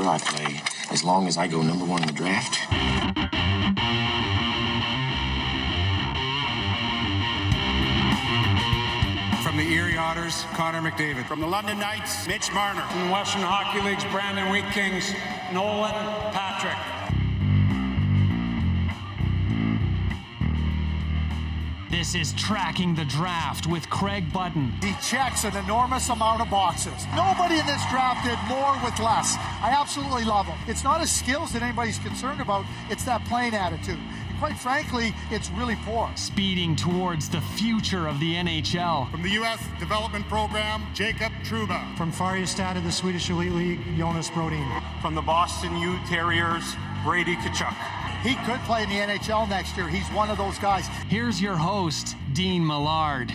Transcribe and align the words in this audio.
where 0.00 0.08
I 0.08 0.18
play, 0.18 0.62
as 0.90 1.04
long 1.04 1.28
as 1.28 1.36
I 1.36 1.46
go 1.46 1.60
number 1.60 1.84
one 1.84 2.00
in 2.00 2.06
the 2.06 2.14
draft. 2.14 2.56
From 9.42 9.56
the 9.58 9.64
Erie 9.64 9.98
Otters, 9.98 10.44
Connor 10.54 10.80
McDavid. 10.80 11.26
From 11.26 11.40
the 11.40 11.46
London 11.46 11.78
Knights, 11.78 12.26
Mitch 12.26 12.50
Marner. 12.52 12.82
From 12.82 13.08
the 13.08 13.12
Western 13.12 13.42
Hockey 13.42 13.80
League's 13.82 14.04
Brandon 14.04 14.48
Wheat 14.50 14.64
Kings, 14.72 15.12
Nolan 15.52 15.92
Patrick. 16.32 16.99
This 22.00 22.14
is 22.14 22.32
Tracking 22.32 22.94
the 22.94 23.04
Draft 23.04 23.66
with 23.66 23.90
Craig 23.90 24.32
Button. 24.32 24.72
He 24.82 24.94
checks 25.06 25.44
an 25.44 25.54
enormous 25.54 26.08
amount 26.08 26.40
of 26.40 26.48
boxes. 26.48 26.94
Nobody 27.14 27.58
in 27.58 27.66
this 27.66 27.82
draft 27.90 28.24
did 28.24 28.38
more 28.48 28.72
with 28.82 28.98
less. 29.00 29.36
I 29.60 29.76
absolutely 29.78 30.24
love 30.24 30.46
him. 30.46 30.56
It's 30.66 30.82
not 30.82 31.02
his 31.02 31.12
skills 31.12 31.52
that 31.52 31.60
anybody's 31.60 31.98
concerned 31.98 32.40
about, 32.40 32.64
it's 32.88 33.04
that 33.04 33.22
playing 33.26 33.54
attitude. 33.54 33.98
And 34.30 34.38
quite 34.38 34.56
frankly, 34.56 35.14
it's 35.30 35.50
really 35.50 35.76
poor. 35.84 36.10
Speeding 36.14 36.74
towards 36.74 37.28
the 37.28 37.42
future 37.42 38.08
of 38.08 38.18
the 38.18 38.32
NHL. 38.32 39.10
From 39.10 39.20
the 39.20 39.32
U.S. 39.32 39.62
Development 39.78 40.26
Program, 40.26 40.82
Jacob 40.94 41.32
Trouba. 41.44 41.94
From 41.98 42.10
Färjestad 42.10 42.78
of 42.78 42.84
the 42.84 42.92
Swedish 42.92 43.28
Elite 43.28 43.52
League, 43.52 43.98
Jonas 43.98 44.30
Brodin. 44.30 44.82
From 45.02 45.14
the 45.14 45.20
Boston 45.20 45.76
U 45.76 45.98
Terriers, 46.08 46.76
Brady 47.04 47.36
Tkachuk. 47.36 47.74
He 48.22 48.34
could 48.44 48.60
play 48.60 48.82
in 48.82 48.90
the 48.90 48.96
NHL 48.96 49.48
next 49.48 49.76
year. 49.76 49.88
He's 49.88 50.06
one 50.08 50.28
of 50.28 50.36
those 50.36 50.58
guys. 50.58 50.86
Here's 51.08 51.40
your 51.40 51.56
host, 51.56 52.14
Dean 52.34 52.66
Millard. 52.66 53.32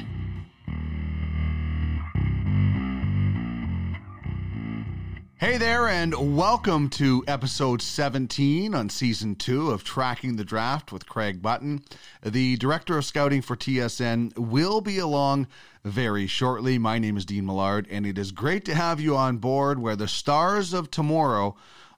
Hey 5.38 5.58
there, 5.58 5.88
and 5.88 6.36
welcome 6.36 6.90
to 6.92 7.24
episode 7.28 7.82
17 7.82 8.74
on 8.74 8.90
season 8.90 9.36
two 9.36 9.72
of 9.72 9.84
Tracking 9.84 10.38
the 10.38 10.46
Draft 10.46 10.92
with 10.92 11.10
Craig 11.10 11.42
Button. 11.42 11.84
The 12.24 12.58
director 12.58 12.98
of 12.98 13.06
scouting 13.06 13.42
for 13.42 13.56
TSN 13.56 14.38
will 14.38 14.82
be 14.82 14.98
along 14.98 15.48
very 15.84 16.26
shortly. 16.26 16.78
My 16.78 17.00
name 17.00 17.18
is 17.18 17.26
Dean 17.26 17.46
Millard, 17.46 17.88
and 17.90 18.06
it 18.06 18.18
is 18.18 18.32
great 18.32 18.64
to 18.66 18.76
have 18.76 19.00
you 19.00 19.18
on 19.18 19.38
board 19.38 19.80
where 19.80 19.96
the 19.96 20.08
stars 20.08 20.74
of 20.74 20.90
tomorrow 20.90 21.56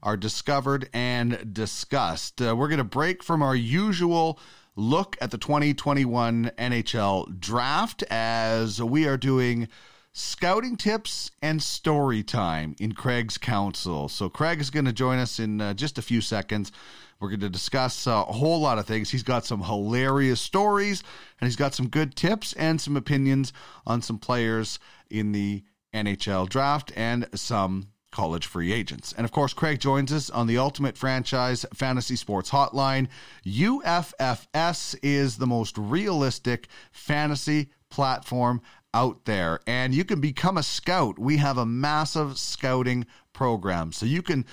are 0.07 0.15
discovered 0.15 0.89
and 0.93 1.53
discussed. 1.53 2.41
Uh, 2.41 2.55
we're 2.55 2.69
going 2.69 2.77
to 2.77 2.83
break 2.85 3.21
from 3.21 3.41
our 3.41 3.53
usual 3.53 4.39
look 4.77 5.17
at 5.19 5.31
the 5.31 5.37
2021 5.37 6.49
NHL 6.57 7.37
draft 7.41 8.03
as 8.09 8.81
we 8.81 9.05
are 9.05 9.17
doing 9.17 9.67
scouting 10.13 10.77
tips 10.77 11.31
and 11.41 11.61
story 11.61 12.23
time 12.23 12.73
in 12.79 12.93
Craig's 12.93 13.37
council. 13.37 14.07
So, 14.07 14.29
Craig 14.29 14.61
is 14.61 14.69
going 14.69 14.85
to 14.85 14.93
join 14.93 15.19
us 15.19 15.39
in 15.39 15.59
uh, 15.59 15.73
just 15.73 15.97
a 15.97 16.01
few 16.01 16.21
seconds. 16.21 16.71
We're 17.19 17.27
going 17.27 17.41
to 17.41 17.49
discuss 17.49 18.07
a 18.07 18.23
whole 18.23 18.61
lot 18.61 18.79
of 18.79 18.85
things. 18.85 19.09
He's 19.09 19.23
got 19.23 19.43
some 19.43 19.61
hilarious 19.61 20.39
stories 20.39 21.03
and 21.41 21.49
he's 21.49 21.57
got 21.57 21.73
some 21.73 21.89
good 21.89 22.15
tips 22.15 22.53
and 22.53 22.79
some 22.79 22.95
opinions 22.95 23.51
on 23.85 24.01
some 24.01 24.19
players 24.19 24.79
in 25.09 25.33
the 25.33 25.65
NHL 25.93 26.47
draft 26.47 26.93
and 26.95 27.27
some 27.35 27.87
college 28.17 28.47
free 28.47 28.73
agents. 28.73 29.13
And 29.15 29.25
of 29.25 29.31
course, 29.31 29.53
Craig 29.53 29.79
joins 29.79 30.11
us 30.11 30.31
on 30.31 30.47
the 30.47 30.57
Ultimate 30.57 30.97
Franchise 30.97 31.67
Fantasy 31.71 32.15
Sports 32.15 32.49
Hotline. 32.49 33.09
UFFS 33.45 34.95
is 35.03 35.37
the 35.37 35.45
most 35.45 35.77
realistic 35.77 36.67
fantasy 36.91 37.69
platform 37.91 38.59
out 38.91 39.25
there, 39.25 39.59
and 39.67 39.93
you 39.93 40.03
can 40.03 40.19
become 40.19 40.57
a 40.57 40.63
scout. 40.63 41.19
We 41.19 41.37
have 41.37 41.59
a 41.59 41.65
massive 41.67 42.39
scouting 42.39 43.05
program, 43.33 43.91
so 43.91 44.07
you 44.07 44.23
can 44.23 44.45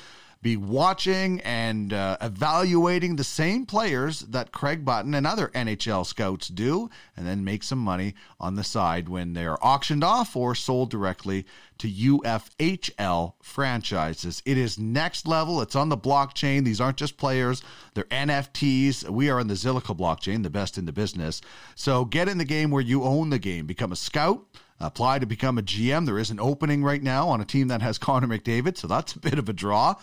be 0.44 0.56
watching 0.58 1.40
and 1.40 1.94
uh, 1.94 2.18
evaluating 2.20 3.16
the 3.16 3.24
same 3.24 3.64
players 3.64 4.20
that 4.20 4.52
Craig 4.52 4.84
Button 4.84 5.14
and 5.14 5.26
other 5.26 5.48
NHL 5.48 6.04
scouts 6.04 6.48
do, 6.48 6.90
and 7.16 7.26
then 7.26 7.44
make 7.44 7.62
some 7.62 7.78
money 7.78 8.14
on 8.38 8.54
the 8.54 8.62
side 8.62 9.08
when 9.08 9.32
they're 9.32 9.56
auctioned 9.64 10.04
off 10.04 10.36
or 10.36 10.54
sold 10.54 10.90
directly 10.90 11.46
to 11.78 11.88
UFHL 11.88 13.32
franchises. 13.42 14.42
It 14.44 14.58
is 14.58 14.78
next 14.78 15.26
level. 15.26 15.62
It's 15.62 15.74
on 15.74 15.88
the 15.88 15.96
blockchain. 15.96 16.62
These 16.62 16.80
aren't 16.80 16.98
just 16.98 17.16
players, 17.16 17.62
they're 17.94 18.04
NFTs. 18.04 19.08
We 19.08 19.30
are 19.30 19.40
in 19.40 19.48
the 19.48 19.54
Zilliqa 19.54 19.96
blockchain, 19.96 20.42
the 20.42 20.50
best 20.50 20.76
in 20.76 20.84
the 20.84 20.92
business. 20.92 21.40
So 21.74 22.04
get 22.04 22.28
in 22.28 22.36
the 22.36 22.44
game 22.44 22.70
where 22.70 22.82
you 22.82 23.02
own 23.02 23.30
the 23.30 23.38
game. 23.38 23.66
Become 23.66 23.92
a 23.92 23.96
scout 23.96 24.44
apply 24.80 25.18
to 25.20 25.24
become 25.24 25.56
a 25.56 25.62
GM. 25.62 26.04
There 26.04 26.18
is 26.18 26.30
an 26.30 26.40
opening 26.40 26.84
right 26.84 27.02
now 27.02 27.28
on 27.28 27.40
a 27.40 27.44
team 27.44 27.68
that 27.68 27.80
has 27.80 27.96
Connor 27.98 28.26
McDavid, 28.26 28.76
so 28.76 28.86
that's 28.86 29.14
a 29.14 29.20
bit 29.20 29.38
of 29.38 29.48
a 29.48 29.54
draw. 29.54 29.94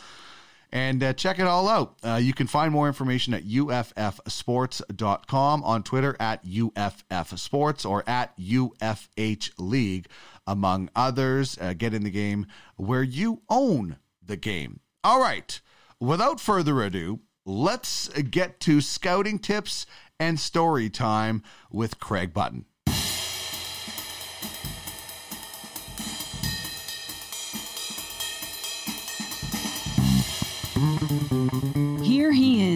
And 0.72 1.04
uh, 1.04 1.14
check 1.14 1.40
it 1.40 1.48
all 1.48 1.68
out. 1.68 1.98
Uh, 2.02 2.20
you 2.22 2.34
can 2.34 2.48
find 2.48 2.72
more 2.72 2.88
information 2.88 3.34
at 3.34 3.46
uffsports.com, 3.46 5.64
on 5.64 5.84
Twitter 5.84 6.16
at 6.20 6.46
uffsports 6.46 7.90
or 7.90 8.08
at 8.08 8.38
UFH 8.38 9.52
League, 9.58 10.08
among 10.48 10.90
others. 10.96 11.58
Uh, 11.60 11.74
get 11.74 11.94
in 11.94 12.04
the 12.04 12.10
game 12.10 12.46
where 12.78 13.04
you 13.04 13.42
own 13.50 13.98
the 14.26 14.38
game. 14.38 14.80
All 15.04 15.20
right. 15.20 15.60
Without 16.00 16.40
further 16.40 16.82
ado, 16.82 17.20
let's 17.46 18.08
get 18.08 18.62
to 18.62 18.80
scouting 18.80 19.40
tips 19.40 19.86
and 20.20 20.40
story 20.40 20.90
time 20.90 21.44
with 21.70 22.00
Craig 22.00 22.34
Button. 22.34 22.66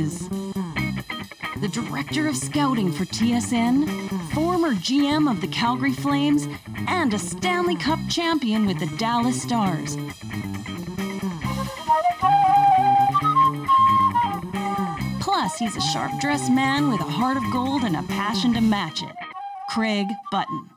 The 0.06 1.70
director 1.72 2.28
of 2.28 2.36
scouting 2.36 2.92
for 2.92 3.06
TSN, 3.06 4.34
former 4.34 4.74
GM 4.76 5.30
of 5.30 5.42
the 5.42 5.48
Calgary 5.48 5.94
Flames, 5.94 6.48
and 6.88 7.14
a 7.14 7.18
Stanley 7.18 7.76
Cup 7.76 7.98
champion 8.08 8.68
with 8.68 8.80
the 8.80 8.98
Dallas 8.98 9.42
Stars. 9.42 9.98
Plus, 15.20 15.58
he's 15.58 15.76
a 15.76 15.82
sharp 15.82 16.12
dressed 16.20 16.52
man 16.52 16.92
with 16.92 17.02
a 17.02 17.04
heart 17.04 17.38
of 17.38 17.44
gold 17.52 17.84
and 17.84 17.96
a 17.96 18.04
passion 18.04 18.54
to 18.54 18.62
match 18.62 19.02
it. 19.02 19.16
Craig 19.70 20.08
Button. 20.32 20.75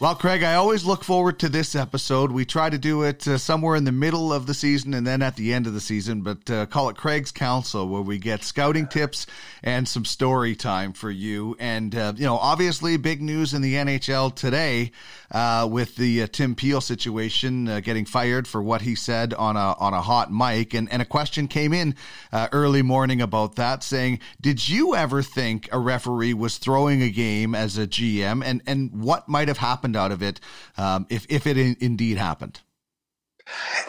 Well, 0.00 0.14
Craig, 0.14 0.44
I 0.44 0.54
always 0.54 0.84
look 0.84 1.02
forward 1.02 1.40
to 1.40 1.48
this 1.48 1.74
episode. 1.74 2.30
We 2.30 2.44
try 2.44 2.70
to 2.70 2.78
do 2.78 3.02
it 3.02 3.26
uh, 3.26 3.36
somewhere 3.36 3.74
in 3.74 3.82
the 3.82 3.90
middle 3.90 4.32
of 4.32 4.46
the 4.46 4.54
season 4.54 4.94
and 4.94 5.04
then 5.04 5.22
at 5.22 5.34
the 5.34 5.52
end 5.52 5.66
of 5.66 5.74
the 5.74 5.80
season, 5.80 6.20
but 6.22 6.48
uh, 6.48 6.66
call 6.66 6.88
it 6.88 6.96
Craig's 6.96 7.32
Council, 7.32 7.88
where 7.88 8.00
we 8.00 8.16
get 8.18 8.44
scouting 8.44 8.86
tips 8.86 9.26
and 9.60 9.88
some 9.88 10.04
story 10.04 10.54
time 10.54 10.92
for 10.92 11.10
you. 11.10 11.56
And, 11.58 11.96
uh, 11.96 12.12
you 12.14 12.26
know, 12.26 12.36
obviously, 12.36 12.96
big 12.96 13.20
news 13.20 13.54
in 13.54 13.60
the 13.60 13.74
NHL 13.74 14.36
today 14.36 14.92
uh, 15.32 15.68
with 15.68 15.96
the 15.96 16.22
uh, 16.22 16.26
Tim 16.28 16.54
Peel 16.54 16.80
situation 16.80 17.66
uh, 17.66 17.80
getting 17.80 18.04
fired 18.04 18.46
for 18.46 18.62
what 18.62 18.82
he 18.82 18.94
said 18.94 19.34
on 19.34 19.56
a, 19.56 19.74
on 19.80 19.94
a 19.94 20.00
hot 20.00 20.32
mic. 20.32 20.74
And, 20.74 20.88
and 20.92 21.02
a 21.02 21.06
question 21.06 21.48
came 21.48 21.72
in 21.72 21.96
early 22.32 22.82
morning 22.82 23.20
about 23.20 23.56
that, 23.56 23.82
saying, 23.82 24.20
Did 24.40 24.68
you 24.68 24.94
ever 24.94 25.24
think 25.24 25.68
a 25.72 25.78
referee 25.80 26.34
was 26.34 26.58
throwing 26.58 27.02
a 27.02 27.10
game 27.10 27.56
as 27.56 27.76
a 27.76 27.88
GM? 27.88 28.44
And, 28.44 28.62
and 28.64 29.02
what 29.02 29.28
might 29.28 29.48
have 29.48 29.58
happened? 29.58 29.87
Happened 29.88 29.96
out 29.96 30.12
of 30.12 30.22
it 30.22 30.40
um, 30.76 31.06
if, 31.08 31.26
if 31.28 31.46
it 31.46 31.56
in, 31.56 31.76
indeed 31.80 32.16
happened? 32.16 32.60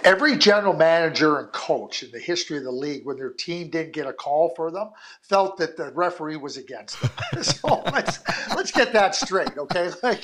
Every 0.06 0.38
general 0.38 0.74
manager 0.74 1.38
and 1.38 1.52
coach 1.52 2.02
in 2.02 2.12
the 2.12 2.20
history 2.20 2.58
of 2.58 2.64
the 2.64 2.72
league, 2.72 3.06
when 3.06 3.18
their 3.18 3.32
team 3.32 3.70
didn't 3.70 3.92
get 3.92 4.08
a 4.08 4.14
call 4.14 4.54
for 4.56 4.72
them, 4.72 4.92
felt 5.22 5.58
that 5.58 5.76
the 5.76 5.92
referee 5.92 6.38
was 6.38 6.56
against 6.56 7.02
them. 7.02 7.12
so 7.44 7.84
let's 7.92 8.20
let's 8.56 8.72
get 8.72 8.94
that 8.94 9.16
straight, 9.16 9.58
okay? 9.58 9.90
Like, 10.02 10.24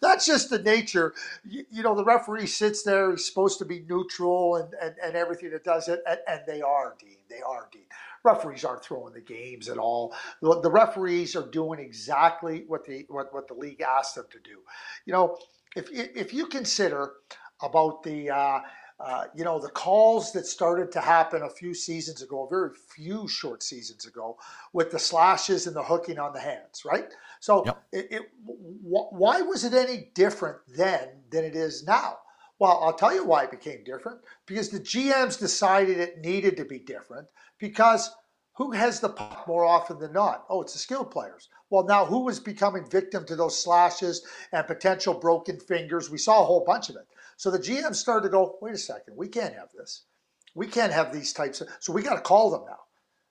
that's 0.00 0.26
just 0.26 0.50
the 0.50 0.62
nature. 0.62 1.12
You, 1.44 1.64
you, 1.72 1.82
know, 1.82 1.96
the 1.96 2.04
referee 2.04 2.46
sits 2.46 2.84
there; 2.84 3.10
he's 3.10 3.26
supposed 3.26 3.58
to 3.58 3.64
be 3.64 3.84
neutral 3.88 4.54
and 4.54 4.72
and, 4.80 4.94
and 5.02 5.16
everything 5.16 5.50
that 5.50 5.64
does 5.64 5.88
it, 5.88 6.00
and, 6.08 6.20
and 6.28 6.42
they 6.46 6.62
are, 6.62 6.94
Dean. 7.00 7.16
They 7.28 7.42
are, 7.42 7.68
Dean 7.72 7.82
referees 8.24 8.64
aren't 8.64 8.84
throwing 8.84 9.14
the 9.14 9.20
games 9.20 9.68
at 9.68 9.78
all. 9.78 10.14
The, 10.42 10.60
the 10.60 10.70
referees 10.70 11.36
are 11.36 11.46
doing 11.46 11.80
exactly 11.80 12.64
what 12.66 12.84
the 12.84 13.06
what, 13.08 13.32
what 13.32 13.48
the 13.48 13.54
league 13.54 13.80
asked 13.80 14.14
them 14.14 14.26
to 14.30 14.38
do. 14.40 14.58
You 15.06 15.12
know, 15.12 15.38
if 15.76 15.88
if 15.92 16.32
you 16.32 16.46
consider 16.46 17.12
about 17.62 18.02
the 18.02 18.30
uh, 18.30 18.60
uh, 19.00 19.24
you 19.34 19.44
know 19.44 19.60
the 19.60 19.70
calls 19.70 20.32
that 20.32 20.46
started 20.46 20.90
to 20.92 21.00
happen 21.00 21.42
a 21.42 21.48
few 21.48 21.72
seasons 21.72 22.22
ago, 22.22 22.46
a 22.46 22.48
very 22.48 22.70
few 22.88 23.28
short 23.28 23.62
seasons 23.62 24.06
ago, 24.06 24.36
with 24.72 24.90
the 24.90 24.98
slashes 24.98 25.66
and 25.66 25.76
the 25.76 25.82
hooking 25.82 26.18
on 26.18 26.32
the 26.32 26.40
hands, 26.40 26.84
right? 26.84 27.12
So, 27.40 27.64
yep. 27.64 27.82
it, 27.92 28.08
it, 28.10 28.22
why 28.44 29.42
was 29.42 29.64
it 29.64 29.72
any 29.72 30.10
different 30.14 30.58
then 30.66 31.08
than 31.30 31.44
it 31.44 31.54
is 31.54 31.84
now? 31.86 32.18
Well, 32.58 32.80
I'll 32.82 32.92
tell 32.92 33.14
you 33.14 33.24
why 33.24 33.44
it 33.44 33.50
became 33.50 33.84
different. 33.84 34.20
Because 34.46 34.68
the 34.68 34.80
GMs 34.80 35.38
decided 35.38 35.98
it 35.98 36.18
needed 36.18 36.56
to 36.56 36.64
be 36.64 36.78
different 36.78 37.28
because 37.58 38.10
who 38.54 38.72
has 38.72 38.98
the 38.98 39.08
puck 39.08 39.46
more 39.46 39.64
often 39.64 40.00
than 40.00 40.12
not? 40.12 40.44
Oh, 40.48 40.62
it's 40.62 40.72
the 40.72 40.80
skilled 40.80 41.12
players. 41.12 41.48
Well, 41.70 41.84
now 41.84 42.04
who 42.04 42.28
is 42.28 42.40
becoming 42.40 42.90
victim 42.90 43.24
to 43.26 43.36
those 43.36 43.62
slashes 43.62 44.26
and 44.52 44.66
potential 44.66 45.14
broken 45.14 45.60
fingers? 45.60 46.10
We 46.10 46.18
saw 46.18 46.42
a 46.42 46.44
whole 46.44 46.64
bunch 46.64 46.88
of 46.88 46.96
it. 46.96 47.06
So 47.36 47.52
the 47.52 47.60
GM 47.60 47.94
started 47.94 48.24
to 48.24 48.32
go, 48.32 48.58
wait 48.60 48.74
a 48.74 48.78
second, 48.78 49.16
we 49.16 49.28
can't 49.28 49.54
have 49.54 49.68
this. 49.78 50.02
We 50.56 50.66
can't 50.66 50.92
have 50.92 51.12
these 51.12 51.32
types 51.32 51.60
of, 51.60 51.68
so 51.78 51.92
we 51.92 52.02
got 52.02 52.16
to 52.16 52.20
call 52.20 52.50
them 52.50 52.62
now. 52.66 52.80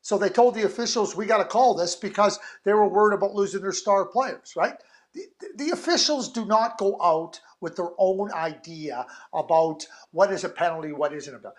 So 0.01 0.17
they 0.17 0.29
told 0.29 0.55
the 0.55 0.63
officials, 0.63 1.13
we 1.13 1.25
got 1.25 1.39
to 1.39 1.45
call 1.45 1.73
this 1.73 1.93
because 1.93 2.39
they 2.63 2.71
were 2.71 2.87
worried 2.87 3.17
about 3.17 3.35
losing 3.35 3.61
their 3.61 3.73
star 3.73 4.05
players, 4.05 4.53
right? 4.55 4.75
The, 5.13 5.23
the 5.57 5.71
officials 5.71 6.31
do 6.31 6.45
not 6.45 6.77
go 6.77 6.97
out 7.01 7.41
with 7.61 7.75
their 7.75 7.89
own 7.97 8.31
idea 8.33 9.05
about 9.33 9.85
what 10.11 10.31
is 10.31 10.43
a 10.43 10.49
penalty, 10.49 10.91
what 10.91 11.13
isn't 11.13 11.33
a 11.33 11.37
penalty. 11.37 11.57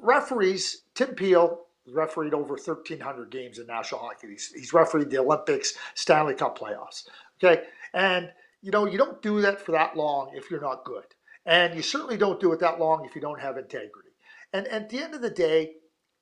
Referees, 0.00 0.82
Tim 0.94 1.14
Peel, 1.14 1.60
refereed 1.86 2.34
over 2.34 2.54
1,300 2.54 3.30
games 3.30 3.58
in 3.58 3.66
national 3.66 4.00
hockey. 4.00 4.28
He's, 4.28 4.52
he's 4.52 4.72
refereed 4.72 5.10
the 5.10 5.18
Olympics, 5.18 5.74
Stanley 5.94 6.34
Cup 6.34 6.58
playoffs. 6.58 7.04
Okay, 7.42 7.62
and 7.92 8.30
you 8.62 8.70
know 8.70 8.86
you 8.86 8.98
don't 8.98 9.20
do 9.22 9.40
that 9.42 9.60
for 9.60 9.72
that 9.72 9.96
long 9.96 10.30
if 10.34 10.50
you're 10.50 10.60
not 10.60 10.84
good, 10.84 11.04
and 11.44 11.74
you 11.74 11.82
certainly 11.82 12.16
don't 12.16 12.40
do 12.40 12.52
it 12.52 12.60
that 12.60 12.80
long 12.80 13.04
if 13.04 13.14
you 13.14 13.20
don't 13.20 13.40
have 13.40 13.56
integrity. 13.56 14.10
And, 14.52 14.66
and 14.66 14.84
at 14.84 14.90
the 14.90 15.02
end 15.02 15.14
of 15.14 15.20
the 15.20 15.30
day, 15.30 15.72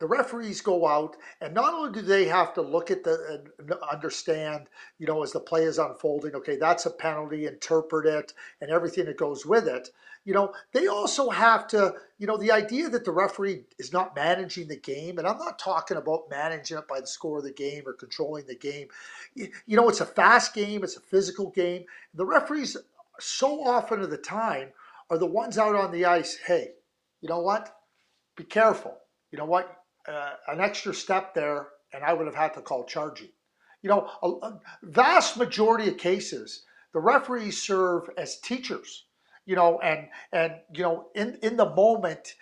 the 0.02 0.08
referees 0.08 0.60
go 0.60 0.84
out 0.84 1.16
and 1.40 1.54
not 1.54 1.72
only 1.72 1.92
do 1.92 2.02
they 2.02 2.24
have 2.24 2.52
to 2.52 2.60
look 2.60 2.90
at 2.90 3.04
the 3.04 3.40
and 3.60 3.72
understand 3.88 4.66
you 4.98 5.06
know 5.06 5.22
as 5.22 5.30
the 5.30 5.38
play 5.38 5.62
is 5.62 5.78
unfolding 5.78 6.34
okay 6.34 6.56
that's 6.56 6.86
a 6.86 6.90
penalty 6.90 7.46
interpret 7.46 8.04
it 8.04 8.32
and 8.60 8.68
everything 8.68 9.04
that 9.04 9.16
goes 9.16 9.46
with 9.46 9.68
it 9.68 9.90
you 10.24 10.34
know 10.34 10.52
they 10.72 10.88
also 10.88 11.30
have 11.30 11.68
to 11.68 11.94
you 12.18 12.26
know 12.26 12.36
the 12.36 12.50
idea 12.50 12.88
that 12.88 13.04
the 13.04 13.12
referee 13.12 13.62
is 13.78 13.92
not 13.92 14.16
managing 14.16 14.66
the 14.66 14.76
game 14.76 15.18
and 15.18 15.28
i'm 15.28 15.38
not 15.38 15.56
talking 15.56 15.96
about 15.96 16.28
managing 16.28 16.76
it 16.76 16.88
by 16.88 16.98
the 16.98 17.06
score 17.06 17.38
of 17.38 17.44
the 17.44 17.52
game 17.52 17.84
or 17.86 17.92
controlling 17.92 18.44
the 18.46 18.56
game 18.56 18.88
you, 19.36 19.46
you 19.66 19.76
know 19.76 19.88
it's 19.88 20.00
a 20.00 20.06
fast 20.06 20.52
game 20.52 20.82
it's 20.82 20.96
a 20.96 21.00
physical 21.00 21.50
game 21.50 21.84
the 22.14 22.26
referees 22.26 22.76
so 23.20 23.62
often 23.62 24.00
of 24.00 24.10
the 24.10 24.18
time 24.18 24.70
are 25.10 25.18
the 25.18 25.24
ones 25.24 25.58
out 25.58 25.76
on 25.76 25.92
the 25.92 26.04
ice 26.04 26.38
hey 26.44 26.72
you 27.20 27.28
know 27.28 27.38
what? 27.38 27.72
Be 28.36 28.42
careful. 28.42 28.98
You 29.30 29.38
know 29.38 29.44
what 29.44 29.81
uh, 30.08 30.34
an 30.48 30.60
extra 30.60 30.94
step 30.94 31.34
there, 31.34 31.68
and 31.92 32.02
I 32.04 32.12
would 32.12 32.26
have 32.26 32.34
had 32.34 32.54
to 32.54 32.60
call 32.62 32.84
charging. 32.84 33.28
You 33.82 33.90
know, 33.90 34.10
a, 34.22 34.28
a 34.28 34.60
vast 34.82 35.36
majority 35.36 35.88
of 35.88 35.98
cases, 35.98 36.64
the 36.92 37.00
referees 37.00 37.60
serve 37.60 38.08
as 38.16 38.38
teachers. 38.40 39.06
You 39.44 39.56
know, 39.56 39.80
and 39.80 40.08
and 40.32 40.54
you 40.72 40.82
know, 40.82 41.08
in 41.14 41.38
in 41.42 41.56
the 41.56 41.68
moment, 41.68 42.34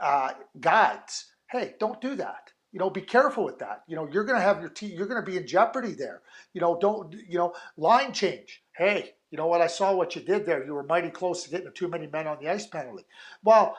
uh, 0.00 0.32
guides. 0.60 1.32
Hey, 1.50 1.74
don't 1.78 2.00
do 2.00 2.16
that. 2.16 2.52
You 2.72 2.80
know, 2.80 2.90
be 2.90 3.00
careful 3.00 3.44
with 3.44 3.60
that. 3.60 3.84
You 3.86 3.96
know, 3.96 4.08
you're 4.12 4.24
going 4.24 4.38
to 4.38 4.44
have 4.44 4.60
your 4.60 4.68
team. 4.68 4.90
You're 4.94 5.06
going 5.06 5.24
to 5.24 5.30
be 5.30 5.38
in 5.38 5.46
jeopardy 5.46 5.92
there. 5.92 6.22
You 6.52 6.60
know, 6.60 6.78
don't. 6.80 7.12
You 7.12 7.38
know, 7.38 7.54
line 7.76 8.12
change. 8.12 8.62
Hey, 8.76 9.14
you 9.30 9.36
know 9.38 9.46
what? 9.46 9.60
I 9.60 9.66
saw 9.66 9.94
what 9.94 10.16
you 10.16 10.22
did 10.22 10.46
there. 10.46 10.64
You 10.64 10.74
were 10.74 10.82
mighty 10.82 11.10
close 11.10 11.44
to 11.44 11.50
getting 11.50 11.70
too 11.72 11.88
many 11.88 12.06
men 12.06 12.26
on 12.26 12.38
the 12.40 12.48
ice 12.48 12.66
penalty. 12.66 13.04
Well, 13.42 13.76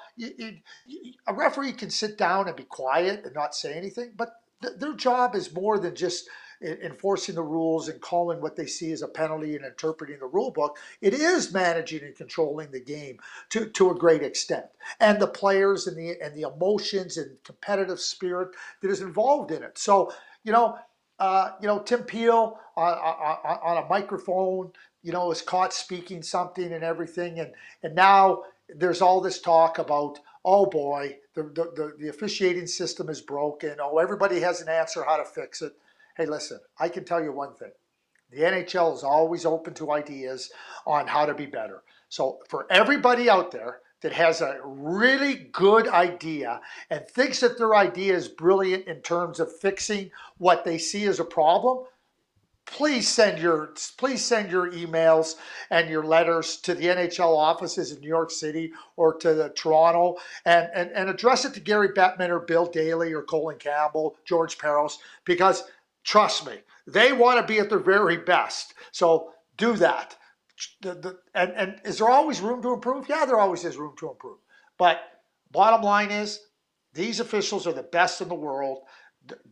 a 1.28 1.34
referee 1.34 1.74
can 1.74 1.90
sit 1.90 2.18
down 2.18 2.48
and 2.48 2.56
be 2.56 2.64
quiet 2.64 3.26
and 3.26 3.34
not 3.34 3.56
say 3.56 3.74
anything, 3.74 4.12
but 4.16 4.42
th- 4.62 4.78
their 4.78 4.94
job 4.94 5.36
is 5.36 5.54
more 5.54 5.80
than 5.80 5.96
just 5.96 6.30
enforcing 6.62 7.36
the 7.36 7.42
rules 7.42 7.88
and 7.88 8.02
calling 8.02 8.42
what 8.42 8.56
they 8.56 8.66
see 8.66 8.92
as 8.92 9.02
a 9.02 9.08
penalty 9.08 9.56
and 9.56 9.66
interpreting 9.66 10.20
the 10.20 10.26
rule 10.26 10.52
book. 10.52 10.78
It 11.02 11.14
is 11.14 11.54
managing 11.54 12.04
and 12.04 12.16
controlling 12.16 12.72
the 12.72 12.82
game 12.82 13.20
to, 13.50 13.68
to 13.70 13.92
a 13.92 13.96
great 13.96 14.24
extent. 14.24 14.66
And 15.00 15.20
the 15.20 15.28
players 15.28 15.88
and 15.88 15.98
the 15.98 16.22
and 16.22 16.36
the 16.36 16.50
emotions 16.50 17.18
and 17.18 17.42
competitive 17.44 18.00
spirit 18.00 18.50
that 18.82 18.92
is 18.92 19.02
involved 19.02 19.52
in 19.52 19.64
it. 19.64 19.78
So, 19.78 20.12
you 20.44 20.52
know, 20.52 20.78
uh, 21.20 21.52
you 21.62 21.68
know, 21.68 21.80
Tim 21.80 22.04
Peel 22.04 22.60
on, 22.78 22.94
on, 22.94 23.60
on, 23.62 23.84
a 23.84 23.88
microphone 23.90 24.72
you 25.02 25.12
know, 25.12 25.28
was 25.28 25.42
caught 25.42 25.74
speaking 25.74 26.22
something 26.22 26.74
and 26.74 26.84
everything. 26.84 27.40
And, 27.40 27.52
and 27.84 27.96
now 27.96 28.44
there's 28.76 29.02
all 29.02 29.22
this 29.22 29.42
talk 29.42 29.80
about, 29.80 30.20
oh 30.44 30.66
boy, 30.66 31.18
the, 31.36 31.44
the, 31.44 31.72
the, 31.76 31.94
the 32.00 32.10
officiating 32.10 32.68
system 32.68 33.10
is 33.10 33.22
broken. 33.22 33.78
Oh, 33.82 33.98
everybody 33.98 34.40
has 34.42 34.62
an 34.62 34.70
answer 34.70 35.04
how 35.04 35.18
to 35.18 35.26
fix 35.26 35.62
it. 35.62 35.74
Hey, 36.18 36.26
listen, 36.26 36.60
I 36.78 36.90
can 36.90 37.06
tell 37.06 37.24
you 37.24 37.32
one 37.32 37.56
thing. 37.56 37.72
The 38.32 38.42
NHL 38.42 38.96
is 38.96 39.04
always 39.04 39.46
open 39.46 39.74
to 39.76 39.92
ideas 39.92 40.52
on 40.86 41.08
how 41.08 41.26
to 41.26 41.34
be 41.34 41.46
better. 41.46 41.82
So 42.10 42.40
for 42.48 42.68
everybody 42.70 43.30
out 43.30 43.52
there 43.52 43.80
that 44.02 44.14
has 44.14 44.42
a 44.42 44.60
really 44.64 45.50
good 45.52 45.88
idea 45.88 46.62
and 46.90 47.08
thinks 47.08 47.40
that 47.40 47.58
their 47.58 47.76
idea 47.76 48.16
is 48.16 48.28
brilliant 48.28 48.88
in 48.88 49.02
terms 49.02 49.40
of 49.40 49.60
fixing 49.60 50.12
what 50.38 50.64
they 50.64 50.78
see 50.78 51.06
as 51.06 51.20
a 51.20 51.26
problem, 51.26 51.86
please 52.72 53.08
send 53.08 53.40
your 53.40 53.74
please 53.98 54.24
send 54.24 54.52
your 54.52 54.72
emails 54.72 55.36
and 55.70 55.90
your 55.90 56.04
letters 56.04 56.58
to 56.58 56.76
the 56.76 56.86
NHL 56.86 57.36
offices 57.36 57.92
in 57.92 58.00
New 58.00 58.08
York 58.08 58.32
City 58.32 58.72
or 58.96 59.14
to 59.16 59.52
Toronto 59.56 60.18
and, 60.46 60.70
and, 60.74 60.92
and 60.92 61.10
address 61.10 61.46
it 61.46 61.54
to 61.56 61.60
Gary 61.60 61.90
Bettman 61.90 62.30
or 62.30 62.40
Bill 62.40 62.66
Daly 62.66 63.14
or 63.14 63.24
Colin 63.24 63.58
Campbell, 63.58 64.18
George 64.26 64.58
Parros, 64.58 64.98
because 65.26 65.64
trust 66.04 66.46
me, 66.46 66.54
they 66.88 67.12
want 67.12 67.40
to 67.40 67.52
be 67.52 67.60
at 67.60 67.70
their 67.70 67.80
very 67.80 68.18
best. 68.18 68.74
So 68.92 69.32
do 69.58 69.74
that. 69.74 70.16
The, 70.82 70.94
the, 70.94 71.20
and, 71.36 71.52
and 71.56 71.76
is 71.86 72.00
there 72.00 72.10
always 72.10 72.42
room 72.42 72.62
to 72.64 72.74
improve? 72.74 73.08
Yeah, 73.08 73.26
there 73.26 73.40
always 73.40 73.64
is 73.66 73.78
room 73.78 73.96
to 74.00 74.10
improve. 74.10 74.40
But 74.78 75.02
bottom 75.52 75.82
line 75.82 76.12
is, 76.12 76.40
these 76.94 77.20
officials 77.20 77.68
are 77.68 77.74
the 77.74 77.84
best 77.84 78.22
in 78.22 78.30
the 78.30 78.36
world 78.36 78.80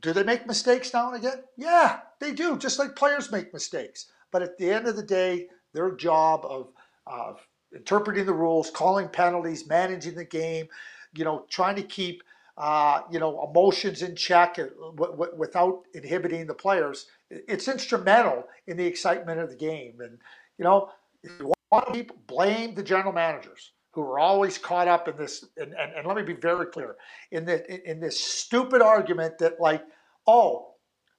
do 0.02 0.14
they 0.14 0.24
make 0.24 0.48
mistakes 0.48 0.94
now 0.94 1.12
and 1.12 1.18
again? 1.18 1.44
Yeah, 1.58 2.00
they 2.20 2.32
do, 2.32 2.58
just 2.58 2.80
like 2.80 2.96
players 2.96 3.32
make 3.32 3.54
mistakes. 3.54 4.08
But 4.32 4.42
at 4.42 4.58
the 4.58 4.72
end 4.72 4.88
of 4.88 4.96
the 4.96 5.04
day, 5.04 5.48
their 5.74 5.92
job 5.92 6.46
of, 6.46 6.70
of 7.06 7.40
interpreting 7.74 8.26
the 8.26 8.34
rules, 8.34 8.70
calling 8.70 9.08
penalties, 9.08 9.68
managing 9.68 10.16
the 10.16 10.26
game, 10.26 10.68
you 11.14 11.24
know, 11.24 11.46
trying 11.50 11.76
to 11.76 11.84
keep 11.84 12.24
uh, 12.58 13.02
you 13.12 13.20
know 13.20 13.48
emotions 13.50 14.02
in 14.02 14.16
check 14.16 14.56
w- 14.56 15.36
without 15.36 15.84
inhibiting 15.94 16.48
the 16.48 16.54
players. 16.54 17.06
It's 17.30 17.68
instrumental 17.68 18.46
in 18.66 18.78
the 18.78 18.86
excitement 18.86 19.40
of 19.40 19.50
the 19.50 19.56
game. 19.56 20.02
And 20.02 20.18
you 20.58 20.66
know, 20.66 20.90
if 21.24 21.32
you 21.40 21.54
want 21.72 21.88
to 21.88 21.94
keep 21.94 22.12
blame 22.26 22.74
the 22.74 22.84
general 22.84 23.14
managers 23.14 23.72
who 23.98 24.04
are 24.04 24.20
always 24.20 24.60
caught 24.60 24.88
up 24.88 25.08
in 25.08 25.18
this 25.18 25.44
and, 25.58 25.74
and, 25.74 25.92
and 25.94 26.06
let 26.08 26.16
me 26.16 26.22
be 26.22 26.40
very 26.40 26.68
clear 26.68 26.98
in 27.32 27.46
the 27.46 27.90
in 27.90 28.00
this 28.00 28.20
stupid 28.20 28.80
argument 28.80 29.40
that 29.40 29.60
like 29.60 29.84
oh 30.28 30.76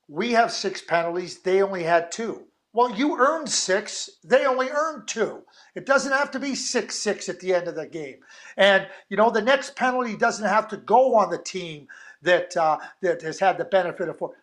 we 0.07 0.31
have 0.31 0.53
six 0.53 0.81
penalties 0.81 1.41
they 1.41 1.61
only 1.61 1.83
had 1.83 2.13
two. 2.13 2.45
Well 2.73 2.95
you 2.95 3.19
earned 3.19 3.49
six 3.49 4.09
they 4.23 4.47
only 4.47 4.69
earned 4.69 5.09
two. 5.09 5.43
It 5.75 5.87
doesn't 5.87 6.13
have 6.13 6.31
to 6.31 6.39
be 6.39 6.55
six 6.55 6.95
six 6.95 7.29
at 7.29 7.41
the 7.41 7.53
end 7.53 7.67
of 7.67 7.75
the 7.75 7.89
game. 7.89 8.21
And 8.57 8.87
you 9.09 9.17
know 9.17 9.31
the 9.31 9.43
next 9.43 9.75
penalty 9.75 10.17
doesn't 10.17 10.49
have 10.49 10.69
to 10.69 10.77
go 10.77 11.17
on 11.17 11.31
the 11.31 11.39
team 11.39 11.89
that 12.23 12.57
uh, 12.57 12.79
that 13.03 13.23
has 13.23 13.41
had 13.41 13.59
the 13.59 13.65
benefit 13.65 14.09
of 14.09 14.19
four. 14.19 14.35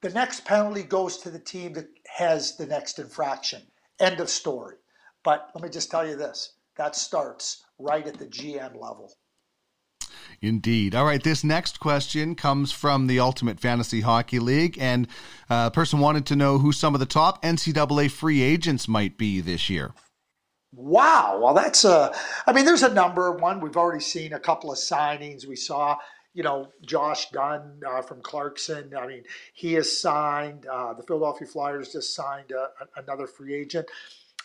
The 0.00 0.10
next 0.10 0.44
penalty 0.44 0.84
goes 0.84 1.18
to 1.18 1.30
the 1.30 1.40
team 1.40 1.72
that 1.72 1.88
has 2.06 2.56
the 2.56 2.66
next 2.66 3.00
infraction. 3.00 3.62
End 3.98 4.20
of 4.20 4.30
story. 4.30 4.76
But 5.24 5.50
let 5.56 5.64
me 5.64 5.70
just 5.70 5.90
tell 5.90 6.06
you 6.06 6.14
this 6.14 6.52
that 6.76 6.94
starts 6.94 7.63
right 7.78 8.06
at 8.06 8.18
the 8.18 8.26
GM 8.26 8.80
level. 8.80 9.12
Indeed. 10.40 10.94
All 10.94 11.04
right. 11.04 11.22
This 11.22 11.44
next 11.44 11.80
question 11.80 12.34
comes 12.34 12.72
from 12.72 13.06
the 13.06 13.20
Ultimate 13.20 13.60
Fantasy 13.60 14.00
Hockey 14.02 14.38
League, 14.38 14.76
and 14.78 15.06
uh, 15.48 15.68
a 15.68 15.70
person 15.70 16.00
wanted 16.00 16.26
to 16.26 16.36
know 16.36 16.58
who 16.58 16.72
some 16.72 16.94
of 16.94 17.00
the 17.00 17.06
top 17.06 17.42
NCAA 17.42 18.10
free 18.10 18.42
agents 18.42 18.88
might 18.88 19.16
be 19.16 19.40
this 19.40 19.70
year. 19.70 19.92
Wow. 20.72 21.38
Well, 21.42 21.54
that's 21.54 21.84
a. 21.84 22.12
I 22.46 22.52
mean, 22.52 22.64
there's 22.64 22.82
a 22.82 22.92
number. 22.92 23.30
One 23.32 23.60
we've 23.60 23.76
already 23.76 24.02
seen 24.02 24.32
a 24.32 24.40
couple 24.40 24.72
of 24.72 24.78
signings. 24.78 25.46
We 25.46 25.56
saw, 25.56 25.96
you 26.32 26.42
know, 26.42 26.68
Josh 26.84 27.30
Dunne 27.30 27.80
uh, 27.86 28.02
from 28.02 28.20
Clarkson. 28.22 28.92
I 28.96 29.06
mean, 29.06 29.22
he 29.54 29.74
has 29.74 30.00
signed. 30.00 30.66
Uh, 30.66 30.94
the 30.94 31.02
Philadelphia 31.04 31.46
Flyers 31.46 31.92
just 31.92 32.14
signed 32.14 32.50
a, 32.50 32.70
a, 32.82 33.02
another 33.02 33.26
free 33.26 33.54
agent. 33.54 33.86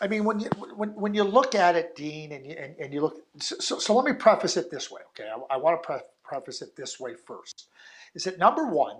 I 0.01 0.07
mean, 0.07 0.23
when 0.23 0.39
you 0.39 0.49
when, 0.75 0.89
when 0.91 1.13
you 1.13 1.23
look 1.23 1.55
at 1.55 1.75
it, 1.75 1.95
Dean, 1.95 2.31
and 2.31 2.45
you, 2.45 2.53
and, 2.53 2.75
and 2.79 2.93
you 2.93 3.01
look, 3.01 3.21
so, 3.39 3.79
so 3.79 3.93
let 3.95 4.05
me 4.05 4.13
preface 4.13 4.55
it 4.55 4.71
this 4.71 4.89
way, 4.89 5.01
okay? 5.09 5.29
I, 5.29 5.55
I 5.55 5.57
want 5.57 5.81
to 5.81 5.85
pre- 5.85 5.99
preface 6.23 6.61
it 6.61 6.75
this 6.75 6.99
way 6.99 7.15
first. 7.27 7.67
Is 8.15 8.23
that 8.23 8.39
number 8.39 8.67
one 8.67 8.97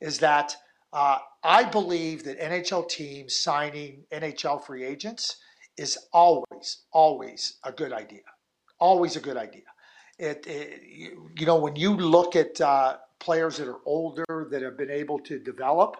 is 0.00 0.18
that 0.18 0.54
uh, 0.92 1.18
I 1.42 1.64
believe 1.64 2.24
that 2.24 2.38
NHL 2.38 2.88
teams 2.88 3.34
signing 3.34 4.04
NHL 4.12 4.64
free 4.64 4.84
agents 4.84 5.38
is 5.76 5.98
always, 6.12 6.84
always 6.92 7.58
a 7.64 7.72
good 7.72 7.92
idea. 7.92 8.20
Always 8.78 9.16
a 9.16 9.20
good 9.20 9.36
idea. 9.36 9.62
It, 10.18 10.46
it 10.46 10.82
you 11.36 11.46
know, 11.46 11.56
when 11.56 11.74
you 11.74 11.96
look 11.96 12.36
at 12.36 12.60
uh, 12.60 12.98
players 13.18 13.56
that 13.56 13.66
are 13.66 13.80
older 13.86 14.46
that 14.50 14.62
have 14.62 14.76
been 14.76 14.90
able 14.90 15.18
to 15.20 15.38
develop 15.38 15.96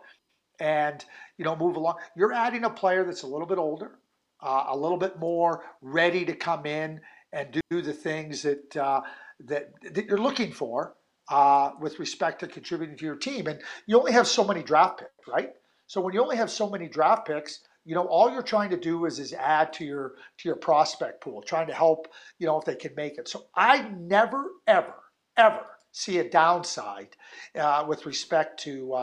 and 0.60 1.04
you 1.38 1.44
know 1.44 1.56
move 1.56 1.76
along, 1.76 1.96
you're 2.14 2.32
adding 2.32 2.64
a 2.64 2.70
player 2.70 3.04
that's 3.04 3.22
a 3.22 3.26
little 3.26 3.46
bit 3.46 3.58
older 3.58 3.98
uh, 4.44 4.66
a 4.70 4.76
little 4.76 4.98
bit 4.98 5.18
more 5.20 5.64
ready 5.82 6.26
to 6.26 6.34
come 6.36 6.66
in 6.66 7.00
and 7.32 7.62
do 7.70 7.82
the 7.82 7.94
things 7.94 8.42
that 8.42 8.76
uh, 8.76 9.02
that, 9.46 9.70
that 9.94 10.06
you're 10.06 10.18
looking 10.18 10.52
for. 10.52 10.94
uh, 11.30 11.72
with 11.80 12.00
respect 12.00 12.40
to 12.40 12.48
contributing 12.48 12.96
to 12.98 13.06
your 13.06 13.16
team. 13.16 13.48
And 13.48 13.60
you 13.86 13.98
only 13.98 14.12
have 14.12 14.28
so 14.28 14.44
many 14.44 14.62
draft 14.62 15.00
picks, 15.00 15.28
right? 15.28 15.52
So 15.88 16.02
when 16.02 16.14
you 16.14 16.22
only 16.22 16.36
have 16.38 16.50
so 16.50 16.70
many 16.70 16.88
draft 16.88 17.28
picks, 17.28 17.60
you 17.86 17.94
know 17.94 18.06
all 18.06 18.32
you're 18.32 18.42
trying 18.42 18.70
to 18.72 18.78
do 18.78 19.06
is 19.06 19.20
is 19.20 19.32
add 19.34 19.72
to 19.74 19.86
your 19.86 20.14
to 20.40 20.48
your 20.50 20.56
prospect 20.56 21.22
pool, 21.22 21.42
trying 21.42 21.68
to 21.68 21.74
help 21.74 22.08
you 22.40 22.46
know 22.48 22.58
if 22.58 22.66
they 22.66 22.76
can 22.76 22.94
make 22.96 23.18
it. 23.18 23.28
So 23.28 23.46
I 23.56 23.88
never 23.90 24.46
ever 24.66 24.94
ever 25.38 25.66
see 25.92 26.18
a 26.18 26.30
downside 26.30 27.16
uh, 27.58 27.86
with 27.88 28.06
respect 28.06 28.60
to 28.64 28.94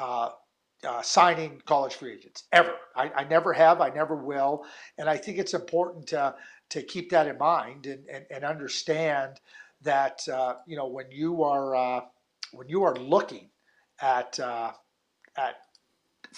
uh, 0.00 0.30
uh, 0.84 1.02
signing 1.02 1.60
college 1.64 1.94
free 1.94 2.12
agents 2.12 2.44
ever. 2.52 2.74
I, 2.94 3.10
I, 3.16 3.24
never 3.24 3.52
have. 3.52 3.80
I 3.80 3.90
never 3.90 4.14
will. 4.14 4.64
And 4.98 5.08
I 5.08 5.16
think 5.16 5.38
it's 5.38 5.54
important 5.54 6.06
to 6.08 6.34
to 6.70 6.82
keep 6.82 7.10
that 7.10 7.26
in 7.26 7.38
mind 7.38 7.86
and 7.86 8.06
and, 8.08 8.26
and 8.30 8.44
understand 8.44 9.40
that 9.82 10.26
uh, 10.28 10.56
you 10.66 10.76
know 10.76 10.86
when 10.86 11.10
you 11.10 11.42
are 11.42 11.74
uh, 11.74 12.00
when 12.52 12.68
you 12.68 12.82
are 12.82 12.94
looking 12.96 13.48
at 14.00 14.38
uh, 14.38 14.72
at 15.36 15.56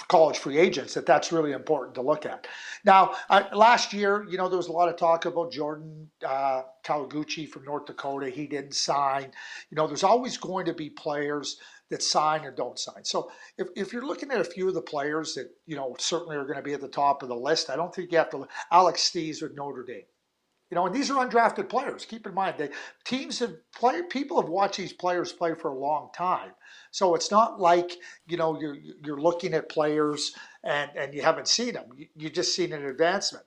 college 0.07 0.39
free 0.39 0.59
agents 0.59 0.95
that 0.95 1.07
that's 1.07 1.33
really 1.33 1.53
important 1.53 1.95
to 1.95 2.03
look 2.03 2.25
at. 2.25 2.47
Now, 2.85 3.17
uh, 3.31 3.45
last 3.53 3.93
year, 3.93 4.27
you 4.31 4.37
know, 4.37 4.49
there 4.49 4.57
was 4.57 4.69
a 4.69 4.73
lot 4.73 4.89
of 4.89 4.97
talk 4.97 5.25
about 5.25 5.51
Jordan 5.51 6.09
uh, 6.25 6.63
Kawaguchi 6.85 7.49
from 7.49 7.65
North 7.65 7.87
Dakota. 7.87 8.31
He 8.31 8.47
didn't 8.47 8.75
sign. 8.75 9.33
You 9.71 9.77
know, 9.77 9.87
there's 9.87 10.05
always 10.05 10.37
going 10.37 10.67
to 10.67 10.75
be 10.75 10.91
players 10.91 11.59
that 11.91 12.03
sign 12.03 12.45
or 12.45 12.51
don't 12.51 12.79
sign. 12.79 13.05
So 13.05 13.31
if, 13.57 13.69
if 13.77 13.93
you're 13.93 14.07
looking 14.07 14.31
at 14.31 14.41
a 14.41 14.45
few 14.45 14.69
of 14.69 14.75
the 14.75 14.83
players 14.83 15.35
that, 15.35 15.51
you 15.67 15.77
know, 15.77 15.97
certainly 15.99 16.37
are 16.37 16.45
going 16.45 16.57
to 16.57 16.63
be 16.63 16.75
at 16.75 16.81
the 16.81 16.89
top 16.89 17.23
of 17.23 17.29
the 17.29 17.37
list, 17.37 17.71
I 17.71 17.77
don't 17.77 17.95
think 17.95 18.13
you 18.13 18.19
have 18.19 18.31
to. 18.31 18.47
Alex 18.71 19.11
Steeves 19.11 19.43
with 19.43 19.55
Notre 19.55 19.85
Dame. 19.85 20.03
You 20.71 20.75
know, 20.75 20.85
and 20.85 20.95
these 20.95 21.11
are 21.11 21.27
undrafted 21.27 21.71
players. 21.71 22.05
Keep 22.05 22.27
in 22.27 22.35
mind, 22.35 22.57
they 22.59 22.69
teams 23.05 23.39
have 23.39 23.55
play. 23.75 24.03
People 24.03 24.39
have 24.39 24.51
watched 24.51 24.77
these 24.77 24.93
players 24.93 25.33
play 25.33 25.55
for 25.55 25.71
a 25.71 25.79
long 25.79 26.11
time, 26.15 26.51
so 26.91 27.15
it's 27.15 27.31
not 27.31 27.59
like 27.59 27.97
you 28.27 28.37
know 28.37 28.61
you're 28.61 28.77
you're 29.03 29.21
looking 29.21 29.55
at 29.55 29.71
players 29.71 30.35
and 30.63 30.91
and 30.95 31.15
you 31.15 31.23
haven't 31.23 31.49
seen 31.49 31.73
them. 31.73 31.87
You, 31.97 32.07
you 32.15 32.29
just 32.29 32.55
seen 32.55 32.75
an 32.75 32.85
advancement. 32.85 33.47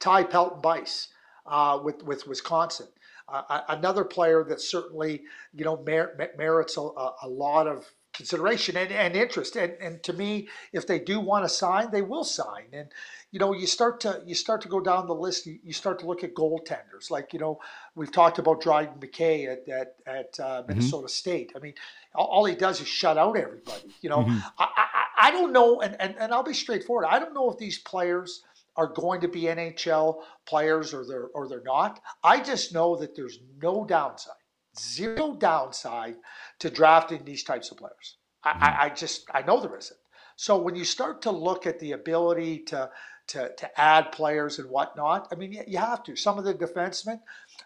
Ty 0.00 0.24
Pelton-Byce 0.24 1.08
uh, 1.44 1.80
with 1.84 2.02
with 2.02 2.26
Wisconsin, 2.26 2.88
uh, 3.28 3.60
another 3.68 4.04
player 4.04 4.44
that 4.44 4.60
certainly 4.60 5.22
you 5.54 5.64
know 5.64 5.82
mer- 5.86 6.14
merits 6.36 6.76
a, 6.76 6.80
a 6.80 7.28
lot 7.28 7.66
of 7.66 7.90
consideration 8.14 8.76
and, 8.76 8.90
and 8.92 9.16
interest. 9.16 9.56
And, 9.56 9.72
and 9.80 10.02
to 10.04 10.12
me, 10.12 10.48
if 10.72 10.86
they 10.86 10.98
do 10.98 11.20
want 11.20 11.44
to 11.44 11.48
sign, 11.48 11.90
they 11.90 12.02
will 12.02 12.24
sign. 12.24 12.66
And 12.72 12.88
you 13.32 13.40
know, 13.40 13.52
you 13.52 13.66
start 13.66 14.00
to 14.00 14.22
you 14.24 14.34
start 14.34 14.60
to 14.62 14.68
go 14.68 14.80
down 14.80 15.08
the 15.08 15.14
list. 15.14 15.46
You, 15.46 15.58
you 15.64 15.72
start 15.72 15.98
to 15.98 16.06
look 16.06 16.22
at 16.22 16.34
goaltenders, 16.34 17.10
like 17.10 17.32
you 17.32 17.40
know, 17.40 17.58
we've 17.96 18.12
talked 18.12 18.38
about 18.38 18.62
Dryden 18.62 18.94
McKay 19.00 19.48
at 19.52 19.68
at, 19.68 19.96
at 20.06 20.40
uh, 20.40 20.60
mm-hmm. 20.60 20.68
Minnesota 20.68 21.06
mm-hmm. 21.06 21.08
State. 21.08 21.52
I 21.56 21.58
mean, 21.58 21.74
all, 22.14 22.26
all, 22.26 22.44
he 22.44 22.54
does 22.54 22.80
is 22.80 22.86
shut 22.86 23.18
out 23.18 23.36
everybody. 23.36 23.96
You 24.00 24.10
know, 24.10 24.18
mm-hmm. 24.18 24.38
I, 24.56 24.68
I, 24.76 25.28
I 25.28 25.30
don't 25.32 25.52
know, 25.52 25.80
and, 25.80 25.96
and 26.00 26.14
and 26.16 26.32
I'll 26.32 26.44
be 26.44 26.54
straightforward. 26.54 27.06
I 27.10 27.18
don't 27.18 27.34
know 27.34 27.50
if 27.50 27.58
these 27.58 27.78
players 27.78 28.44
are 28.76 28.88
going 28.88 29.20
to 29.20 29.28
be 29.28 29.42
NHL 29.42 30.22
players 30.46 30.92
or 30.92 31.06
they're 31.06 31.28
or 31.34 31.48
they're 31.48 31.62
not. 31.64 32.00
I 32.22 32.40
just 32.40 32.74
know 32.74 32.96
that 32.96 33.14
there's 33.14 33.38
no 33.62 33.84
downside, 33.84 34.34
zero 34.78 35.34
downside 35.34 36.16
to 36.60 36.70
drafting 36.70 37.24
these 37.24 37.44
types 37.44 37.70
of 37.70 37.78
players. 37.78 38.16
Mm-hmm. 38.44 38.62
I, 38.62 38.84
I 38.84 38.88
just 38.90 39.26
I 39.32 39.42
know 39.42 39.60
there 39.60 39.76
isn't. 39.76 39.98
So 40.36 40.60
when 40.60 40.74
you 40.74 40.84
start 40.84 41.22
to 41.22 41.30
look 41.30 41.66
at 41.66 41.78
the 41.78 41.92
ability 41.92 42.58
to 42.64 42.90
to, 43.28 43.50
to 43.56 43.80
add 43.80 44.12
players 44.12 44.58
and 44.58 44.68
whatnot. 44.70 45.28
I 45.32 45.36
mean, 45.36 45.64
you 45.66 45.78
have 45.78 46.02
to. 46.04 46.16
Some 46.16 46.38
of 46.38 46.44
the 46.44 46.54
defensemen, 46.54 47.20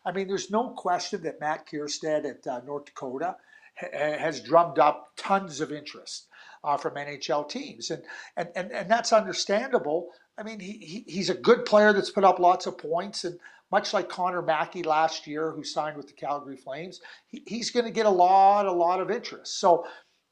I 0.04 0.12
mean, 0.12 0.28
there's 0.28 0.50
no 0.50 0.70
question 0.70 1.22
that 1.22 1.40
Matt 1.40 1.68
Kiersted 1.68 2.24
at 2.24 2.46
uh, 2.46 2.60
North 2.64 2.86
Dakota 2.86 3.36
ha- 3.76 4.18
has 4.18 4.40
drummed 4.40 4.78
up 4.78 5.12
tons 5.16 5.60
of 5.60 5.72
interest 5.72 6.28
uh, 6.62 6.76
from 6.76 6.94
NHL 6.94 7.48
teams. 7.48 7.90
And, 7.90 8.02
and, 8.36 8.48
and, 8.54 8.72
and 8.72 8.90
that's 8.90 9.12
understandable. 9.12 10.10
I 10.38 10.44
mean, 10.44 10.60
he, 10.60 10.72
he, 10.72 11.04
he's 11.06 11.30
a 11.30 11.34
good 11.34 11.64
player 11.64 11.92
that's 11.92 12.10
put 12.10 12.24
up 12.24 12.38
lots 12.38 12.66
of 12.66 12.78
points. 12.78 13.24
And 13.24 13.38
much 13.72 13.92
like 13.92 14.08
Connor 14.08 14.40
Mackey 14.40 14.82
last 14.82 15.26
year, 15.26 15.50
who 15.50 15.64
signed 15.64 15.96
with 15.96 16.06
the 16.06 16.12
Calgary 16.12 16.56
Flames, 16.56 17.00
he, 17.26 17.42
he's 17.46 17.70
going 17.70 17.84
to 17.84 17.90
get 17.90 18.06
a 18.06 18.10
lot, 18.10 18.66
a 18.66 18.72
lot 18.72 19.00
of 19.00 19.10
interest. 19.10 19.58
So, 19.60 19.84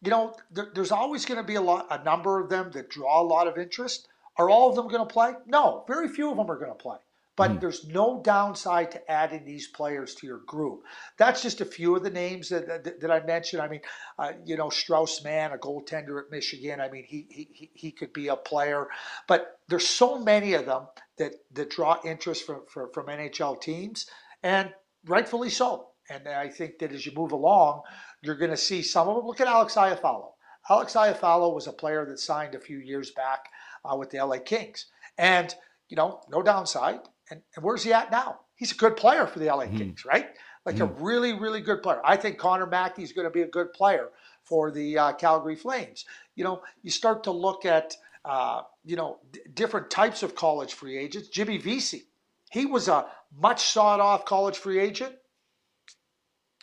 you 0.02 0.10
know, 0.10 0.34
there, 0.52 0.70
there's 0.74 0.92
always 0.92 1.24
going 1.24 1.38
to 1.38 1.46
be 1.46 1.56
a 1.56 1.60
lot, 1.60 1.86
a 1.90 2.02
number 2.04 2.40
of 2.40 2.48
them 2.48 2.70
that 2.72 2.88
draw 2.88 3.20
a 3.20 3.24
lot 3.24 3.48
of 3.48 3.58
interest. 3.58 4.08
Are 4.38 4.48
all 4.48 4.68
of 4.68 4.76
them 4.76 4.88
going 4.88 5.06
to 5.06 5.12
play? 5.12 5.32
No, 5.46 5.84
very 5.88 6.08
few 6.08 6.30
of 6.30 6.36
them 6.36 6.50
are 6.50 6.58
going 6.58 6.70
to 6.70 6.74
play. 6.74 6.98
But 7.36 7.52
mm. 7.52 7.60
there's 7.60 7.86
no 7.86 8.22
downside 8.22 8.90
to 8.92 9.10
adding 9.10 9.44
these 9.44 9.68
players 9.68 10.14
to 10.16 10.26
your 10.26 10.40
group. 10.46 10.82
That's 11.18 11.42
just 11.42 11.60
a 11.60 11.66
few 11.66 11.94
of 11.94 12.02
the 12.02 12.10
names 12.10 12.48
that, 12.48 12.66
that, 12.66 13.00
that 13.00 13.10
I 13.10 13.20
mentioned. 13.24 13.62
I 13.62 13.68
mean, 13.68 13.82
uh, 14.18 14.32
you 14.44 14.56
know, 14.56 14.70
Strauss 14.70 15.22
Mann, 15.22 15.52
a 15.52 15.58
goaltender 15.58 16.18
at 16.18 16.30
Michigan. 16.30 16.80
I 16.80 16.88
mean, 16.88 17.04
he, 17.06 17.26
he 17.30 17.70
he 17.74 17.90
could 17.92 18.12
be 18.12 18.28
a 18.28 18.36
player, 18.36 18.88
but 19.28 19.60
there's 19.68 19.86
so 19.86 20.18
many 20.18 20.54
of 20.54 20.66
them 20.66 20.86
that 21.18 21.34
that 21.52 21.70
draw 21.70 21.98
interest 22.04 22.46
from 22.46 22.62
from, 22.68 22.90
from 22.92 23.06
NHL 23.06 23.60
teams, 23.60 24.06
and 24.42 24.72
rightfully 25.06 25.50
so. 25.50 25.88
And 26.08 26.28
I 26.28 26.48
think 26.48 26.78
that 26.78 26.92
as 26.92 27.04
you 27.04 27.12
move 27.14 27.32
along, 27.32 27.82
you're 28.22 28.36
going 28.36 28.50
to 28.50 28.56
see 28.56 28.82
some 28.82 29.08
of 29.08 29.16
them. 29.16 29.26
Look 29.26 29.40
at 29.40 29.48
Alex 29.48 29.74
Iafallo. 29.74 30.30
Alex 30.68 30.94
Iafallo 30.94 31.54
was 31.54 31.66
a 31.66 31.72
player 31.72 32.04
that 32.06 32.18
signed 32.18 32.54
a 32.54 32.60
few 32.60 32.78
years 32.78 33.10
back 33.10 33.46
uh, 33.84 33.96
with 33.96 34.10
the 34.10 34.24
LA 34.24 34.38
Kings. 34.38 34.86
And, 35.18 35.54
you 35.88 35.96
know, 35.96 36.20
no 36.28 36.42
downside. 36.42 37.00
And, 37.30 37.40
and, 37.54 37.64
where's 37.64 37.82
he 37.82 37.92
at 37.92 38.10
now? 38.10 38.40
He's 38.54 38.72
a 38.72 38.76
good 38.76 38.96
player 38.96 39.26
for 39.26 39.38
the 39.38 39.46
LA 39.46 39.64
mm-hmm. 39.64 39.78
Kings, 39.78 40.04
right? 40.04 40.28
Like 40.64 40.76
mm-hmm. 40.76 41.00
a 41.00 41.04
really, 41.04 41.32
really 41.32 41.60
good 41.60 41.82
player. 41.82 42.00
I 42.04 42.16
think 42.16 42.38
Connor 42.38 42.66
Mackey 42.66 43.02
is 43.02 43.12
going 43.12 43.26
to 43.26 43.30
be 43.30 43.42
a 43.42 43.48
good 43.48 43.72
player 43.72 44.10
for 44.44 44.70
the 44.70 44.98
uh, 44.98 45.12
Calgary 45.14 45.56
Flames. 45.56 46.04
You 46.34 46.44
know, 46.44 46.62
you 46.82 46.90
start 46.90 47.24
to 47.24 47.30
look 47.32 47.64
at, 47.64 47.96
uh, 48.24 48.62
you 48.84 48.96
know, 48.96 49.18
d- 49.32 49.40
different 49.54 49.90
types 49.90 50.22
of 50.22 50.34
college 50.34 50.74
free 50.74 50.96
agents. 50.96 51.28
Jimmy 51.28 51.58
Vesey, 51.58 52.04
he 52.50 52.66
was 52.66 52.88
a 52.88 53.06
much 53.36 53.62
sought 53.64 54.00
off 54.00 54.24
college 54.24 54.56
free 54.56 54.78
agent. 54.78 55.14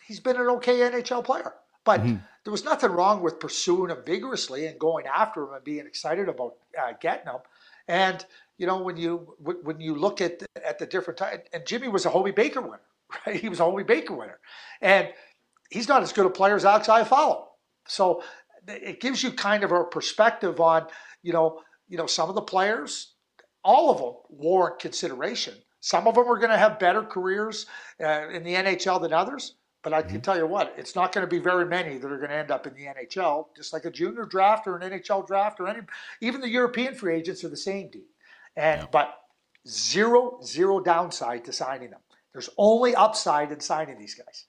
He's 0.05 0.19
been 0.19 0.37
an 0.37 0.47
okay 0.47 0.79
NHL 0.79 1.23
player. 1.23 1.53
But 1.83 2.01
mm-hmm. 2.01 2.15
there 2.43 2.51
was 2.51 2.63
nothing 2.63 2.91
wrong 2.91 3.21
with 3.21 3.39
pursuing 3.39 3.89
him 3.91 4.03
vigorously 4.05 4.67
and 4.67 4.79
going 4.79 5.05
after 5.05 5.43
him 5.43 5.53
and 5.53 5.63
being 5.63 5.85
excited 5.85 6.29
about 6.29 6.55
uh, 6.81 6.93
getting 6.99 7.27
him. 7.27 7.39
And 7.87 8.25
you 8.63 8.67
know 8.67 8.81
when 8.81 8.95
you 8.95 9.35
when 9.41 9.81
you 9.81 9.93
look 9.93 10.21
at 10.21 10.39
the, 10.39 10.47
at 10.65 10.79
the 10.79 10.85
different 10.85 11.17
time, 11.17 11.39
and 11.51 11.65
Jimmy 11.65 11.89
was 11.89 12.05
a 12.05 12.09
Hobey 12.09 12.31
Baker 12.31 12.61
winner, 12.61 12.79
right? 13.27 13.35
He 13.35 13.49
was 13.49 13.59
a 13.59 13.65
Hobey 13.65 13.83
Baker 13.83 14.15
winner, 14.15 14.39
and 14.81 15.09
he's 15.69 15.89
not 15.89 16.01
as 16.01 16.13
good 16.13 16.25
a 16.25 16.29
player 16.29 16.55
as 16.55 16.63
Alex 16.63 16.87
Iafallo. 16.87 17.47
So 17.89 18.23
it 18.65 19.01
gives 19.01 19.21
you 19.21 19.31
kind 19.33 19.65
of 19.65 19.73
a 19.73 19.83
perspective 19.83 20.61
on 20.61 20.87
you 21.23 21.33
know 21.33 21.59
you 21.89 21.97
know 21.97 22.05
some 22.05 22.29
of 22.29 22.35
the 22.35 22.41
players, 22.41 23.15
all 23.65 23.91
of 23.91 23.97
them 23.97 24.13
warrant 24.29 24.79
consideration. 24.79 25.55
Some 25.81 26.07
of 26.07 26.15
them 26.15 26.29
are 26.29 26.37
going 26.37 26.51
to 26.51 26.57
have 26.57 26.79
better 26.79 27.03
careers 27.03 27.65
uh, 28.01 28.29
in 28.29 28.45
the 28.45 28.53
NHL 28.53 29.01
than 29.01 29.11
others. 29.11 29.55
But 29.81 29.91
I 29.91 30.01
can 30.01 30.11
mm-hmm. 30.11 30.19
tell 30.21 30.37
you 30.37 30.47
what, 30.47 30.73
it's 30.77 30.95
not 30.95 31.11
going 31.11 31.27
to 31.27 31.29
be 31.29 31.39
very 31.39 31.65
many 31.65 31.97
that 31.97 32.09
are 32.09 32.17
going 32.17 32.29
to 32.29 32.37
end 32.37 32.51
up 32.51 32.65
in 32.65 32.73
the 32.73 32.85
NHL, 32.85 33.47
just 33.53 33.73
like 33.73 33.83
a 33.83 33.91
junior 33.91 34.23
draft 34.23 34.65
or 34.65 34.77
an 34.77 34.89
NHL 34.89 35.27
draft 35.27 35.59
or 35.59 35.67
any, 35.67 35.81
even 36.21 36.39
the 36.39 36.47
European 36.47 36.95
free 36.95 37.17
agents 37.17 37.43
are 37.43 37.49
the 37.49 37.57
same, 37.57 37.89
Dean. 37.89 38.05
And 38.55 38.81
yeah. 38.81 38.87
but 38.91 39.17
zero, 39.67 40.39
zero 40.43 40.79
downside 40.79 41.45
to 41.45 41.53
signing 41.53 41.91
them. 41.91 41.99
There's 42.33 42.49
only 42.57 42.95
upside 42.95 43.51
in 43.51 43.59
signing 43.59 43.99
these 43.99 44.15
guys. 44.15 44.45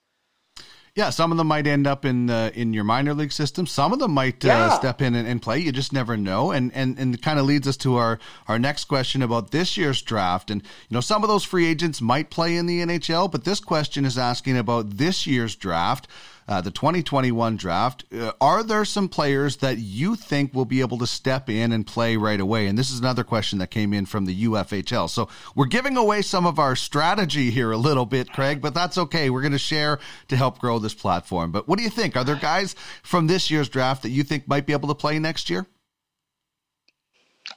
Yeah, 0.95 1.09
some 1.09 1.31
of 1.33 1.37
them 1.37 1.47
might 1.47 1.67
end 1.67 1.87
up 1.87 2.05
in 2.05 2.29
uh, 2.29 2.51
in 2.53 2.73
your 2.73 2.85
minor 2.85 3.13
league 3.13 3.33
system. 3.33 3.67
Some 3.67 3.91
of 3.91 3.99
them 3.99 4.11
might 4.11 4.45
uh, 4.45 4.47
yeah. 4.47 4.69
step 4.69 5.01
in 5.01 5.13
and, 5.13 5.27
and, 5.27 5.41
play. 5.41 5.59
You 5.59 5.73
just 5.73 5.91
never 5.91 6.15
know. 6.15 6.51
And 6.51 6.73
and 6.73 6.97
and 6.97 7.21
kind 7.21 7.37
of 7.37 7.45
leads 7.45 7.67
us 7.67 7.75
to 7.77 7.97
our 7.97 8.17
our 8.47 8.57
next 8.57 8.85
question 8.85 9.21
about 9.21 9.51
this 9.51 9.75
year's 9.75 10.01
draft. 10.01 10.49
And 10.49 10.63
you 10.63 10.95
know, 10.95 11.01
some 11.01 11.21
of 11.21 11.27
those 11.27 11.43
free 11.43 11.65
agents 11.65 11.99
might 11.99 12.29
play 12.29 12.55
in 12.55 12.65
the 12.65 12.79
NHL, 12.79 13.29
but 13.29 13.43
this 13.43 13.59
question 13.59 14.05
is 14.05 14.17
asking 14.17 14.57
about 14.57 14.91
this 14.91 15.27
year's 15.27 15.53
draft 15.57 16.07
uh, 16.47 16.61
the 16.61 16.71
2021 16.71 17.57
draft. 17.57 18.05
Uh, 18.13 18.31
are 18.39 18.63
there 18.63 18.85
some 18.85 19.09
players 19.09 19.57
that 19.57 19.77
you 19.77 20.15
think 20.15 20.53
will 20.53 20.65
be 20.65 20.81
able 20.81 20.97
to 20.99 21.07
step 21.07 21.49
in 21.49 21.71
and 21.71 21.87
play 21.87 22.17
right 22.17 22.39
away? 22.39 22.67
And 22.67 22.77
this 22.77 22.91
is 22.91 22.99
another 22.99 23.23
question 23.23 23.59
that 23.59 23.71
came 23.71 23.93
in 23.93 24.05
from 24.05 24.25
the 24.25 24.45
UFHL. 24.45 25.09
So 25.09 25.27
we're 25.55 25.65
giving 25.65 25.97
away 25.97 26.21
some 26.21 26.45
of 26.45 26.59
our 26.59 26.75
strategy 26.75 27.49
here 27.49 27.71
a 27.71 27.77
little 27.77 28.05
bit, 28.05 28.31
Craig, 28.31 28.61
but 28.61 28.73
that's 28.73 28.97
okay. 28.97 29.29
We're 29.29 29.41
going 29.41 29.51
to 29.53 29.57
share 29.57 29.99
to 30.27 30.37
help 30.37 30.59
grow 30.59 30.79
this 30.79 30.93
platform. 30.93 31.51
But 31.51 31.67
what 31.67 31.77
do 31.77 31.83
you 31.83 31.89
think? 31.89 32.15
Are 32.15 32.23
there 32.23 32.35
guys 32.35 32.75
from 33.03 33.27
this 33.27 33.49
year's 33.49 33.69
draft 33.69 34.03
that 34.03 34.09
you 34.09 34.23
think 34.23 34.47
might 34.47 34.65
be 34.65 34.73
able 34.73 34.89
to 34.89 34.95
play 34.95 35.17
next 35.17 35.49
year? 35.49 35.65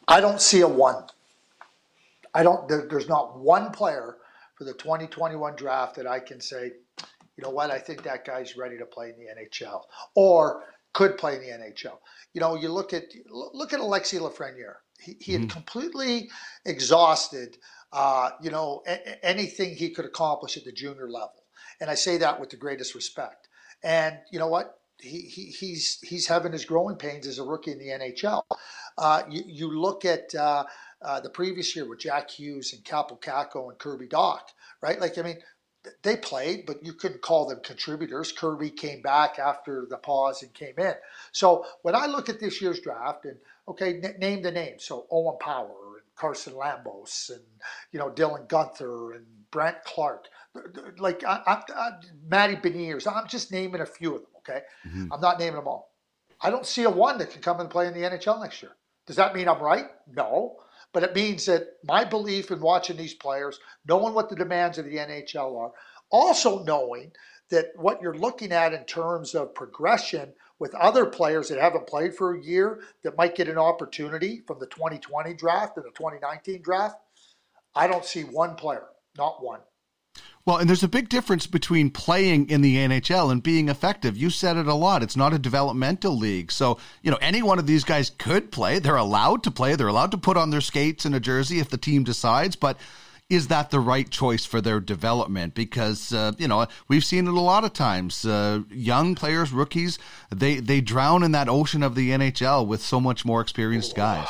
I 0.07 0.21
don't 0.21 0.41
see 0.41 0.61
a 0.61 0.69
one. 0.69 1.05
I 2.35 2.43
don't. 2.43 2.69
There, 2.69 2.87
there's 2.89 3.09
not 3.09 3.39
one 3.39 3.71
player 3.71 4.17
for 4.55 4.65
the 4.65 4.73
2021 4.75 5.57
draft 5.57 5.97
that 5.97 6.07
I 6.07 6.21
can 6.21 6.41
say 6.41 6.73
you 7.39 7.45
know 7.45 7.51
what, 7.51 7.71
I 7.71 7.79
think 7.79 8.03
that 8.03 8.25
guy's 8.25 8.57
ready 8.57 8.77
to 8.79 8.85
play 8.85 9.11
in 9.11 9.17
the 9.17 9.27
NHL 9.27 9.83
or 10.17 10.65
could 10.93 11.17
play 11.17 11.37
in 11.37 11.41
the 11.41 11.47
NHL. 11.47 11.99
You 12.35 12.41
know, 12.41 12.57
you 12.57 12.69
look 12.69 12.93
at 12.93 13.05
look 13.31 13.73
at 13.73 13.79
Alexis 13.79 14.21
Lafreniere. 14.21 14.75
He, 15.01 15.17
he 15.21 15.33
had 15.35 15.43
mm 15.43 15.51
completely 15.51 16.31
exhausted, 16.65 17.57
uh, 17.93 18.31
you 18.43 18.51
know, 18.51 18.83
a- 18.89 19.25
anything 19.25 19.77
he 19.77 19.91
could 19.91 20.05
accomplish 20.05 20.57
at 20.57 20.65
the 20.65 20.73
junior 20.73 21.09
level. 21.09 21.45
And 21.81 21.89
I 21.89 21.95
say 21.95 22.17
that 22.19 22.41
with 22.41 22.51
the 22.51 22.57
greatest 22.57 22.97
respect. 22.97 23.49
And 23.85 24.19
you 24.33 24.41
know 24.41 24.49
what? 24.49 24.81
He, 25.01 25.21
he, 25.21 25.45
he's 25.45 26.01
he's 26.01 26.27
having 26.27 26.51
his 26.51 26.65
growing 26.65 26.97
pains 26.97 27.29
as 27.29 27.39
a 27.39 27.45
rookie 27.45 27.71
in 27.71 27.79
the 27.79 27.91
NHL. 27.91 28.43
Uh, 28.99 29.23
you, 29.31 29.45
you 29.47 29.81
look 29.81 30.05
at 30.05 30.35
uh, 30.35 30.65
uh, 31.03 31.21
the 31.21 31.31
previous 31.31 31.77
year 31.77 31.89
with 31.89 32.01
Jack 32.01 32.31
Hughes 32.31 32.73
and 32.73 32.85
Kaapo 32.85 33.21
Kakko 33.21 33.71
and 33.71 33.79
Kirby 33.79 34.09
Dach, 34.09 34.41
right? 34.83 35.01
Like 35.01 35.17
I 35.19 35.23
mean, 35.23 35.39
they 36.03 36.17
played, 36.17 36.67
but 36.67 36.85
you 36.85 36.93
couldn't 36.93 37.23
call 37.23 37.47
them 37.47 37.61
contributors. 37.63 38.33
Kirby 38.33 38.71
came 38.71 39.03
back 39.03 39.39
after 39.39 39.87
the 39.89 39.97
pause 39.97 40.43
and 40.43 40.53
came 40.55 40.75
in. 40.79 40.95
So 41.33 41.65
when 41.83 41.95
I 41.95 42.07
look 42.07 42.29
at 42.29 42.41
this 42.41 42.61
year's 42.61 42.81
draft, 42.81 43.25
and 43.25 43.37
okay, 43.67 44.01
n- 44.03 44.17
name 44.19 44.43
the 44.43 44.51
names. 44.51 44.85
So 44.85 45.07
Owen 45.11 45.39
Power 45.41 45.97
and 45.97 46.15
Carson 46.17 46.55
Lambos 46.55 47.31
and 47.31 47.43
you 47.93 47.99
know 47.99 48.11
Dylan 48.11 48.49
Guenther 48.49 49.17
and 49.17 49.27
Brandt 49.51 49.85
Clarke, 49.85 50.27
like 50.99 51.25
I, 51.25 51.43
I, 51.47 51.63
I, 51.75 51.91
Matty 52.29 52.57
Beniers. 52.57 53.07
I'm 53.11 53.29
just 53.29 53.53
naming 53.53 53.81
a 53.81 53.87
few 53.87 54.15
of 54.15 54.23
them. 54.23 54.31
Okay, 54.39 54.61
mm-hmm. 54.87 55.13
I'm 55.13 55.21
not 55.21 55.39
naming 55.39 55.57
them 55.57 55.69
all. 55.69 55.93
I 56.41 56.51
don't 56.51 56.67
see 56.67 56.85
a 56.85 56.91
one 56.91 57.19
that 57.19 57.31
can 57.31 57.43
come 57.43 57.61
and 57.61 57.69
play 57.69 57.87
in 57.87 57.95
the 57.95 58.01
NHL 58.01 58.41
next 58.41 58.63
year. 58.63 58.73
Does 59.07 59.17
that 59.17 59.35
mean 59.35 59.49
I'm 59.49 59.61
right? 59.61 59.87
No. 60.15 60.57
But 60.93 61.03
it 61.03 61.15
means 61.15 61.47
that 61.47 61.77
my 61.85 62.05
belief 62.05 62.51
in 62.51 62.61
watching 62.61 62.97
these 62.97 63.15
players, 63.15 63.61
knowing 63.87 64.15
what 64.15 64.31
the 64.31 64.37
demands 64.37 64.79
of 64.79 64.87
the 64.87 64.97
NHL 64.97 65.59
are, 65.59 65.73
also 66.11 66.65
knowing 66.65 67.13
that 67.51 67.73
what 67.77 68.01
you're 68.01 68.17
looking 68.17 68.53
at 68.53 68.73
in 68.73 68.85
terms 68.85 69.35
of 69.35 69.55
progression 69.55 70.33
with 70.59 70.75
other 70.75 71.07
players 71.07 71.49
that 71.49 71.61
haven't 71.61 71.87
played 71.87 72.15
for 72.15 72.35
a 72.35 72.43
year 72.43 72.83
that 73.05 73.17
might 73.17 73.37
get 73.37 73.49
an 73.49 73.59
opportunity 73.59 74.43
from 74.47 74.59
the 74.59 74.67
2020 74.67 75.35
draft 75.35 75.77
and 75.77 75.87
the 75.87 75.91
2019 75.91 76.63
draft, 76.63 76.97
I 77.75 77.87
don't 77.87 78.05
see 78.05 78.23
one 78.23 78.57
player, 78.57 78.87
not 79.17 79.43
one, 79.43 79.61
well, 80.49 80.57
and 80.57 80.67
there's 80.67 80.83
a 80.83 80.89
big 80.89 81.11
difference 81.11 81.47
between 81.47 81.91
playing 81.91 82.49
in 82.49 82.63
the 82.63 82.77
NHL 82.77 83.31
and 83.31 83.43
being 83.43 83.69
effective. 83.69 84.17
You 84.17 84.31
said 84.31 84.57
it 84.57 84.67
a 84.67 84.73
lot. 84.73 85.03
It's 85.03 85.15
not 85.15 85.35
a 85.35 85.39
developmental 85.39 86.17
league. 86.17 86.51
So, 86.51 86.79
you 87.03 87.11
know, 87.11 87.19
any 87.21 87.43
one 87.43 87.59
of 87.59 87.67
these 87.67 87.85
guys 87.85 88.09
could 88.09 88.51
play. 88.51 88.79
They're 88.79 88.97
allowed 88.97 89.43
to 89.43 89.51
play. 89.51 89.77
They're 89.77 89.89
allowed 89.89 90.11
to 90.13 90.17
put 90.17 90.39
on 90.39 90.49
their 90.49 90.63
skates 90.63 91.05
and 91.05 91.15
a 91.15 91.21
jersey 91.21 91.59
if 91.59 91.69
the 91.69 91.77
team 91.77 92.03
decides. 92.03 92.57
But 92.57 92.79
is 93.29 93.49
that 93.49 93.69
the 93.69 93.79
right 93.79 94.09
choice 94.09 94.47
for 94.47 94.63
their 94.63 94.81
development? 94.81 95.55
Because, 95.55 96.15
uh, 96.15 96.33
you 96.39 96.49
know, 96.49 96.67
we've 96.89 97.05
seen 97.05 97.27
it 97.27 97.35
a 97.35 97.41
lot 97.41 97.65
of 97.65 97.75
times. 97.75 98.25
Uh, 98.25 98.63
young 98.71 99.15
players, 99.15 99.53
rookies, 99.53 99.99
they, 100.35 100.61
they 100.61 100.81
drown 100.81 101.23
in 101.23 101.33
that 101.33 101.51
ocean 101.51 101.83
of 101.83 101.95
the 101.95 102.09
NHL 102.09 102.67
with 102.67 102.81
so 102.81 103.01
much 103.01 103.23
more 103.23 103.43
experienced 103.43 103.95
guys. 103.95 104.29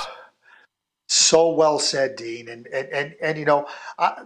So 1.06 1.52
well 1.52 1.78
said, 1.78 2.16
Dean. 2.16 2.48
And, 2.48 2.66
and, 2.66 2.88
and, 2.88 3.14
and 3.22 3.38
you 3.38 3.44
know, 3.44 3.68
I, 4.00 4.24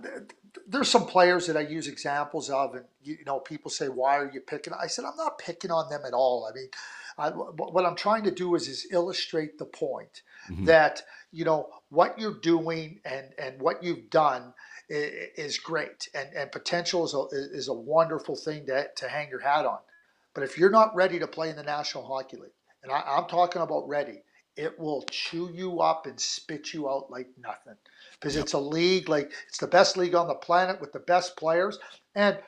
there's 0.69 0.91
some 0.91 1.07
players 1.07 1.47
that 1.47 1.57
I 1.57 1.61
use 1.61 1.89
examples 1.89 2.51
of, 2.51 2.75
and 2.75 2.85
you, 3.03 3.19
know, 3.25 3.41
people 3.41 3.71
say, 3.71 3.89
"Why 3.89 4.17
are 4.19 4.31
you 4.31 4.41
picking?" 4.41 4.73
I 4.73 4.87
said, 4.87 5.05
"I'm 5.05 5.17
not 5.17 5.39
picking 5.39 5.71
on 5.71 5.89
them 5.91 6.03
at 6.07 6.13
all. 6.13 6.49
I 6.51 6.55
mean, 6.55 6.69
I, 7.19 7.31
what 7.31 7.85
I'm 7.85 7.97
trying 7.97 8.25
to 8.25 8.31
do 8.31 8.55
is 8.55 8.69
is 8.69 8.87
illustrate 8.91 9.59
the 9.59 9.65
point 9.65 10.23
mm-hmm. 10.51 10.65
that 10.67 11.03
you 11.31 11.45
know 11.45 11.69
what 11.91 12.19
you're 12.19 12.41
doing 12.41 13.01
and 13.05 13.27
and 13.39 13.61
what 13.61 13.83
you've 13.83 14.11
done 14.11 14.55
is, 14.89 15.29
is 15.37 15.59
great, 15.59 16.09
and 16.15 16.29
and 16.35 16.53
potential 16.53 17.05
is 17.05 17.15
a 17.15 17.27
is 17.57 17.69
a 17.69 17.75
wonderful 17.75 18.37
thing 18.37 18.67
to 18.67 18.89
to 18.97 19.09
hang 19.09 19.29
your 19.31 19.41
hat 19.41 19.67
on. 19.67 19.79
But 20.35 20.45
if 20.45 20.59
you're 20.59 20.71
not 20.71 20.95
ready 20.95 21.19
to 21.19 21.27
play 21.27 21.51
in 21.51 21.57
the 21.57 21.63
National 21.63 22.05
Hockey 22.05 22.37
League, 22.37 22.53
and 22.83 22.91
I, 22.91 23.01
I'm 23.01 23.27
talking 23.27 23.63
about 23.63 23.87
ready, 23.89 24.23
it 24.57 24.79
will 24.79 25.05
chew 25.11 25.51
you 25.53 25.81
up 25.81 26.07
and 26.07 26.19
spit 26.19 26.73
you 26.73 26.89
out 26.89 27.11
like 27.11 27.29
nothing 27.39 27.77
because 28.23 28.37
yep. 28.37 28.45
it's 28.45 28.53
a 28.53 28.59
league 28.59 29.09
like 29.09 29.33
it's 29.49 29.59
the 29.59 29.67
best 29.67 29.97
league 29.97 30.15
on 30.15 30.29
the 30.29 30.35
planet 30.35 30.81
with 30.81 30.93
the 30.93 31.01
best 31.01 31.37
players 31.37 31.79
and 32.15 32.39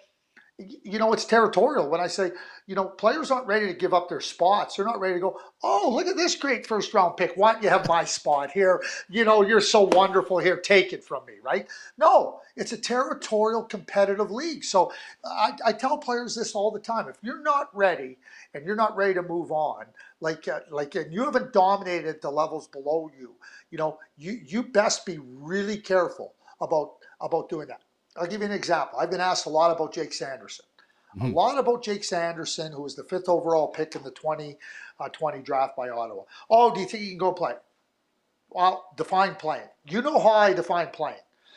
you 0.58 0.99
know 1.00 1.12
it's 1.12 1.25
territorial. 1.25 1.88
When 1.88 2.00
i 2.00 2.06
say 2.06 2.30
you 2.66 2.75
know 2.75 2.84
players 2.84 3.30
aren't 3.30 3.46
ready 3.46 3.66
to 3.66 3.75
give 3.75 3.92
up 3.92 4.08
their 4.08 4.20
spots. 4.20 4.76
They're 4.76 4.87
not 4.87 5.00
ready 5.00 5.14
to 5.14 5.20
go 5.20 5.40
oh 5.62 5.90
look 5.94 6.06
at 6.06 6.16
this 6.16 6.37
great 6.37 6.66
first 6.66 6.94
round 6.94 7.16
pick. 7.16 7.32
Why 7.34 7.52
don't 7.52 7.62
you 7.62 7.70
have 7.70 7.88
my 7.88 8.04
spot 8.04 8.52
here? 8.52 8.82
You 9.08 9.25
know 9.25 9.42
you're 9.42 9.61
so 9.61 9.82
wonderful 9.82 10.38
here. 10.38 10.56
Take 10.56 10.92
it 10.92 11.05
from 11.05 11.26
me 11.26 11.35
right? 11.42 11.66
No 11.98 12.40
it's 12.57 12.72
a 12.72 12.79
territorial 12.79 13.64
competitive 13.64 14.31
league. 14.31 14.64
So 14.64 14.92
i, 15.24 15.52
I 15.64 15.72
tell 15.72 15.98
players 15.98 16.37
this 16.37 16.55
all 16.55 16.70
the 16.70 16.81
time. 16.81 17.09
If 17.09 17.16
you're 17.22 17.42
not 17.42 17.74
ready 17.76 18.18
and 18.55 18.64
you're 18.64 18.76
not 18.76 18.96
ready 18.96 19.14
to 19.14 19.22
move 19.22 19.50
on 19.50 19.87
like 20.20 20.48
uh, 20.48 20.61
like 20.70 20.94
and 20.94 21.12
you 21.12 21.24
haven't 21.24 21.52
dominated 21.52 22.22
the 22.22 22.31
levels 22.31 22.68
below 22.68 23.11
you 23.18 23.35
you 23.70 23.79
know 23.79 23.98
you 24.16 24.40
you 24.44 24.62
best 24.62 25.05
be 25.07 25.18
really 25.20 25.76
careful 25.76 26.35
about 26.61 26.94
about 27.20 27.48
doing 27.48 27.68
that 27.68 27.84
i'll 28.16 28.27
give 28.27 28.40
you 28.40 28.46
an 28.46 28.53
example 28.53 28.98
i've 28.98 29.11
been 29.11 29.20
asked 29.20 29.46
a 29.46 29.50
lot 29.50 29.70
about 29.70 29.92
jake 29.92 30.12
sanderson 30.12 30.64
mm-hmm. 31.16 31.33
a 31.33 31.35
lot 31.35 31.59
about 31.59 31.83
jake 31.83 32.05
sanderson 32.05 32.72
who 32.72 32.83
was 32.83 32.94
the 32.94 33.05
fifth 33.05 33.29
overall 33.29 33.68
pick 33.68 33.94
in 33.94 34.03
the 34.03 34.11
2020 34.11 34.59
uh, 35.38 35.42
draft 35.42 35.77
by 35.77 35.88
ottawa 35.88 36.22
oh 36.50 36.74
do 36.74 36.81
you 36.81 36.87
think 36.87 37.03
he 37.03 37.11
can 37.11 37.18
go 37.18 37.33
play 37.33 37.55
well 38.50 38.87
define 38.96 39.35
playing 39.35 39.68
you 39.88 40.03
know 40.03 40.18
how 40.18 40.31
i 40.31 40.53
define 40.53 40.88
playing 40.88 41.16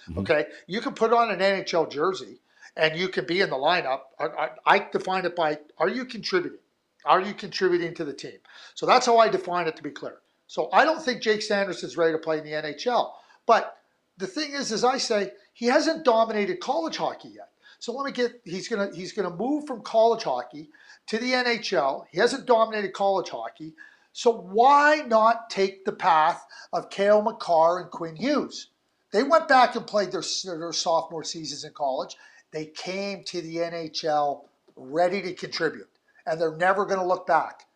mm-hmm. 0.09 0.19
okay 0.19 0.45
you 0.67 0.81
can 0.81 0.93
put 0.93 1.13
on 1.13 1.29
an 1.31 1.39
nhl 1.39 1.89
jersey 1.89 2.39
and 2.75 2.99
you 2.99 3.07
can 3.07 3.25
be 3.25 3.41
in 3.41 3.49
the 3.49 3.55
lineup 3.55 4.01
I, 4.19 4.25
I, 4.25 4.49
I 4.65 4.87
define 4.91 5.25
it 5.25 5.35
by 5.35 5.57
are 5.77 5.89
you 5.89 6.05
contributing 6.05 6.59
are 7.07 7.21
you 7.21 7.33
contributing 7.33 7.93
to 7.95 8.05
the 8.05 8.13
team? 8.13 8.37
So 8.75 8.85
that's 8.85 9.05
how 9.05 9.17
I 9.17 9.29
define 9.29 9.67
it 9.67 9.75
to 9.77 9.83
be 9.83 9.89
clear. 9.89 10.17
So 10.47 10.69
I 10.71 10.85
don't 10.85 11.01
think 11.01 11.21
Jake 11.21 11.41
Sanderson 11.41 11.87
is 11.87 11.97
ready 11.97 12.13
to 12.13 12.19
play 12.19 12.37
in 12.37 12.43
the 12.43 12.51
NHL. 12.51 13.11
But 13.45 13.76
the 14.17 14.27
thing 14.27 14.53
is, 14.53 14.71
as 14.71 14.83
I 14.83 14.97
say, 14.97 15.31
he 15.53 15.67
hasn't 15.67 16.05
dominated 16.05 16.59
college 16.59 16.97
hockey 16.97 17.29
yet. 17.29 17.49
So 17.79 17.93
let 17.93 18.05
me 18.05 18.11
get 18.11 18.41
he's 18.43 18.67
gonna 18.67 18.89
he's 18.93 19.13
gonna 19.13 19.35
move 19.35 19.67
from 19.67 19.81
college 19.81 20.23
hockey 20.23 20.69
to 21.07 21.17
the 21.17 21.33
NHL. 21.33 22.05
He 22.11 22.19
hasn't 22.19 22.45
dominated 22.45 22.93
college 22.93 23.29
hockey. 23.29 23.73
So 24.13 24.31
why 24.31 25.03
not 25.07 25.49
take 25.49 25.85
the 25.85 25.91
path 25.91 26.43
of 26.73 26.89
Cale 26.89 27.21
Makar 27.21 27.79
and 27.79 27.91
Quinn 27.91 28.15
Hughes? 28.15 28.69
They 29.11 29.23
went 29.23 29.47
back 29.47 29.75
and 29.75 29.85
played 29.85 30.11
their, 30.11 30.23
their 30.43 30.73
sophomore 30.73 31.23
seasons 31.23 31.63
in 31.63 31.71
college. 31.73 32.17
They 32.51 32.65
came 32.65 33.23
to 33.25 33.41
the 33.41 33.57
NHL 33.57 34.45
ready 34.75 35.21
to 35.21 35.33
contribute 35.33 35.89
and 36.25 36.39
they're 36.39 36.57
never 36.57 36.85
going 36.85 36.99
to 36.99 37.05
look 37.05 37.25
back. 37.25 37.67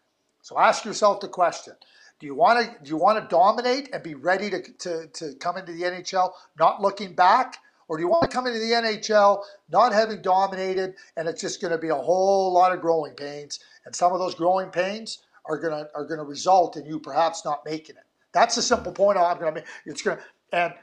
So 0.42 0.58
ask 0.58 0.84
yourself 0.84 1.20
the 1.20 1.28
question. 1.28 1.74
Do 2.22 2.28
you 2.28 2.36
want 2.36 2.60
to 2.60 2.84
do 2.84 2.90
you 2.92 2.98
want 2.98 3.20
to 3.20 3.36
dominate 3.36 3.90
and 3.92 4.04
be 4.04 4.14
ready 4.14 4.52
to, 4.52 4.62
to, 4.62 5.08
to 5.08 5.34
come 5.40 5.58
into 5.58 5.74
the 5.74 5.82
NHL 5.82 6.32
not 6.60 6.80
looking 6.80 7.16
back? 7.16 7.58
Or 7.88 7.98
do 7.98 8.04
you 8.04 8.10
want 8.10 8.30
to 8.30 8.34
come 8.34 8.46
into 8.46 8.60
the 8.60 8.72
NHL 8.72 9.44
not 9.70 9.92
having 9.92 10.22
dominated 10.22 10.94
and 11.18 11.28
it's 11.28 11.42
just 11.42 11.60
going 11.60 11.72
to 11.72 11.80
be 11.80 11.90
a 11.90 11.96
whole 11.96 12.54
lot 12.54 12.74
of 12.74 12.80
growing 12.80 13.16
pains? 13.16 13.60
And 13.88 13.96
some 13.96 14.14
of 14.14 14.20
those 14.20 14.36
growing 14.36 14.70
pains 14.70 15.24
are 15.46 15.58
going 15.58 15.74
to 15.74 15.90
are 15.96 16.06
going 16.06 16.20
to 16.20 16.24
result 16.24 16.78
in 16.78 16.86
you 16.86 17.00
perhaps 17.00 17.44
not 17.44 17.66
making 17.66 17.96
it. 17.96 18.04
That's 18.34 18.56
the 18.56 18.62
simple 18.62 18.92
point 18.92 19.18
I'm 19.18 19.40
going 19.40 19.56
to 19.56 19.62
make. 19.62 19.70
It's 19.88 20.04
going 20.04 20.18
to, 20.18 20.24
and 20.54 20.74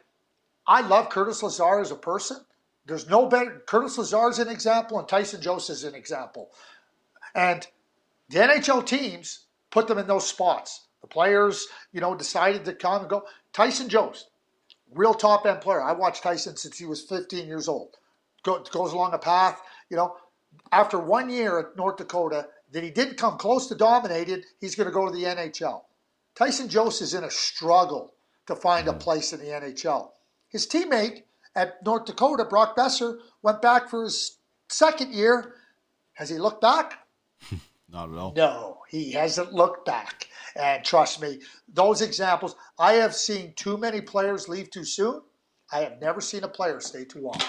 I 0.66 0.81
love 0.81 1.09
Curtis 1.09 1.40
Lazar 1.44 1.79
as 1.79 1.92
a 1.92 1.96
person. 1.96 2.38
There's 2.85 3.09
no 3.09 3.27
better. 3.27 3.62
Curtis 3.64 3.96
Lazar 3.96 4.29
is 4.29 4.40
an 4.40 4.48
example, 4.48 4.98
and 4.98 5.07
Tyson 5.07 5.40
Jost 5.40 5.70
is 5.70 5.85
an 5.85 5.94
example. 5.94 6.51
And 7.33 7.64
the 8.29 8.40
NHL 8.40 8.85
teams 8.85 9.46
put 9.70 9.87
them 9.87 9.98
in 9.98 10.09
those 10.09 10.27
spots. 10.27 10.88
Players, 11.10 11.66
you 11.92 12.00
know, 12.00 12.14
decided 12.14 12.64
to 12.64 12.74
come 12.74 13.02
and 13.02 13.10
go. 13.10 13.24
Tyson 13.52 13.88
Jost, 13.88 14.30
real 14.92 15.14
top 15.14 15.46
end 15.46 15.60
player. 15.60 15.82
I 15.82 15.92
watched 15.92 16.22
Tyson 16.22 16.56
since 16.56 16.78
he 16.78 16.86
was 16.86 17.02
15 17.02 17.46
years 17.46 17.68
old. 17.68 17.96
Go, 18.42 18.62
goes 18.70 18.92
along 18.92 19.14
a 19.14 19.18
path, 19.18 19.60
you 19.90 19.96
know. 19.96 20.16
After 20.72 20.98
one 20.98 21.30
year 21.30 21.58
at 21.58 21.76
North 21.76 21.96
Dakota, 21.96 22.48
that 22.72 22.82
he 22.82 22.90
didn't 22.90 23.16
come 23.16 23.38
close 23.38 23.66
to 23.68 23.74
dominated, 23.74 24.44
he's 24.60 24.74
going 24.74 24.86
to 24.86 24.92
go 24.92 25.06
to 25.06 25.12
the 25.12 25.24
NHL. 25.24 25.82
Tyson 26.34 26.68
Jost 26.68 27.02
is 27.02 27.14
in 27.14 27.24
a 27.24 27.30
struggle 27.30 28.14
to 28.46 28.54
find 28.54 28.88
a 28.88 28.92
place 28.92 29.32
in 29.32 29.40
the 29.40 29.46
NHL. 29.46 30.10
His 30.48 30.66
teammate 30.66 31.22
at 31.54 31.84
North 31.84 32.04
Dakota, 32.04 32.44
Brock 32.44 32.76
Boeser, 32.76 33.18
went 33.42 33.60
back 33.60 33.88
for 33.88 34.04
his 34.04 34.38
second 34.68 35.12
year. 35.12 35.54
Has 36.14 36.28
he 36.28 36.38
looked 36.38 36.60
back? 36.60 37.06
Not 37.90 38.12
at 38.12 38.18
all. 38.18 38.33
No, 38.37 38.79
he 38.88 39.12
hasn't 39.12 39.53
looked 39.53 39.87
back. 39.87 40.29
And 40.57 40.85
trust 40.85 41.20
me, 41.22 41.40
those 41.72 42.03
examples, 42.03 42.57
I 42.79 42.94
have 42.94 43.14
seen 43.14 43.55
too 43.55 43.79
many 43.79 44.01
players 44.01 44.48
leave 44.48 44.70
too 44.70 44.85
soon. 44.85 45.22
I 45.72 45.81
have 45.81 46.01
never 46.01 46.20
seen 46.20 46.44
a 46.44 46.48
player 46.48 46.81
stay 46.81 47.05
too 47.05 47.20
long. 47.20 47.40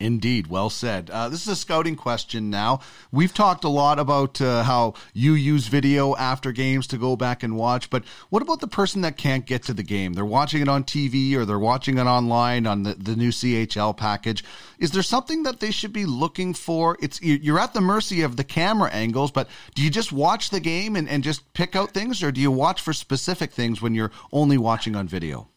Indeed, 0.00 0.46
well 0.46 0.70
said. 0.70 1.10
Uh, 1.10 1.28
this 1.28 1.42
is 1.42 1.48
a 1.48 1.56
scouting 1.56 1.94
question 1.94 2.48
now. 2.48 2.80
We've 3.12 3.34
talked 3.34 3.64
a 3.64 3.68
lot 3.68 3.98
about 3.98 4.40
uh, 4.40 4.62
how 4.62 4.94
you 5.12 5.34
use 5.34 5.68
video 5.68 6.16
after 6.16 6.52
games 6.52 6.86
to 6.88 6.96
go 6.96 7.16
back 7.16 7.42
and 7.42 7.54
watch, 7.54 7.90
but 7.90 8.04
what 8.30 8.40
about 8.40 8.60
the 8.60 8.66
person 8.66 9.02
that 9.02 9.18
can't 9.18 9.44
get 9.44 9.62
to 9.64 9.74
the 9.74 9.82
game? 9.82 10.14
They're 10.14 10.24
watching 10.24 10.62
it 10.62 10.68
on 10.68 10.84
TV 10.84 11.34
or 11.34 11.44
they're 11.44 11.58
watching 11.58 11.98
it 11.98 12.04
online 12.04 12.66
on 12.66 12.82
the, 12.82 12.94
the 12.94 13.14
new 13.14 13.28
CHL 13.28 13.94
package. 13.94 14.42
Is 14.78 14.92
there 14.92 15.02
something 15.02 15.42
that 15.42 15.60
they 15.60 15.70
should 15.70 15.92
be 15.92 16.06
looking 16.06 16.54
for? 16.54 16.96
It's 17.02 17.20
You're 17.20 17.60
at 17.60 17.74
the 17.74 17.82
mercy 17.82 18.22
of 18.22 18.38
the 18.38 18.44
camera 18.44 18.90
angles, 18.90 19.30
but 19.30 19.50
do 19.74 19.82
you 19.82 19.90
just 19.90 20.12
watch 20.12 20.48
the 20.48 20.60
game 20.60 20.96
and, 20.96 21.10
and 21.10 21.22
just 21.22 21.52
pick 21.52 21.76
out 21.76 21.90
things, 21.90 22.22
or 22.22 22.32
do 22.32 22.40
you 22.40 22.50
watch 22.50 22.80
for 22.80 22.94
specific 22.94 23.52
things 23.52 23.82
when 23.82 23.94
you're 23.94 24.12
only 24.32 24.56
watching 24.56 24.96
on 24.96 25.06
video? 25.06 25.48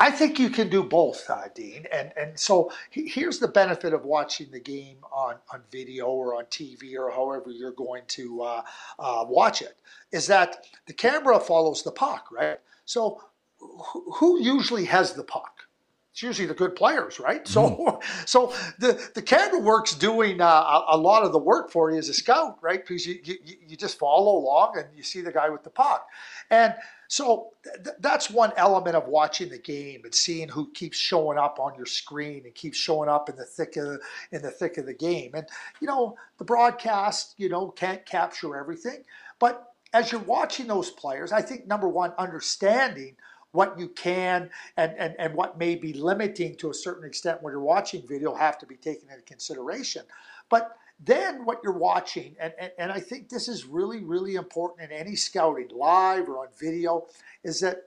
I 0.00 0.10
think 0.12 0.38
you 0.38 0.48
can 0.48 0.68
do 0.68 0.84
both, 0.84 1.28
uh, 1.28 1.48
Dean. 1.54 1.86
And 1.92 2.12
and 2.16 2.38
so 2.38 2.70
here's 2.90 3.38
the 3.38 3.48
benefit 3.48 3.92
of 3.92 4.04
watching 4.04 4.50
the 4.50 4.60
game 4.60 4.98
on, 5.12 5.36
on 5.52 5.62
video 5.72 6.06
or 6.06 6.36
on 6.36 6.44
TV 6.44 6.96
or 6.96 7.10
however 7.10 7.50
you're 7.50 7.72
going 7.72 8.04
to 8.08 8.42
uh, 8.42 8.62
uh, 8.98 9.24
watch 9.28 9.62
it, 9.62 9.76
is 10.12 10.26
that 10.28 10.66
the 10.86 10.92
camera 10.92 11.40
follows 11.40 11.82
the 11.82 11.90
puck, 11.92 12.28
right? 12.30 12.60
So 12.84 13.22
who 13.60 14.40
usually 14.40 14.84
has 14.84 15.14
the 15.14 15.24
puck? 15.24 15.67
It's 16.18 16.22
usually 16.24 16.48
the 16.48 16.54
good 16.54 16.74
players, 16.74 17.20
right? 17.20 17.46
So, 17.46 17.70
mm. 17.70 18.02
so 18.28 18.52
the 18.80 19.08
the 19.14 19.22
camera 19.22 19.60
work's 19.60 19.94
doing 19.94 20.40
uh, 20.40 20.46
a, 20.46 20.86
a, 20.88 20.96
lot 20.96 21.22
of 21.22 21.30
the 21.30 21.38
work 21.38 21.70
for 21.70 21.92
you 21.92 21.96
as 21.96 22.08
a 22.08 22.12
scout, 22.12 22.58
right? 22.60 22.84
Because 22.84 23.06
you, 23.06 23.20
you 23.22 23.36
you 23.44 23.76
just 23.76 24.00
follow 24.00 24.36
along 24.36 24.78
and 24.78 24.86
you 24.96 25.04
see 25.04 25.20
the 25.20 25.30
guy 25.30 25.48
with 25.48 25.62
the 25.62 25.70
puck, 25.70 26.08
and 26.50 26.74
so 27.06 27.50
th- 27.62 27.94
that's 28.00 28.30
one 28.30 28.52
element 28.56 28.96
of 28.96 29.06
watching 29.06 29.48
the 29.48 29.60
game 29.60 30.00
and 30.02 30.12
seeing 30.12 30.48
who 30.48 30.72
keeps 30.72 30.98
showing 30.98 31.38
up 31.38 31.60
on 31.60 31.76
your 31.76 31.86
screen 31.86 32.42
and 32.46 32.54
keeps 32.56 32.78
showing 32.78 33.08
up 33.08 33.28
in 33.28 33.36
the 33.36 33.44
thick 33.44 33.76
of 33.76 34.00
in 34.32 34.42
the 34.42 34.50
thick 34.50 34.76
of 34.76 34.86
the 34.86 34.94
game. 34.94 35.30
And 35.34 35.46
you 35.80 35.86
know, 35.86 36.16
the 36.38 36.44
broadcast, 36.44 37.34
you 37.36 37.48
know, 37.48 37.68
can't 37.68 38.04
capture 38.04 38.56
everything, 38.56 39.04
but 39.38 39.72
as 39.92 40.10
you're 40.10 40.20
watching 40.22 40.66
those 40.66 40.90
players, 40.90 41.30
I 41.30 41.42
think 41.42 41.68
number 41.68 41.88
one, 41.88 42.12
understanding 42.18 43.14
what 43.52 43.78
you 43.78 43.88
can 43.88 44.50
and, 44.76 44.92
and, 44.98 45.14
and 45.18 45.34
what 45.34 45.58
may 45.58 45.74
be 45.74 45.92
limiting 45.92 46.54
to 46.56 46.70
a 46.70 46.74
certain 46.74 47.06
extent 47.06 47.42
when 47.42 47.52
you're 47.52 47.60
watching 47.60 48.06
video 48.06 48.34
have 48.34 48.58
to 48.58 48.66
be 48.66 48.76
taken 48.76 49.08
into 49.10 49.22
consideration. 49.22 50.02
But 50.48 50.76
then 51.00 51.44
what 51.44 51.60
you're 51.62 51.78
watching, 51.78 52.36
and, 52.40 52.52
and, 52.58 52.72
and 52.78 52.92
I 52.92 53.00
think 53.00 53.28
this 53.28 53.48
is 53.48 53.64
really, 53.64 54.02
really 54.02 54.34
important 54.34 54.90
in 54.90 54.96
any 54.96 55.14
scouting, 55.14 55.68
live 55.72 56.28
or 56.28 56.40
on 56.40 56.48
video, 56.58 57.06
is 57.44 57.60
that 57.60 57.84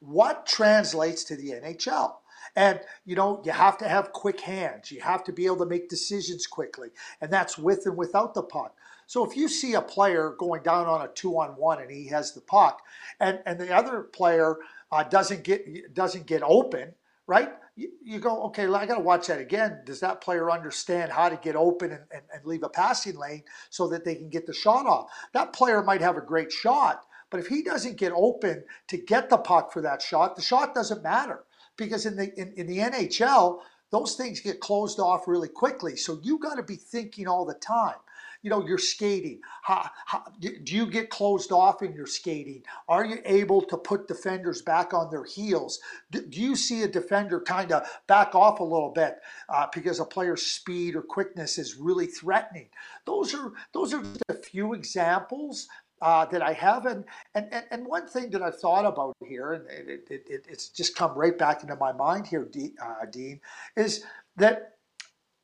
what 0.00 0.46
translates 0.46 1.24
to 1.24 1.36
the 1.36 1.50
NHL. 1.50 2.14
And 2.56 2.80
you 3.04 3.14
know, 3.14 3.42
you 3.44 3.52
have 3.52 3.78
to 3.78 3.88
have 3.88 4.12
quick 4.12 4.40
hands. 4.40 4.90
You 4.90 5.00
have 5.00 5.22
to 5.24 5.32
be 5.32 5.46
able 5.46 5.58
to 5.58 5.66
make 5.66 5.88
decisions 5.88 6.46
quickly, 6.46 6.88
and 7.20 7.32
that's 7.32 7.58
with 7.58 7.86
and 7.86 7.96
without 7.96 8.34
the 8.34 8.42
puck. 8.42 8.74
So 9.06 9.24
if 9.24 9.36
you 9.36 9.48
see 9.48 9.74
a 9.74 9.80
player 9.80 10.34
going 10.38 10.62
down 10.62 10.86
on 10.86 11.02
a 11.02 11.08
two 11.08 11.38
on 11.38 11.50
one 11.56 11.80
and 11.80 11.90
he 11.90 12.08
has 12.08 12.32
the 12.32 12.40
puck, 12.40 12.82
and, 13.20 13.40
and 13.46 13.58
the 13.58 13.74
other 13.74 14.02
player 14.02 14.56
uh, 14.90 15.04
doesn't 15.04 15.44
get 15.44 15.94
doesn't 15.94 16.26
get 16.26 16.42
open, 16.42 16.92
right? 17.26 17.50
You, 17.76 17.90
you 18.02 18.18
go, 18.18 18.44
okay, 18.44 18.66
I 18.66 18.86
got 18.86 18.96
to 18.96 19.00
watch 19.00 19.28
that 19.28 19.40
again. 19.40 19.82
Does 19.84 20.00
that 20.00 20.20
player 20.20 20.50
understand 20.50 21.12
how 21.12 21.28
to 21.28 21.36
get 21.36 21.54
open 21.54 21.92
and, 21.92 22.02
and, 22.10 22.22
and 22.34 22.44
leave 22.44 22.64
a 22.64 22.68
passing 22.68 23.16
lane 23.16 23.44
so 23.70 23.86
that 23.88 24.04
they 24.04 24.16
can 24.16 24.28
get 24.30 24.46
the 24.46 24.54
shot 24.54 24.86
off? 24.86 25.10
That 25.32 25.52
player 25.52 25.82
might 25.82 26.00
have 26.00 26.16
a 26.16 26.22
great 26.22 26.50
shot, 26.50 27.04
but 27.30 27.40
if 27.40 27.46
he 27.46 27.62
doesn't 27.62 27.96
get 27.96 28.12
open 28.14 28.64
to 28.88 28.96
get 28.96 29.30
the 29.30 29.38
puck 29.38 29.72
for 29.72 29.82
that 29.82 30.02
shot, 30.02 30.36
the 30.36 30.42
shot 30.42 30.74
doesn't 30.74 31.02
matter 31.02 31.44
because 31.76 32.06
in 32.06 32.16
the 32.16 32.32
in, 32.40 32.52
in 32.56 32.66
the 32.66 32.78
NHL, 32.78 33.60
those 33.90 34.16
things 34.16 34.40
get 34.40 34.60
closed 34.60 34.98
off 34.98 35.28
really 35.28 35.48
quickly. 35.48 35.96
So 35.96 36.18
you 36.22 36.38
got 36.38 36.56
to 36.56 36.62
be 36.62 36.76
thinking 36.76 37.26
all 37.26 37.44
the 37.44 37.54
time 37.54 37.96
you 38.42 38.50
know, 38.50 38.66
you're 38.66 38.78
skating. 38.78 39.40
How, 39.62 39.90
how, 40.06 40.24
do 40.40 40.50
you 40.64 40.86
get 40.86 41.10
closed 41.10 41.52
off 41.52 41.82
in 41.82 41.92
your 41.92 42.06
skating? 42.06 42.62
Are 42.88 43.04
you 43.04 43.18
able 43.24 43.62
to 43.62 43.76
put 43.76 44.08
defenders 44.08 44.62
back 44.62 44.94
on 44.94 45.10
their 45.10 45.24
heels? 45.24 45.80
Do, 46.10 46.24
do 46.24 46.40
you 46.40 46.54
see 46.56 46.82
a 46.82 46.88
defender 46.88 47.40
kind 47.40 47.72
of 47.72 47.88
back 48.06 48.34
off 48.34 48.60
a 48.60 48.64
little 48.64 48.90
bit 48.90 49.18
uh, 49.48 49.66
because 49.72 50.00
a 50.00 50.04
player's 50.04 50.42
speed 50.42 50.94
or 50.94 51.02
quickness 51.02 51.58
is 51.58 51.76
really 51.76 52.06
threatening? 52.06 52.68
Those 53.06 53.34
are 53.34 53.52
those 53.72 53.92
are 53.92 54.02
a 54.28 54.34
few 54.34 54.74
examples 54.74 55.68
uh, 56.00 56.24
that 56.26 56.42
I 56.42 56.52
have. 56.52 56.86
And, 56.86 57.04
and, 57.34 57.64
and 57.70 57.86
one 57.86 58.06
thing 58.06 58.30
that 58.30 58.42
I've 58.42 58.58
thought 58.58 58.84
about 58.84 59.16
here, 59.26 59.52
and 59.52 59.66
it, 59.68 60.06
it, 60.10 60.22
it, 60.28 60.46
it's 60.48 60.68
just 60.68 60.96
come 60.96 61.16
right 61.16 61.36
back 61.36 61.62
into 61.62 61.76
my 61.76 61.92
mind 61.92 62.26
here, 62.26 62.48
uh, 62.82 63.06
Dean, 63.10 63.40
is 63.76 64.04
that 64.36 64.77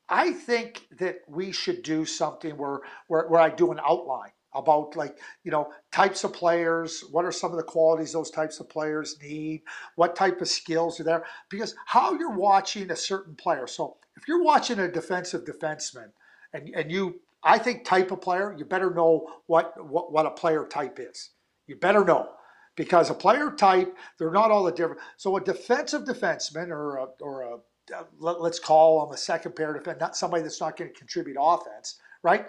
I 0.09 0.33
think 0.33 0.87
that 0.99 1.21
we 1.29 1.53
should 1.53 1.83
do 1.83 2.05
something 2.05 2.57
where, 2.57 2.81
where, 3.09 3.27
where 3.29 3.41
I 3.41 3.51
do 3.51 3.73
an 3.73 3.81
outline 3.87 4.31
about 4.55 4.95
like 4.95 5.19
you 5.43 5.51
know 5.51 5.69
types 5.93 6.23
of 6.23 6.33
players 6.33 7.03
what 7.11 7.25
are 7.25 7.33
some 7.33 7.51
of 7.51 7.57
the 7.57 7.63
qualities 7.63 8.13
those 8.13 8.31
types 8.31 8.61
of 8.61 8.69
players 8.69 9.17
need 9.21 9.63
what 9.97 10.15
type 10.15 10.41
of 10.41 10.49
skills 10.49 11.01
are 11.01 11.05
there? 11.05 11.25
Because 11.49 11.75
how 11.87 12.15
you're 12.15 12.37
watching 12.37 12.91
a 12.91 12.97
certain 12.97 13.35
player 13.35 13.67
so 13.67 13.97
if 14.17 14.29
you're 14.29 14.45
watching 14.45 14.79
a 14.79 14.91
defensive 14.91 15.45
defenseman 15.45 16.11
and, 16.53 16.71
and 16.75 16.91
you 16.93 17.21
i 17.43 17.59
think 17.59 17.85
type 17.85 18.13
of 18.13 18.21
player 18.21 18.55
you 18.57 18.65
better 18.65 18.91
know 18.95 19.27
what, 19.47 19.73
what 19.85 20.13
what 20.13 20.27
a 20.27 20.31
player 20.31 20.65
type 20.67 20.99
is. 21.01 21.31
You 21.67 21.77
better 21.77 22.05
know 22.05 22.31
because 22.77 23.11
a 23.11 23.15
player 23.15 23.51
type 23.51 23.97
they're 24.19 24.31
not 24.31 24.51
all 24.51 24.65
the 24.65 24.73
different. 24.73 25.01
So 25.17 25.37
a 25.37 25.41
defensive 25.41 26.03
defenseman 26.03 26.69
or 26.69 26.97
a, 26.97 27.07
or 27.21 27.43
a 27.43 27.57
uh, 27.95 28.05
let, 28.19 28.37
us 28.39 28.59
call 28.59 29.07
him 29.07 29.13
a 29.13 29.17
second 29.17 29.57
pair 29.57 29.73
defense, 29.75 29.99
not 30.01 30.17
somebody 30.17 30.43
that's 30.43 30.61
not 30.61 30.77
going 30.77 30.93
to 30.93 30.99
contribute 30.99 31.37
offense, 31.41 31.99
right? 32.23 32.47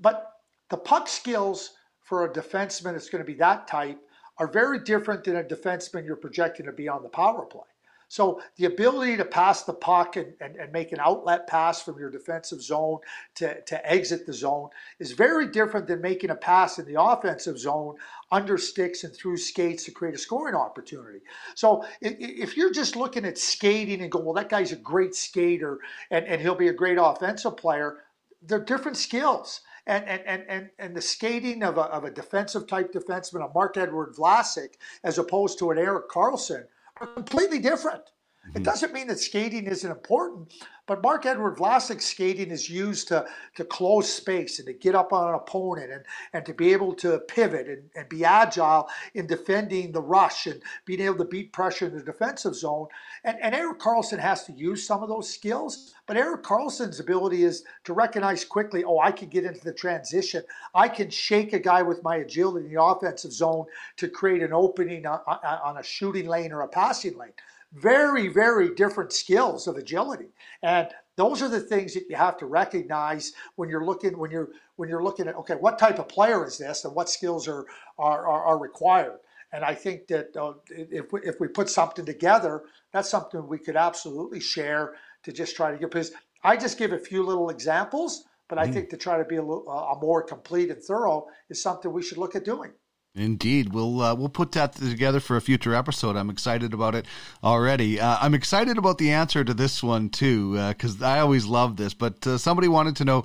But 0.00 0.32
the 0.70 0.76
puck 0.76 1.08
skills 1.08 1.72
for 2.00 2.24
a 2.24 2.32
defenseman 2.32 2.92
that's 2.92 3.08
going 3.08 3.24
to 3.24 3.26
be 3.26 3.38
that 3.38 3.66
type 3.66 3.98
are 4.38 4.48
very 4.48 4.78
different 4.80 5.24
than 5.24 5.36
a 5.36 5.44
defenseman 5.44 6.04
you're 6.04 6.16
projecting 6.16 6.66
to 6.66 6.72
be 6.72 6.88
on 6.88 7.02
the 7.02 7.08
power 7.08 7.46
play. 7.46 7.62
So 8.08 8.40
the 8.56 8.66
ability 8.66 9.16
to 9.16 9.24
pass 9.24 9.62
the 9.62 9.72
puck 9.72 10.16
and, 10.16 10.34
and, 10.40 10.56
and, 10.56 10.72
make 10.72 10.92
an 10.92 11.00
outlet 11.00 11.46
pass 11.46 11.82
from 11.82 11.98
your 11.98 12.10
defensive 12.10 12.62
zone 12.62 12.98
to, 13.36 13.60
to 13.62 13.90
exit 13.90 14.26
the 14.26 14.32
zone 14.32 14.68
is 14.98 15.12
very 15.12 15.48
different 15.48 15.86
than 15.86 16.00
making 16.00 16.30
a 16.30 16.34
pass 16.34 16.78
in 16.78 16.86
the 16.86 17.00
offensive 17.00 17.58
zone 17.58 17.96
under 18.30 18.58
sticks 18.58 19.04
and 19.04 19.14
through 19.14 19.36
skates 19.36 19.84
to 19.84 19.90
create 19.90 20.14
a 20.14 20.18
scoring 20.18 20.54
opportunity. 20.54 21.20
So 21.54 21.84
if 22.00 22.56
you're 22.56 22.72
just 22.72 22.96
looking 22.96 23.24
at 23.24 23.38
skating 23.38 24.02
and 24.02 24.10
go, 24.10 24.20
well, 24.20 24.34
that 24.34 24.48
guy's 24.48 24.72
a 24.72 24.76
great 24.76 25.14
skater 25.14 25.78
and, 26.10 26.26
and 26.26 26.40
he'll 26.40 26.54
be 26.54 26.68
a 26.68 26.72
great 26.72 26.98
offensive 27.00 27.56
player, 27.56 27.98
they're 28.42 28.64
different 28.64 28.96
skills. 28.96 29.60
And, 29.86 30.04
and, 30.06 30.44
and, 30.48 30.70
and 30.78 30.96
the 30.96 31.02
skating 31.02 31.62
of 31.62 31.76
a, 31.76 31.82
of 31.82 32.04
a 32.04 32.10
defensive 32.10 32.66
type 32.66 32.92
defenseman, 32.92 33.48
a 33.48 33.52
Marc-Edouard 33.54 34.14
Vlasic, 34.14 34.74
as 35.02 35.18
opposed 35.18 35.58
to 35.58 35.70
an 35.70 35.78
Erik 35.78 36.08
Karlsson, 36.08 36.62
are 36.62 36.68
completely 36.96 37.58
different. 37.58 38.02
It 38.46 38.52
mm-hmm. 38.52 38.62
doesn't 38.62 38.92
mean 38.92 39.06
that 39.06 39.18
skating 39.18 39.66
isn't 39.66 39.90
important, 39.90 40.52
but 40.86 41.02
Marc-Edouard 41.02 41.56
Vlasic's 41.56 42.04
skating 42.04 42.50
is 42.50 42.68
used 42.68 43.08
to, 43.08 43.26
to 43.54 43.64
close 43.64 44.12
space 44.12 44.58
and 44.58 44.66
to 44.66 44.74
get 44.74 44.94
up 44.94 45.14
on 45.14 45.28
an 45.28 45.34
opponent 45.34 45.90
and, 45.90 46.04
and 46.34 46.44
to 46.44 46.52
be 46.52 46.72
able 46.72 46.94
to 46.96 47.18
pivot 47.20 47.68
and, 47.68 47.84
and 47.96 48.06
be 48.10 48.22
agile 48.22 48.88
in 49.14 49.26
defending 49.26 49.92
the 49.92 50.02
rush 50.02 50.46
and 50.46 50.60
being 50.84 51.00
able 51.00 51.16
to 51.16 51.24
beat 51.24 51.54
pressure 51.54 51.86
in 51.86 51.96
the 51.96 52.02
defensive 52.02 52.54
zone. 52.54 52.86
And, 53.24 53.38
and 53.40 53.54
Erik 53.54 53.78
Karlsson 53.78 54.18
has 54.18 54.44
to 54.44 54.52
use 54.52 54.86
some 54.86 55.02
of 55.02 55.08
those 55.08 55.32
skills, 55.32 55.94
but 56.06 56.18
Erik 56.18 56.42
Karlsson's 56.42 57.00
ability 57.00 57.44
is 57.44 57.64
to 57.84 57.94
recognize 57.94 58.44
quickly, 58.44 58.84
oh, 58.84 58.98
I 58.98 59.10
can 59.10 59.30
get 59.30 59.44
into 59.44 59.64
the 59.64 59.72
transition. 59.72 60.42
I 60.74 60.88
can 60.88 61.08
shake 61.08 61.54
a 61.54 61.58
guy 61.58 61.80
with 61.80 62.02
my 62.02 62.16
agility 62.16 62.66
in 62.66 62.74
the 62.74 62.82
offensive 62.82 63.32
zone 63.32 63.64
to 63.96 64.08
create 64.08 64.42
an 64.42 64.52
opening 64.52 65.06
on, 65.06 65.20
on 65.26 65.78
a 65.78 65.82
shooting 65.82 66.28
lane 66.28 66.52
or 66.52 66.60
a 66.60 66.68
passing 66.68 67.16
lane 67.16 67.32
very, 67.74 68.28
very 68.28 68.74
different 68.74 69.12
skills 69.12 69.66
of 69.66 69.76
agility. 69.76 70.28
And 70.62 70.88
those 71.16 71.42
are 71.42 71.48
the 71.48 71.60
things 71.60 71.94
that 71.94 72.04
you 72.08 72.16
have 72.16 72.36
to 72.38 72.46
recognize 72.46 73.32
when 73.56 73.68
you're 73.68 73.84
looking 73.84 74.18
when 74.18 74.30
you're 74.30 74.50
when 74.76 74.88
you're 74.88 75.02
looking 75.02 75.28
at 75.28 75.36
okay, 75.36 75.54
what 75.54 75.78
type 75.78 75.98
of 75.98 76.08
player 76.08 76.46
is 76.46 76.58
this, 76.58 76.84
and 76.84 76.94
what 76.94 77.08
skills 77.08 77.46
are 77.48 77.66
are, 77.98 78.26
are, 78.26 78.44
are 78.44 78.58
required. 78.58 79.18
And 79.52 79.64
I 79.64 79.74
think 79.74 80.08
that 80.08 80.36
uh, 80.36 80.54
if 80.68 81.12
we, 81.12 81.20
if 81.22 81.38
we 81.38 81.46
put 81.46 81.68
something 81.68 82.04
together, 82.04 82.62
that's 82.92 83.08
something 83.08 83.46
we 83.46 83.58
could 83.58 83.76
absolutely 83.76 84.40
share 84.40 84.94
to 85.22 85.32
just 85.32 85.54
try 85.54 85.70
to 85.70 85.78
get. 85.78 85.90
Because 85.90 86.10
I 86.42 86.56
just 86.56 86.76
give 86.76 86.92
a 86.92 86.98
few 86.98 87.22
little 87.22 87.50
examples, 87.50 88.24
but 88.48 88.58
I 88.58 88.66
mm. 88.66 88.72
think 88.72 88.90
to 88.90 88.96
try 88.96 89.16
to 89.16 89.24
be 89.24 89.36
a, 89.36 89.42
little, 89.42 89.68
a 89.68 89.96
more 90.00 90.22
complete 90.22 90.70
and 90.70 90.82
thorough 90.82 91.26
is 91.48 91.62
something 91.62 91.92
we 91.92 92.02
should 92.02 92.18
look 92.18 92.34
at 92.34 92.44
doing. 92.44 92.72
Indeed, 93.16 93.72
we'll 93.72 94.00
uh, 94.00 94.14
we'll 94.16 94.28
put 94.28 94.52
that 94.52 94.72
together 94.72 95.20
for 95.20 95.36
a 95.36 95.40
future 95.40 95.72
episode. 95.72 96.16
I'm 96.16 96.30
excited 96.30 96.74
about 96.74 96.96
it 96.96 97.06
already. 97.44 98.00
Uh, 98.00 98.18
I'm 98.20 98.34
excited 98.34 98.76
about 98.76 98.98
the 98.98 99.12
answer 99.12 99.44
to 99.44 99.54
this 99.54 99.84
one 99.84 100.08
too, 100.08 100.54
because 100.70 101.00
uh, 101.00 101.06
I 101.06 101.20
always 101.20 101.46
love 101.46 101.76
this. 101.76 101.94
But 101.94 102.26
uh, 102.26 102.38
somebody 102.38 102.66
wanted 102.66 102.96
to 102.96 103.04
know 103.04 103.24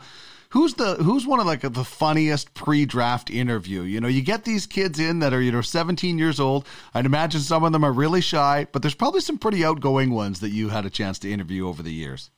who's 0.49 0.75
the 0.75 0.95
who's 0.95 1.25
one 1.25 1.39
of 1.39 1.47
like 1.47 1.61
the 1.61 1.83
funniest 1.83 2.53
pre-draft 2.53 3.31
interview. 3.31 3.81
You 3.81 3.99
know, 3.99 4.07
you 4.07 4.21
get 4.21 4.43
these 4.43 4.67
kids 4.67 4.99
in 4.99 5.19
that 5.19 5.33
are 5.33 5.41
you 5.41 5.51
know 5.51 5.61
17 5.61 6.19
years 6.19 6.39
old. 6.39 6.67
I'd 6.93 7.07
imagine 7.07 7.41
some 7.41 7.63
of 7.63 7.71
them 7.71 7.83
are 7.83 7.91
really 7.91 8.21
shy, 8.21 8.67
but 8.71 8.83
there's 8.83 8.93
probably 8.93 9.21
some 9.21 9.39
pretty 9.39 9.65
outgoing 9.65 10.11
ones 10.11 10.39
that 10.41 10.49
you 10.49 10.69
had 10.69 10.85
a 10.85 10.91
chance 10.91 11.17
to 11.19 11.31
interview 11.31 11.67
over 11.67 11.81
the 11.81 11.93
years. 11.93 12.29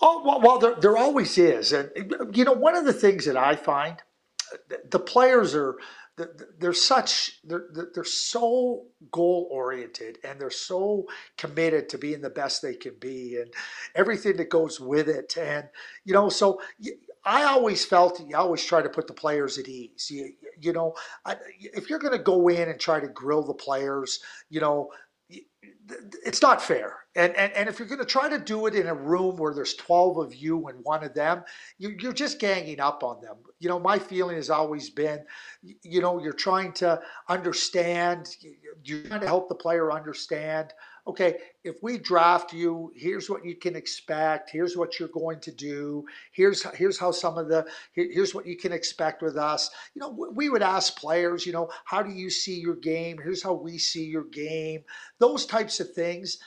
Oh 0.00 0.22
well, 0.24 0.40
well 0.40 0.58
there, 0.58 0.76
there 0.76 0.96
always 0.96 1.36
is, 1.36 1.74
and 1.74 1.90
you 2.32 2.46
know 2.46 2.54
one 2.54 2.74
of 2.74 2.86
the 2.86 2.94
things 2.94 3.26
that 3.26 3.36
I 3.36 3.54
find 3.54 3.98
the 4.90 4.98
players 4.98 5.54
are 5.54 5.76
they're 6.58 6.74
such 6.74 7.40
they're 7.44 7.68
they're 7.94 8.04
so 8.04 8.84
goal 9.10 9.48
oriented 9.50 10.18
and 10.24 10.38
they're 10.38 10.50
so 10.50 11.06
committed 11.38 11.88
to 11.88 11.96
being 11.96 12.20
the 12.20 12.28
best 12.28 12.60
they 12.60 12.74
can 12.74 12.94
be 13.00 13.38
and 13.40 13.52
everything 13.94 14.36
that 14.36 14.50
goes 14.50 14.78
with 14.78 15.08
it 15.08 15.34
and 15.38 15.66
you 16.04 16.12
know 16.12 16.28
so 16.28 16.60
I 17.24 17.44
always 17.44 17.84
felt 17.84 18.20
you 18.28 18.36
always 18.36 18.64
try 18.64 18.82
to 18.82 18.88
put 18.88 19.06
the 19.06 19.14
players 19.14 19.56
at 19.56 19.68
ease. 19.68 20.10
You, 20.10 20.32
you 20.60 20.72
know, 20.72 20.94
if 21.60 21.88
you're 21.88 22.00
going 22.00 22.16
to 22.16 22.22
go 22.22 22.48
in 22.48 22.68
and 22.68 22.80
try 22.80 22.98
to 22.98 23.06
grill 23.06 23.44
the 23.44 23.54
players, 23.54 24.20
you 24.50 24.60
know, 24.60 24.90
it's 26.24 26.42
not 26.42 26.60
fair. 26.60 27.01
And, 27.14 27.36
and, 27.36 27.52
and 27.52 27.68
if 27.68 27.78
you're 27.78 27.88
going 27.88 28.00
to 28.00 28.06
try 28.06 28.28
to 28.28 28.38
do 28.38 28.66
it 28.66 28.74
in 28.74 28.86
a 28.86 28.94
room 28.94 29.36
where 29.36 29.52
there's 29.52 29.74
12 29.74 30.18
of 30.18 30.34
you 30.34 30.68
and 30.68 30.78
one 30.82 31.04
of 31.04 31.14
them, 31.14 31.42
you, 31.78 31.94
you're 32.00 32.12
just 32.12 32.38
ganging 32.38 32.80
up 32.80 33.04
on 33.04 33.20
them. 33.20 33.36
You 33.60 33.68
know, 33.68 33.78
my 33.78 33.98
feeling 33.98 34.36
has 34.36 34.50
always 34.50 34.88
been, 34.88 35.20
you 35.82 36.00
know, 36.00 36.22
you're 36.22 36.32
trying 36.32 36.72
to 36.74 37.00
understand, 37.28 38.34
you're 38.84 39.02
trying 39.04 39.20
to 39.20 39.26
help 39.26 39.48
the 39.48 39.54
player 39.54 39.92
understand 39.92 40.72
okay, 41.06 41.36
if 41.64 41.76
we 41.82 41.98
draft 41.98 42.52
you, 42.52 42.92
here's 42.94 43.28
what 43.28 43.44
you 43.44 43.56
can 43.56 43.74
expect. 43.74 44.50
Here's 44.50 44.76
what 44.76 44.98
you're 44.98 45.08
going 45.08 45.40
to 45.40 45.50
do. 45.52 46.04
Here's 46.32 46.62
here's 46.76 46.98
how 46.98 47.10
some 47.10 47.38
of 47.38 47.48
the 47.48 47.66
here's 47.92 48.34
what 48.34 48.46
you 48.46 48.56
can 48.56 48.72
expect 48.72 49.22
with 49.22 49.36
us. 49.36 49.70
You 49.94 50.00
know, 50.00 50.30
we 50.32 50.48
would 50.48 50.62
ask 50.62 50.96
players, 50.96 51.46
you 51.46 51.52
know, 51.52 51.70
how 51.84 52.02
do 52.02 52.10
you 52.10 52.30
see 52.30 52.58
your 52.58 52.76
game? 52.76 53.18
Here's 53.22 53.42
how 53.42 53.54
we 53.54 53.78
see 53.78 54.04
your 54.04 54.24
game. 54.24 54.82
Those 55.18 55.46
types 55.46 55.80
of 55.80 55.92
things 55.92 56.38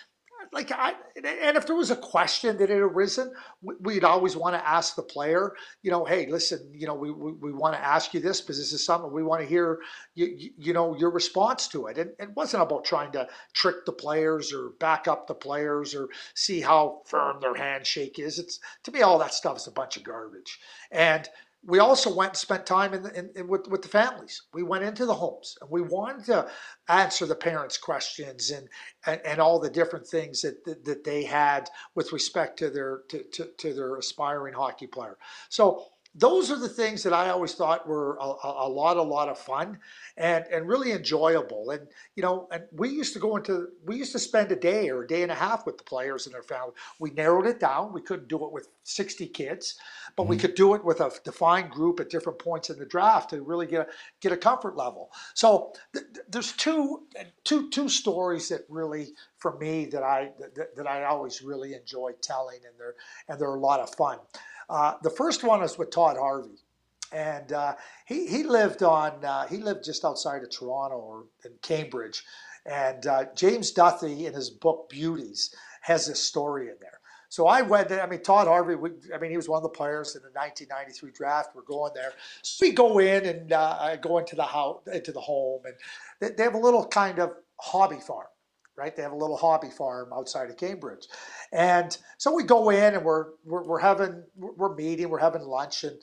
like 0.52 0.72
I, 0.72 0.94
and 1.16 1.58
if 1.58 1.66
there 1.66 1.76
was 1.76 1.92
a 1.92 1.96
question 1.96 2.58
that 2.58 2.70
had 2.70 2.80
arisen, 2.80 3.34
we'd 3.62 4.04
always 4.04 4.36
want 4.36 4.56
to 4.56 4.68
ask 4.68 4.96
the 4.96 5.04
player, 5.04 5.54
you 5.82 5.92
know, 5.92 6.06
hey, 6.06 6.28
listen, 6.28 6.70
you 6.74 6.88
know, 6.88 6.96
we, 6.96 7.12
we, 7.12 7.34
we 7.34 7.54
want 7.54 7.76
to 7.76 7.84
ask 7.84 8.14
you 8.14 8.20
this 8.20 8.42
because 8.42 8.58
this 8.58 8.74
is 8.74 8.86
something 8.86 9.12
we 9.12 9.24
want 9.24 9.42
to 9.42 9.48
hear, 9.48 9.80
you, 10.14 10.52
you 10.58 10.74
know, 10.74 10.96
your 10.98 11.10
response 11.10 11.68
to 11.70 11.88
it. 11.88 11.98
And 11.98 12.12
it 12.20 12.36
wasn't 12.36 12.64
about 12.64 12.86
trying 12.86 13.12
to 13.14 13.28
trick 13.54 13.86
the 13.86 13.92
players 13.92 14.54
or 14.54 14.72
back 14.80 15.08
up 15.08 15.28
the 15.28 15.36
players 15.36 15.96
or 15.96 16.10
see 16.34 16.62
how 16.62 17.02
firm 17.06 17.40
their 17.42 17.56
handshake 17.56 18.20
is. 18.20 18.40
It's 18.40 18.60
to 18.84 18.92
me, 18.92 19.02
all 19.02 19.20
that 19.20 19.34
stuff 19.34 19.58
is 19.58 19.68
a 19.68 19.72
bunch 19.72 19.98
of 19.98 20.04
garbage. 20.04 20.60
And 20.92 21.28
we 21.68 21.80
also 21.80 22.14
went 22.14 22.32
and 22.32 22.38
spent 22.38 22.66
time 22.66 22.94
in, 22.94 23.06
in, 23.16 23.30
in, 23.36 23.48
with, 23.48 23.68
with 23.68 23.82
the 23.82 23.88
families. 23.88 24.44
We 24.54 24.64
went 24.64 24.84
into 24.84 25.06
the 25.06 25.16
homes 25.16 25.58
and 25.62 25.70
we 25.70 25.82
wanted 25.82 26.26
to 26.26 26.48
answer 26.88 27.26
the 27.26 27.36
parents' 27.36 27.78
questions 27.78 28.52
and, 28.52 28.70
and, 29.06 29.20
and 29.26 29.40
all 29.40 29.60
the 29.60 29.70
different 29.70 30.08
things 30.08 30.42
that, 30.42 30.64
that, 30.66 30.86
that 30.86 31.04
they 31.04 31.24
had 31.24 31.70
with 31.96 32.14
respect 32.14 32.60
to 32.60 32.70
their 32.70 33.02
to, 33.10 33.24
to, 33.34 33.50
to 33.58 33.74
their 33.74 33.98
aspiring 33.98 34.54
hockey 34.54 34.88
player. 34.88 35.18
So 35.50 35.88
those 36.18 36.50
are 36.50 36.58
the 36.58 36.70
things 36.70 37.04
that 37.04 37.12
I 37.12 37.30
always 37.30 37.54
thought 37.54 37.86
were 37.86 38.18
a, 38.22 38.24
a, 38.24 38.70
lot, 38.70 38.96
a 38.96 39.02
lot 39.02 39.28
of 39.28 39.38
fun 39.38 39.78
and, 40.16 40.46
and 40.50 40.66
really 40.66 40.94
enjoyable. 40.94 41.72
And, 41.72 41.88
you 42.16 42.24
know, 42.24 42.48
and 42.52 42.64
we 42.72 42.90
used 42.90 43.12
to 43.14 43.20
go 43.20 43.36
into, 43.36 43.68
we 43.86 43.98
used 43.98 44.14
to 44.14 44.20
spend 44.20 44.50
a 44.54 44.56
day 44.56 44.90
or 44.90 45.04
a 45.04 45.08
day 45.08 45.24
and 45.24 45.32
a 45.32 45.36
half 45.36 45.66
with 45.66 45.78
the 45.78 45.84
players 45.84 46.26
and 46.26 46.34
their 46.34 46.42
family. 46.42 46.74
We 47.00 47.12
narrowed 47.12 47.48
it 47.48 47.60
down. 47.60 47.92
We 47.92 48.02
couldn't 48.02 48.30
do 48.30 48.46
it 48.46 48.52
with 48.54 48.70
60 48.84 49.28
kids, 49.28 49.78
but 50.16 50.24
mm-hmm. 50.24 50.30
we 50.30 50.38
could 50.38 50.56
do 50.56 50.74
it 50.74 50.86
with 50.86 51.02
a 51.02 51.12
defined 51.26 51.70
group 51.70 52.00
at 52.00 52.10
different 52.10 52.40
points 52.40 52.70
in 52.70 52.80
the 52.80 52.86
draft 52.86 53.32
to 53.32 53.42
really 53.42 53.68
get 53.68 53.82
a, 53.82 53.88
get 54.22 54.32
a 54.32 54.38
comfort 54.38 54.78
level. 54.78 55.12
So 55.34 55.74
th- 55.94 56.06
there's 56.30 56.54
two, 56.54 57.04
two, 57.44 57.70
two 57.72 57.90
stories 57.90 58.48
that 58.50 58.62
really, 58.70 59.10
for 59.38 59.58
me, 59.58 59.86
that 59.88 60.04
I, 60.04 60.32
that, 60.56 60.78
that 60.78 60.88
I 60.88 61.04
always 61.04 61.42
really 61.42 61.74
enjoy 61.74 62.14
telling 62.22 62.60
and 62.66 62.74
they're, 62.80 62.96
and 63.28 63.38
they're 63.38 63.50
a 63.50 63.60
lot 63.60 63.82
of 63.82 63.94
fun. 63.96 64.20
Uh, 64.70 64.94
the 65.04 65.10
first 65.10 65.44
one 65.44 65.64
is 65.64 65.78
with 65.78 65.92
Todd 65.92 66.18
Harvey, 66.18 66.60
and 67.12 67.52
uh, 67.52 67.76
he 68.06 68.28
he 68.28 68.44
lived 68.44 68.84
on 68.84 69.24
uh, 69.24 69.48
he 69.48 69.58
lived 69.58 69.84
just 69.84 70.04
outside 70.04 70.44
of 70.44 70.50
Toronto 70.50 70.96
or 70.96 71.26
in 71.44 71.52
Cambridge, 71.62 72.24
and 72.66 73.06
uh, 73.06 73.26
James 73.36 73.72
Duthie 73.72 74.26
in 74.26 74.34
his 74.34 74.50
book 74.50 74.90
Beauties 74.90 75.54
has 75.82 76.08
this 76.08 76.20
story 76.20 76.68
in 76.68 76.76
there. 76.80 77.00
So 77.30 77.48
I 77.48 77.62
went 77.64 77.90
there. 77.90 78.02
I 78.02 78.08
mean, 78.08 78.22
Todd 78.22 78.48
Harvey. 78.48 78.76
We, 78.76 78.92
I 79.14 79.18
mean, 79.18 79.30
he 79.30 79.38
was 79.38 79.50
one 79.50 79.58
of 79.58 79.64
the 79.64 79.70
players 79.70 80.16
in 80.16 80.22
the 80.22 80.30
1993 80.30 81.12
draft. 81.12 81.50
We're 81.56 81.64
going 81.64 81.92
there. 81.94 82.14
So 82.42 82.66
we 82.66 82.72
go 82.72 83.00
in 83.00 83.26
and 83.26 83.52
uh, 83.52 83.98
go 83.98 84.20
into 84.20 84.36
the 84.36 84.44
house, 84.44 84.82
into 84.92 85.12
the 85.12 85.20
home, 85.20 85.64
and 85.66 85.76
they, 86.20 86.36
they 86.36 86.44
have 86.44 86.56
a 86.56 86.60
little 86.60 86.86
kind 86.88 87.20
of 87.20 87.34
hobby 87.60 88.00
farm 88.00 88.28
right? 88.78 88.96
They 88.96 89.04
have 89.04 89.12
a 89.12 89.18
little 89.18 89.38
hobby 89.38 89.70
farm 89.70 90.12
outside 90.14 90.50
of 90.50 90.58
Cambridge. 90.58 91.08
And 91.52 91.98
so 92.18 92.34
we 92.34 92.44
go 92.44 92.70
in 92.70 92.96
and 92.96 93.06
we're, 93.06 93.28
we're, 93.46 93.64
we're 93.64 93.80
having, 93.80 94.24
we're 94.36 94.76
meeting, 94.76 95.10
we're 95.10 95.20
having 95.20 95.44
lunch 95.44 95.84
and 95.84 95.98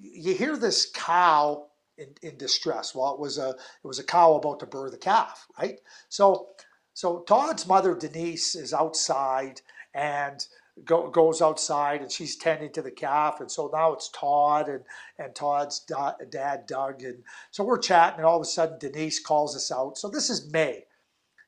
you 0.00 0.34
hear 0.34 0.56
this 0.56 0.90
cow 0.92 1.66
in, 1.98 2.08
in 2.22 2.36
distress. 2.36 2.94
Well, 2.94 3.14
it 3.14 3.20
was 3.20 3.38
a, 3.38 3.50
it 3.50 3.86
was 3.86 3.98
a 3.98 4.04
cow 4.04 4.34
about 4.34 4.60
to 4.60 4.66
birth 4.66 4.94
a 4.94 4.98
calf, 4.98 5.46
right? 5.58 5.80
So, 6.08 6.48
so 6.94 7.20
Todd's 7.20 7.66
mother, 7.66 7.94
Denise, 7.94 8.54
is 8.54 8.72
outside 8.72 9.60
and 9.94 10.46
go, 10.84 11.08
goes 11.10 11.40
outside 11.40 12.02
and 12.02 12.10
she's 12.10 12.36
tending 12.36 12.72
to 12.72 12.82
the 12.82 12.90
calf. 12.90 13.40
And 13.40 13.50
so 13.50 13.70
now 13.72 13.92
it's 13.92 14.08
Todd 14.10 14.68
and, 14.68 14.82
and 15.18 15.34
Todd's 15.34 15.80
da- 15.80 16.16
dad, 16.30 16.66
Doug. 16.66 17.02
And 17.02 17.22
so 17.50 17.64
we're 17.64 17.78
chatting 17.78 18.18
and 18.18 18.26
all 18.26 18.36
of 18.36 18.42
a 18.42 18.46
sudden 18.46 18.78
Denise 18.78 19.20
calls 19.20 19.56
us 19.56 19.72
out. 19.72 19.96
So 19.98 20.08
this 20.08 20.28
is 20.28 20.50
May. 20.52 20.84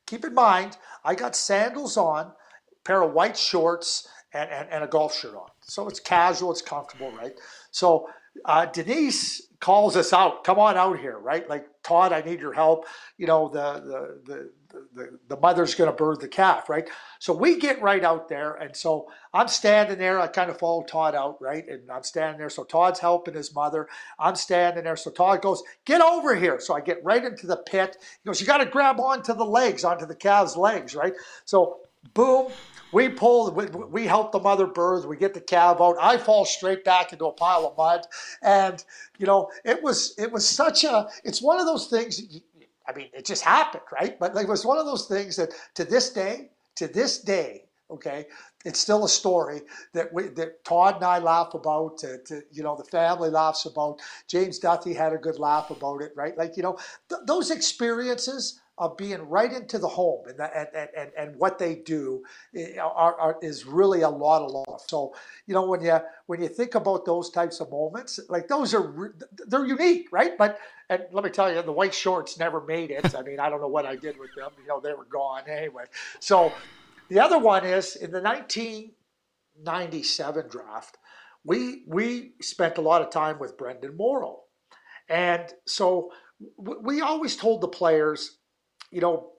Keep 0.08 0.24
in 0.24 0.32
mind, 0.32 0.78
I 1.04 1.14
got 1.14 1.36
sandals 1.36 1.98
on, 1.98 2.32
pair 2.82 3.02
of 3.02 3.12
white 3.12 3.36
shorts, 3.36 4.08
and, 4.32 4.48
and, 4.50 4.68
and 4.70 4.82
a 4.82 4.86
golf 4.86 5.14
shirt 5.14 5.34
on. 5.34 5.50
So 5.60 5.86
it's 5.86 6.00
casual, 6.00 6.50
it's 6.50 6.62
comfortable, 6.62 7.12
right? 7.12 7.34
So 7.72 8.08
uh, 8.46 8.64
Denise 8.66 9.48
calls 9.60 9.96
us 9.96 10.14
out. 10.14 10.44
Come 10.44 10.58
on 10.58 10.78
out 10.78 10.98
here, 10.98 11.18
right? 11.18 11.46
Like 11.46 11.66
Todd, 11.82 12.14
I 12.14 12.22
need 12.22 12.40
your 12.40 12.54
help. 12.54 12.86
You 13.18 13.26
know, 13.26 13.48
the 13.48 13.74
the 13.84 14.32
the 14.32 14.50
the, 14.94 15.18
the 15.28 15.36
mother's 15.36 15.74
going 15.74 15.90
to 15.90 15.96
birth 15.96 16.20
the 16.20 16.28
calf, 16.28 16.68
right? 16.68 16.88
So 17.18 17.32
we 17.32 17.58
get 17.58 17.80
right 17.80 18.04
out 18.04 18.28
there, 18.28 18.54
and 18.54 18.74
so 18.76 19.10
I'm 19.32 19.48
standing 19.48 19.98
there. 19.98 20.20
I 20.20 20.26
kind 20.26 20.50
of 20.50 20.58
follow 20.58 20.82
Todd 20.82 21.14
out, 21.14 21.40
right? 21.40 21.66
And 21.68 21.90
I'm 21.90 22.02
standing 22.02 22.38
there. 22.38 22.50
So 22.50 22.64
Todd's 22.64 23.00
helping 23.00 23.34
his 23.34 23.54
mother. 23.54 23.88
I'm 24.18 24.36
standing 24.36 24.84
there. 24.84 24.96
So 24.96 25.10
Todd 25.10 25.42
goes, 25.42 25.62
"Get 25.84 26.00
over 26.00 26.34
here!" 26.34 26.60
So 26.60 26.74
I 26.74 26.80
get 26.80 27.04
right 27.04 27.24
into 27.24 27.46
the 27.46 27.56
pit. 27.56 27.96
He 28.22 28.26
goes, 28.26 28.40
"You 28.40 28.46
got 28.46 28.58
to 28.58 28.66
grab 28.66 29.00
onto 29.00 29.34
the 29.34 29.44
legs, 29.44 29.84
onto 29.84 30.06
the 30.06 30.14
calf's 30.14 30.56
legs, 30.56 30.94
right?" 30.94 31.14
So 31.44 31.80
boom, 32.14 32.50
we 32.92 33.08
pull, 33.08 33.52
we, 33.52 33.66
we 33.66 34.06
help 34.06 34.32
the 34.32 34.40
mother 34.40 34.66
birth, 34.66 35.04
we 35.04 35.16
get 35.16 35.34
the 35.34 35.40
calf 35.40 35.80
out. 35.80 35.96
I 36.00 36.16
fall 36.16 36.44
straight 36.44 36.84
back 36.84 37.12
into 37.12 37.26
a 37.26 37.32
pile 37.32 37.66
of 37.66 37.76
mud. 37.76 38.06
And, 38.42 38.82
you 39.18 39.26
know, 39.26 39.50
it 39.64 39.82
was, 39.82 40.14
it 40.18 40.32
was 40.32 40.48
such 40.48 40.84
a, 40.84 41.08
it's 41.24 41.42
one 41.42 41.60
of 41.60 41.66
those 41.66 41.88
things, 41.88 42.40
I 42.88 42.94
mean, 42.96 43.08
it 43.12 43.26
just 43.26 43.42
happened, 43.42 43.84
right? 43.92 44.18
But 44.18 44.34
like, 44.34 44.46
it 44.46 44.50
was 44.50 44.64
one 44.64 44.78
of 44.78 44.86
those 44.86 45.06
things 45.06 45.36
that 45.36 45.52
to 45.74 45.84
this 45.84 46.10
day, 46.10 46.50
to 46.76 46.88
this 46.88 47.18
day, 47.18 47.64
okay, 47.90 48.26
it's 48.64 48.80
still 48.80 49.04
a 49.04 49.08
story 49.08 49.60
that 49.92 50.12
we, 50.12 50.28
that 50.28 50.64
Todd 50.64 50.96
and 50.96 51.04
I 51.04 51.18
laugh 51.18 51.54
about. 51.54 51.98
To, 51.98 52.18
to, 52.24 52.42
you 52.50 52.62
know, 52.62 52.76
the 52.76 52.84
family 52.84 53.30
laughs 53.30 53.66
about. 53.66 54.00
James 54.26 54.58
Duthie 54.58 54.94
had 54.94 55.12
a 55.12 55.18
good 55.18 55.38
laugh 55.38 55.70
about 55.70 56.02
it, 56.02 56.12
right? 56.16 56.36
Like 56.36 56.56
you 56.56 56.62
know, 56.62 56.78
th- 57.08 57.22
those 57.26 57.50
experiences 57.50 58.60
of 58.78 58.96
being 58.96 59.28
right 59.28 59.52
into 59.52 59.78
the 59.78 59.88
home 59.88 60.24
and, 60.28 60.40
and, 60.40 60.88
and, 60.96 61.10
and 61.18 61.36
what 61.36 61.58
they 61.58 61.74
do 61.74 62.22
eh, 62.54 62.78
are, 62.78 63.20
are, 63.20 63.36
is 63.42 63.66
really 63.66 64.00
a 64.02 64.08
lot 64.08 64.42
of 64.42 64.52
love. 64.52 64.80
So, 64.86 65.14
you 65.46 65.54
know, 65.54 65.66
when 65.66 65.82
you 65.82 65.98
when 66.26 66.40
you 66.40 66.48
think 66.48 66.74
about 66.74 67.04
those 67.04 67.30
types 67.30 67.60
of 67.60 67.70
moments, 67.70 68.18
like 68.28 68.48
those 68.48 68.74
are 68.74 69.14
they're 69.46 69.66
unique, 69.66 70.08
right? 70.12 70.36
But 70.38 70.58
and 70.88 71.02
let 71.12 71.24
me 71.24 71.30
tell 71.30 71.52
you, 71.52 71.60
the 71.62 71.72
white 71.72 71.94
shorts 71.94 72.38
never 72.38 72.60
made 72.60 72.90
it. 72.90 73.14
I 73.14 73.22
mean, 73.22 73.40
I 73.40 73.50
don't 73.50 73.60
know 73.60 73.68
what 73.68 73.84
I 73.84 73.96
did 73.96 74.18
with 74.18 74.34
them. 74.34 74.50
You 74.62 74.68
know, 74.68 74.80
they 74.80 74.94
were 74.94 75.04
gone 75.04 75.42
anyway. 75.48 75.84
So, 76.20 76.52
the 77.08 77.20
other 77.20 77.38
one 77.38 77.64
is 77.64 77.96
in 77.96 78.12
the 78.12 78.20
1997 78.20 80.48
draft, 80.48 80.98
we 81.44 81.82
we 81.86 82.32
spent 82.40 82.78
a 82.78 82.82
lot 82.82 83.02
of 83.02 83.10
time 83.10 83.38
with 83.38 83.58
Brendan 83.58 83.96
Morrow, 83.96 84.40
and 85.08 85.52
so 85.66 86.10
we 86.56 87.00
always 87.00 87.36
told 87.36 87.60
the 87.60 87.68
players 87.68 88.37
you 88.90 89.00
know, 89.00 89.32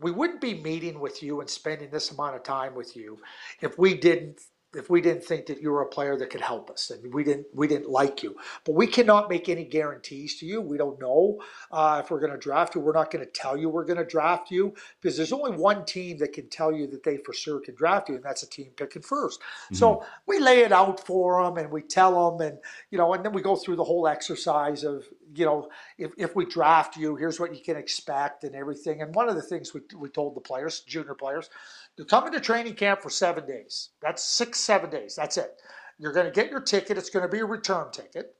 we 0.00 0.10
wouldn't 0.10 0.40
be 0.40 0.54
meeting 0.54 1.00
with 1.00 1.22
you 1.22 1.40
and 1.40 1.48
spending 1.48 1.90
this 1.90 2.10
amount 2.10 2.36
of 2.36 2.42
time 2.42 2.74
with 2.74 2.96
you 2.96 3.18
if 3.60 3.78
we 3.78 3.94
didn't 3.94 4.40
if 4.74 4.88
we 4.88 5.00
didn't 5.00 5.22
think 5.22 5.46
that 5.46 5.60
you 5.60 5.70
were 5.70 5.82
a 5.82 5.86
player 5.86 6.16
that 6.16 6.30
could 6.30 6.40
help 6.40 6.70
us. 6.70 6.90
And 6.90 7.12
we 7.12 7.24
didn't 7.24 7.46
we 7.54 7.68
didn't 7.68 7.90
like 7.90 8.22
you. 8.22 8.36
But 8.64 8.74
we 8.74 8.86
cannot 8.86 9.28
make 9.28 9.48
any 9.48 9.64
guarantees 9.64 10.38
to 10.38 10.46
you. 10.46 10.60
We 10.60 10.78
don't 10.78 11.00
know 11.00 11.40
uh, 11.70 12.00
if 12.02 12.10
we're 12.10 12.20
going 12.20 12.32
to 12.32 12.38
draft 12.38 12.74
you. 12.74 12.80
We're 12.80 12.92
not 12.92 13.10
going 13.10 13.24
to 13.24 13.30
tell 13.30 13.56
you 13.56 13.68
we're 13.68 13.84
going 13.84 13.98
to 13.98 14.04
draft 14.04 14.50
you 14.50 14.74
because 15.00 15.16
there's 15.16 15.32
only 15.32 15.52
one 15.52 15.84
team 15.84 16.18
that 16.18 16.32
can 16.32 16.48
tell 16.48 16.72
you 16.72 16.86
that 16.88 17.02
they 17.02 17.18
for 17.18 17.32
sure 17.32 17.60
can 17.60 17.74
draft 17.74 18.08
you 18.08 18.14
and 18.14 18.24
that's 18.24 18.42
a 18.42 18.48
team 18.48 18.70
picking 18.76 19.02
1st 19.02 19.10
mm-hmm. 19.12 19.74
so 19.74 20.04
we 20.26 20.38
lay 20.38 20.60
it 20.60 20.72
out 20.72 21.04
for 21.06 21.42
them 21.42 21.56
and 21.58 21.70
we 21.70 21.82
tell 21.82 22.30
them 22.30 22.46
and 22.46 22.58
you 22.90 22.98
know 22.98 23.12
and 23.12 23.24
then 23.24 23.32
we 23.32 23.42
go 23.42 23.56
through 23.56 23.76
the 23.76 23.84
whole 23.84 24.06
exercise 24.06 24.84
of 24.84 25.06
you 25.34 25.44
know 25.44 25.68
if, 25.98 26.10
if 26.18 26.36
we 26.36 26.44
draft 26.44 26.96
you 26.96 27.16
here's 27.16 27.40
what 27.40 27.54
you 27.54 27.62
can 27.62 27.76
expect 27.76 28.44
and 28.44 28.54
everything 28.54 29.02
and 29.02 29.14
one 29.14 29.28
of 29.28 29.34
the 29.34 29.42
things 29.42 29.72
we, 29.72 29.80
we 29.96 30.08
told 30.08 30.36
the 30.36 30.40
players 30.40 30.80
junior 30.80 31.14
players 31.14 31.48
you 31.96 32.04
come 32.04 32.26
into 32.26 32.40
training 32.40 32.74
camp 32.74 33.02
for 33.02 33.10
seven 33.10 33.46
days. 33.46 33.90
That's 34.00 34.24
six, 34.24 34.58
seven 34.58 34.90
days. 34.90 35.14
That's 35.14 35.36
it. 35.36 35.60
You're 35.98 36.12
going 36.12 36.26
to 36.26 36.32
get 36.32 36.50
your 36.50 36.60
ticket. 36.60 36.96
It's 36.96 37.10
going 37.10 37.24
to 37.24 37.28
be 37.28 37.40
a 37.40 37.44
return 37.44 37.90
ticket. 37.92 38.34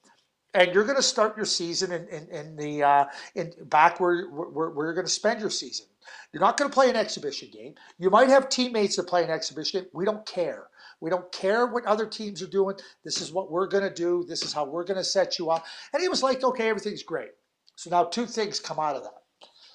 And 0.54 0.74
you're 0.74 0.84
going 0.84 0.96
to 0.96 1.02
start 1.02 1.36
your 1.36 1.46
season 1.46 1.92
in, 1.92 2.06
in, 2.08 2.28
in 2.28 2.56
the 2.56 2.82
uh, 2.82 3.04
in 3.34 3.52
back 3.66 4.00
where, 4.00 4.26
where, 4.28 4.70
where 4.70 4.86
you're 4.86 4.94
going 4.94 5.06
to 5.06 5.12
spend 5.12 5.40
your 5.40 5.50
season. 5.50 5.86
You're 6.32 6.42
not 6.42 6.58
going 6.58 6.70
to 6.70 6.74
play 6.74 6.90
an 6.90 6.96
exhibition 6.96 7.48
game. 7.52 7.74
You 7.98 8.10
might 8.10 8.28
have 8.28 8.48
teammates 8.48 8.96
that 8.96 9.06
play 9.06 9.24
an 9.24 9.30
exhibition 9.30 9.82
game. 9.82 9.90
We 9.94 10.04
don't 10.04 10.26
care. 10.26 10.68
We 11.02 11.10
don't 11.10 11.32
care 11.32 11.66
what 11.66 11.84
other 11.84 12.06
teams 12.06 12.42
are 12.42 12.46
doing. 12.46 12.76
This 13.04 13.20
is 13.20 13.32
what 13.32 13.50
we're 13.50 13.66
going 13.66 13.82
to 13.82 13.92
do. 13.92 14.24
This 14.28 14.44
is 14.44 14.52
how 14.52 14.64
we're 14.64 14.84
going 14.84 14.98
to 14.98 15.04
set 15.04 15.36
you 15.36 15.50
up. 15.50 15.64
And 15.92 16.00
he 16.00 16.08
was 16.08 16.22
like, 16.22 16.44
okay, 16.44 16.68
everything's 16.68 17.02
great. 17.02 17.30
So 17.74 17.90
now 17.90 18.04
two 18.04 18.24
things 18.24 18.60
come 18.60 18.78
out 18.78 18.94
of 18.94 19.02
that. 19.02 19.22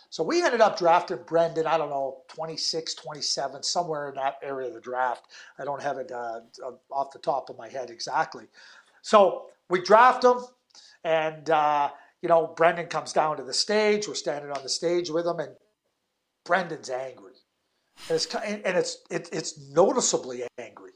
So 0.10 0.24
we 0.24 0.42
ended 0.42 0.62
up 0.62 0.78
drafting 0.78 1.20
Brendan, 1.28 1.68
I 1.68 1.78
don't 1.78 1.90
know, 1.90 2.20
26, 2.30 2.94
27, 2.94 3.62
somewhere 3.62 4.08
in 4.08 4.16
that 4.16 4.36
area 4.42 4.70
of 4.70 4.74
the 4.74 4.80
draft. 4.80 5.26
I 5.60 5.66
don't 5.66 5.82
have 5.82 5.98
it 5.98 6.14
uh, 6.14 6.40
off 6.90 7.12
the 7.12 7.20
top 7.20 7.50
of 7.50 7.58
my 7.58 7.68
head 7.68 7.90
exactly. 7.90 8.46
So 9.02 9.48
we 9.70 9.82
draft 9.82 10.24
him, 10.24 10.38
and, 11.04 11.50
uh, 11.50 11.90
you 12.22 12.30
know, 12.30 12.54
Brendan 12.56 12.88
comes 12.88 13.12
down 13.12 13.36
to 13.36 13.44
the 13.44 13.54
stage. 13.54 14.08
We're 14.08 14.16
standing 14.16 14.52
on 14.52 14.64
the 14.64 14.70
stage 14.70 15.10
with 15.10 15.28
him, 15.28 15.42
and 15.42 15.56
Brendan's 16.46 16.90
angry. 16.90 17.34
And 18.08 18.16
it's, 18.16 18.34
and 18.34 18.78
it's, 18.78 19.00
it, 19.10 19.28
it's 19.34 19.60
noticeably 19.72 20.44
angry. 20.58 20.92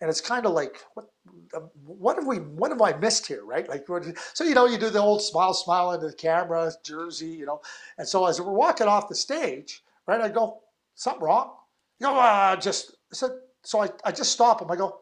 And 0.00 0.10
it's 0.10 0.20
kind 0.20 0.46
of 0.46 0.52
like, 0.52 0.82
what, 0.94 1.06
um, 1.54 1.70
what 1.84 2.16
have 2.16 2.26
we, 2.26 2.36
what 2.36 2.70
have 2.70 2.82
I 2.82 2.92
missed 2.98 3.26
here, 3.26 3.44
right? 3.44 3.68
Like, 3.68 3.86
so 4.34 4.44
you 4.44 4.54
know, 4.54 4.66
you 4.66 4.78
do 4.78 4.90
the 4.90 5.00
old 5.00 5.22
smile, 5.22 5.54
smile 5.54 5.92
into 5.92 6.08
the 6.08 6.12
camera, 6.12 6.70
jersey, 6.84 7.28
you 7.28 7.46
know. 7.46 7.60
And 7.98 8.06
so 8.06 8.26
as 8.26 8.40
we're 8.40 8.52
walking 8.52 8.88
off 8.88 9.08
the 9.08 9.14
stage, 9.14 9.82
right, 10.06 10.20
I 10.20 10.28
go, 10.28 10.60
something 10.94 11.22
wrong? 11.22 11.52
You 12.00 12.08
know, 12.08 12.18
uh, 12.18 12.56
just 12.56 12.96
said. 13.12 13.30
So 13.62 13.82
I, 13.82 13.88
I 14.04 14.12
just 14.12 14.32
stop 14.32 14.62
him. 14.62 14.70
I 14.70 14.76
go, 14.76 14.98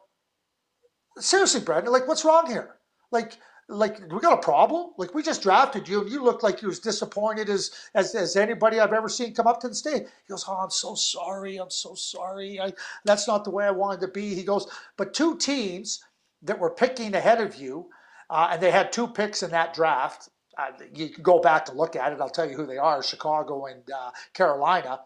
seriously, 1.19 1.61
Brendan, 1.61 1.93
like, 1.93 2.09
what's 2.09 2.25
wrong 2.25 2.47
here? 2.47 2.77
Like, 3.11 3.37
like 3.69 4.01
we 4.13 4.21
got 4.21 4.39
a 4.39 4.43
problem? 4.43 4.91
Like 4.99 5.15
we 5.15 5.23
just 5.23 5.43
drafted 5.43 5.89
you. 5.89 6.03
And 6.03 6.11
you 6.11 6.23
look 6.23 6.43
like 6.43 6.61
you're 6.61 6.71
as 6.71 6.79
disappointed 6.79 7.49
as, 7.49 7.71
as 7.95 8.15
as 8.15 8.37
anybody 8.37 8.79
i've 8.79 8.93
ever 8.93 9.09
seen 9.09 9.35
come 9.35 9.47
up 9.47 9.61
to 9.61 9.69
the 9.69 9.75
stage 9.75 10.03
he 10.03 10.31
goes 10.31 10.45
oh 10.49 10.57
i'm 10.57 10.71
so 10.71 10.95
sorry. 10.95 11.57
I'm 11.57 11.71
so 11.71 11.95
sorry. 11.95 12.61
I, 12.61 12.73
that's 13.05 13.27
not 13.27 13.45
the 13.45 13.51
way 13.51 13.65
i 13.65 13.71
wanted 13.71 14.01
to 14.03 14.09
be. 14.09 14.35
He 14.35 14.45
goes 14.45 14.67
but 14.97 15.15
two 15.15 15.37
teams 15.37 16.05
that 16.43 16.59
were 16.59 16.71
picking 16.71 17.15
ahead 17.15 17.41
of 17.41 17.57
you 17.57 17.89
uh, 18.31 18.49
and 18.53 18.63
they 18.63 18.71
had 18.71 18.93
two 18.93 19.07
picks 19.07 19.43
in 19.43 19.51
that 19.51 19.75
draft 19.75 20.29
uh, 20.57 20.71
you 20.95 21.09
can 21.09 21.23
go 21.23 21.41
back 21.41 21.69
and 21.69 21.77
look 21.77 21.97
at 21.97 22.13
it. 22.13 22.21
I'll 22.21 22.29
tell 22.29 22.49
you 22.49 22.57
who 22.57 22.67
they 22.67 22.79
are 22.79 23.03
chicago 23.03 23.67
and 23.67 23.83
uh, 23.91 24.11
carolina. 24.35 25.01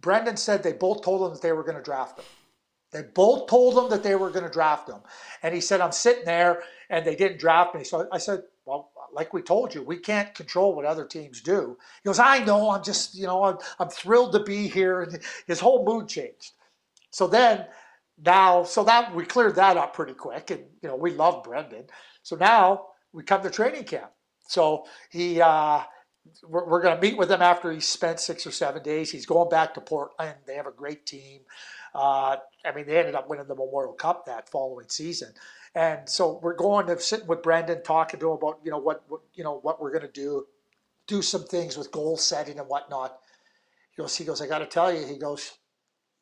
Brendan 0.00 0.36
said 0.36 0.62
they 0.62 0.72
both 0.72 1.02
told 1.02 1.26
him 1.26 1.32
that 1.34 1.42
they 1.42 1.52
were 1.52 1.64
going 1.64 1.76
to 1.76 1.82
draft 1.82 2.16
them. 2.16 2.26
They 2.94 3.02
both 3.02 3.48
told 3.48 3.76
him 3.76 3.90
that 3.90 4.04
they 4.04 4.14
were 4.14 4.30
going 4.30 4.44
to 4.44 4.50
draft 4.50 4.88
him. 4.88 5.00
And 5.42 5.52
he 5.52 5.60
said, 5.60 5.80
I'm 5.80 5.92
sitting 5.92 6.24
there 6.24 6.62
and 6.90 7.04
they 7.06 7.16
didn't 7.16 7.38
draft 7.38 7.74
me. 7.74 7.84
So 7.84 8.08
I 8.12 8.18
said, 8.18 8.42
Well, 8.64 8.90
like 9.12 9.32
we 9.32 9.42
told 9.42 9.74
you, 9.74 9.82
we 9.82 9.98
can't 9.98 10.34
control 10.34 10.74
what 10.74 10.84
other 10.84 11.04
teams 11.04 11.40
do. 11.40 11.78
He 12.02 12.08
goes, 12.08 12.18
I 12.18 12.44
know, 12.44 12.70
I'm 12.70 12.82
just, 12.82 13.14
you 13.14 13.26
know, 13.26 13.44
I'm, 13.44 13.58
I'm 13.78 13.88
thrilled 13.88 14.32
to 14.32 14.42
be 14.42 14.68
here. 14.68 15.02
And 15.02 15.20
his 15.46 15.60
whole 15.60 15.84
mood 15.84 16.08
changed. 16.08 16.52
So 17.10 17.26
then 17.26 17.66
now, 18.22 18.64
so 18.64 18.84
that 18.84 19.14
we 19.14 19.24
cleared 19.24 19.56
that 19.56 19.76
up 19.76 19.94
pretty 19.94 20.14
quick. 20.14 20.50
And, 20.50 20.64
you 20.82 20.88
know, 20.88 20.96
we 20.96 21.12
love 21.12 21.44
Brendan. 21.44 21.84
So 22.22 22.36
now 22.36 22.86
we 23.12 23.22
come 23.22 23.42
to 23.42 23.50
training 23.50 23.84
camp. 23.84 24.10
So 24.48 24.86
he, 25.10 25.40
uh, 25.40 25.82
we're, 26.46 26.66
we're 26.68 26.82
going 26.82 26.96
to 26.96 27.00
meet 27.00 27.16
with 27.16 27.30
him 27.30 27.42
after 27.42 27.70
he 27.70 27.80
spent 27.80 28.20
six 28.20 28.46
or 28.46 28.50
seven 28.50 28.82
days. 28.82 29.10
He's 29.10 29.26
going 29.26 29.48
back 29.48 29.74
to 29.74 29.80
Portland. 29.80 30.36
They 30.46 30.54
have 30.54 30.66
a 30.66 30.72
great 30.72 31.06
team. 31.06 31.40
Uh, 31.94 32.36
I 32.64 32.72
mean, 32.74 32.86
they 32.86 32.98
ended 32.98 33.14
up 33.14 33.28
winning 33.28 33.46
the 33.46 33.54
Memorial 33.54 33.92
Cup 33.92 34.26
that 34.26 34.50
following 34.50 34.88
season. 34.88 35.32
And 35.74 36.08
so 36.08 36.38
we're 36.40 36.54
going 36.54 36.86
to 36.86 37.00
sit 37.00 37.26
with 37.26 37.42
Brendan, 37.42 37.82
talking 37.82 38.20
to 38.20 38.26
him 38.30 38.32
about, 38.34 38.60
you 38.64 38.70
know, 38.70 38.78
what, 38.78 39.02
what 39.08 39.22
you 39.34 39.42
know, 39.42 39.58
what 39.58 39.80
we're 39.80 39.90
going 39.90 40.06
to 40.06 40.12
do, 40.12 40.46
do 41.06 41.20
some 41.20 41.44
things 41.44 41.76
with 41.76 41.90
goal 41.90 42.16
setting 42.16 42.58
and 42.58 42.68
whatnot. 42.68 43.18
He 43.96 44.02
goes, 44.02 44.16
he 44.16 44.24
goes, 44.24 44.40
I 44.40 44.46
got 44.46 44.60
to 44.60 44.66
tell 44.66 44.92
you, 44.92 45.04
he 45.06 45.18
goes, 45.18 45.58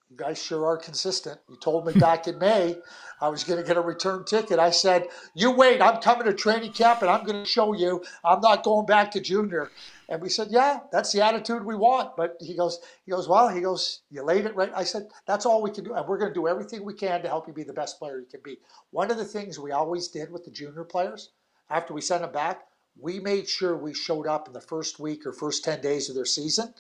you 0.09 0.17
guys 0.17 0.43
sure 0.43 0.67
are 0.67 0.77
consistent. 0.77 1.39
You 1.49 1.57
told 1.57 1.87
me 1.87 1.93
back 2.01 2.29
in 2.29 2.39
May 2.39 2.77
I 3.21 3.29
was 3.29 3.45
going 3.45 3.61
to 3.61 3.67
get 3.67 3.77
a 3.77 3.81
return 3.81 4.25
ticket. 4.25 4.59
I 4.59 4.71
said, 4.71 5.07
you 5.35 5.51
wait, 5.53 5.81
I'm 5.81 6.01
coming 6.01 6.27
to 6.27 6.35
training 6.35 6.73
camp 6.73 7.03
and 7.03 7.11
I'm 7.11 7.25
going 7.25 7.43
to 7.43 7.49
show 7.49 7.73
you 7.73 8.03
I'm 8.25 8.41
not 8.41 8.65
going 8.65 8.87
back 8.87 9.11
to 9.13 9.21
junior. 9.21 9.71
And 10.13 10.21
we 10.21 10.29
said, 10.29 10.49
yeah, 10.51 10.81
that's 10.93 11.11
the 11.11 11.25
attitude 11.25 11.65
we 11.65 11.75
want. 11.75 12.19
But 12.19 12.37
he 12.39 12.55
goes, 12.55 12.81
he 13.07 13.13
goes, 13.13 13.27
well, 13.27 13.49
he 13.49 13.63
goes, 13.63 14.03
you 14.11 14.23
laid 14.23 14.45
it 14.45 14.55
right. 14.55 14.71
I 14.77 14.85
said, 14.85 15.09
that's 15.27 15.47
all 15.47 15.63
we 15.63 15.71
can 15.71 15.85
do. 15.85 15.95
And 15.95 16.07
we're 16.07 16.19
going 16.19 16.31
to 16.31 16.39
do 16.39 16.47
everything 16.47 16.85
we 16.85 16.93
can 16.93 17.23
to 17.23 17.29
help 17.29 17.49
you 17.49 17.55
be 17.55 17.63
the 17.63 17.73
best 17.73 17.99
player 17.99 18.21
you 18.21 18.27
can 18.31 18.43
be. 18.45 18.59
One 18.91 19.11
of 19.11 19.17
the 19.17 19.25
things 19.25 19.59
we 19.59 19.71
always 19.71 20.09
did 20.09 20.31
with 20.31 20.45
the 20.45 20.51
junior 20.51 20.85
players, 20.85 21.31
after 21.71 21.95
we 21.95 22.03
sent 22.03 22.21
them 22.21 22.31
back, 22.31 22.67
we 23.01 23.21
made 23.21 23.49
sure 23.49 23.75
we 23.75 23.95
showed 23.95 24.27
up 24.27 24.49
in 24.49 24.53
the 24.53 24.61
first 24.61 25.01
week 25.01 25.25
or 25.25 25.33
first 25.33 25.65
10 25.65 25.81
days 25.81 26.11
of 26.11 26.15
their 26.15 26.27
season 26.27 26.75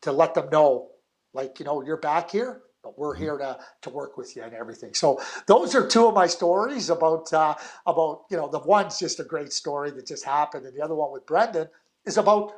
to 0.00 0.10
let 0.10 0.34
them 0.34 0.50
know, 0.50 0.88
like, 1.34 1.60
you 1.60 1.64
know, 1.64 1.84
you're 1.84 1.96
back 1.96 2.32
here 2.32 2.62
but 2.82 2.98
we're 2.98 3.14
here 3.14 3.38
to, 3.38 3.56
to 3.80 3.90
work 3.90 4.18
with 4.18 4.34
you 4.34 4.42
and 4.42 4.54
everything. 4.54 4.92
So 4.92 5.20
those 5.46 5.72
are 5.76 5.86
two 5.86 6.08
of 6.08 6.14
my 6.16 6.26
stories 6.26 6.90
about 6.90 7.32
uh, 7.32 7.54
about 7.86 8.24
you 8.28 8.36
know 8.36 8.48
the 8.48 8.58
one's 8.58 8.98
just 8.98 9.20
a 9.20 9.22
great 9.22 9.52
story 9.52 9.92
that 9.92 10.04
just 10.04 10.24
happened, 10.24 10.66
and 10.66 10.76
the 10.76 10.82
other 10.82 10.96
one 10.96 11.12
with 11.12 11.24
Brendan 11.24 11.68
is 12.06 12.16
about 12.16 12.52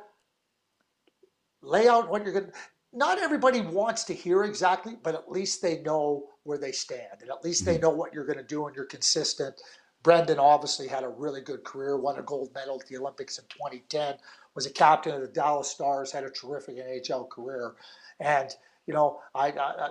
lay 1.65 1.87
out 1.87 2.09
what 2.09 2.23
you're 2.23 2.33
going. 2.33 2.45
to 2.45 2.51
Not 2.93 3.19
everybody 3.19 3.61
wants 3.61 4.03
to 4.05 4.13
hear 4.13 4.43
exactly, 4.43 4.95
but 5.01 5.15
at 5.15 5.29
least 5.29 5.61
they 5.61 5.81
know 5.81 6.25
where 6.43 6.57
they 6.57 6.71
stand, 6.71 7.21
and 7.21 7.29
at 7.29 7.43
least 7.43 7.65
they 7.65 7.73
mm-hmm. 7.73 7.83
know 7.83 7.89
what 7.89 8.13
you're 8.13 8.25
going 8.25 8.37
to 8.37 8.43
do, 8.43 8.67
and 8.67 8.75
you're 8.75 8.85
consistent. 8.85 9.61
Brendan 10.03 10.37
obviously 10.37 10.87
had 10.87 11.03
a 11.03 11.09
really 11.09 11.41
good 11.41 11.63
career, 11.63 11.97
won 11.97 12.19
a 12.19 12.21
gold 12.21 12.51
medal 12.53 12.79
at 12.79 12.87
the 12.87 12.97
Olympics 12.97 13.39
in 13.39 13.45
2010, 13.45 14.15
was 14.53 14.67
a 14.67 14.71
captain 14.71 15.15
of 15.15 15.21
the 15.21 15.27
Dallas 15.27 15.67
Stars, 15.67 16.11
had 16.11 16.23
a 16.23 16.29
terrific 16.29 16.77
NHL 16.77 17.27
career, 17.29 17.73
and 18.19 18.49
you 18.85 18.93
know, 18.93 19.19
I, 19.33 19.47
I, 19.47 19.89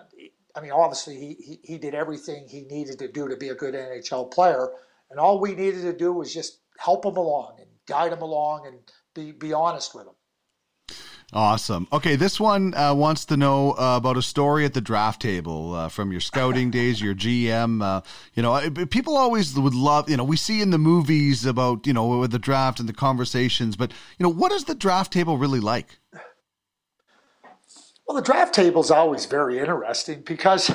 I 0.54 0.60
mean, 0.60 0.70
obviously 0.70 1.16
he, 1.16 1.34
he, 1.34 1.60
he 1.64 1.78
did 1.78 1.94
everything 1.94 2.46
he 2.48 2.60
needed 2.60 3.00
to 3.00 3.08
do 3.08 3.28
to 3.28 3.36
be 3.36 3.48
a 3.48 3.54
good 3.56 3.74
NHL 3.74 4.30
player, 4.30 4.70
and 5.10 5.18
all 5.18 5.40
we 5.40 5.54
needed 5.54 5.82
to 5.82 5.92
do 5.92 6.12
was 6.12 6.32
just 6.32 6.60
help 6.78 7.04
him 7.04 7.16
along 7.16 7.56
and 7.58 7.68
guide 7.86 8.12
him 8.12 8.22
along 8.22 8.68
and 8.68 8.78
be 9.14 9.32
be 9.32 9.52
honest 9.52 9.94
with 9.94 10.06
him. 10.06 10.14
Awesome. 11.32 11.88
Okay, 11.92 12.14
this 12.14 12.38
one 12.38 12.74
uh, 12.74 12.94
wants 12.94 13.24
to 13.24 13.36
know 13.36 13.72
uh, 13.72 13.96
about 13.96 14.16
a 14.16 14.22
story 14.22 14.64
at 14.64 14.74
the 14.74 14.80
draft 14.80 15.20
table 15.20 15.74
uh, 15.74 15.88
from 15.88 16.12
your 16.12 16.20
scouting 16.20 16.70
days, 16.70 17.00
your 17.00 17.14
GM. 17.14 17.82
Uh, 17.82 18.02
you 18.34 18.42
know, 18.42 18.70
people 18.86 19.16
always 19.16 19.58
would 19.58 19.74
love. 19.74 20.08
You 20.08 20.16
know, 20.16 20.24
we 20.24 20.36
see 20.36 20.60
in 20.60 20.70
the 20.70 20.78
movies 20.78 21.44
about 21.44 21.86
you 21.86 21.92
know 21.92 22.18
with 22.18 22.30
the 22.30 22.38
draft 22.38 22.78
and 22.78 22.88
the 22.88 22.92
conversations, 22.92 23.74
but 23.74 23.90
you 24.18 24.24
know, 24.24 24.30
what 24.30 24.52
is 24.52 24.64
the 24.64 24.74
draft 24.74 25.12
table 25.12 25.36
really 25.36 25.60
like? 25.60 25.98
Well, 28.06 28.16
the 28.16 28.22
draft 28.22 28.54
table 28.54 28.82
is 28.82 28.90
always 28.90 29.24
very 29.24 29.58
interesting 29.58 30.22
because 30.26 30.70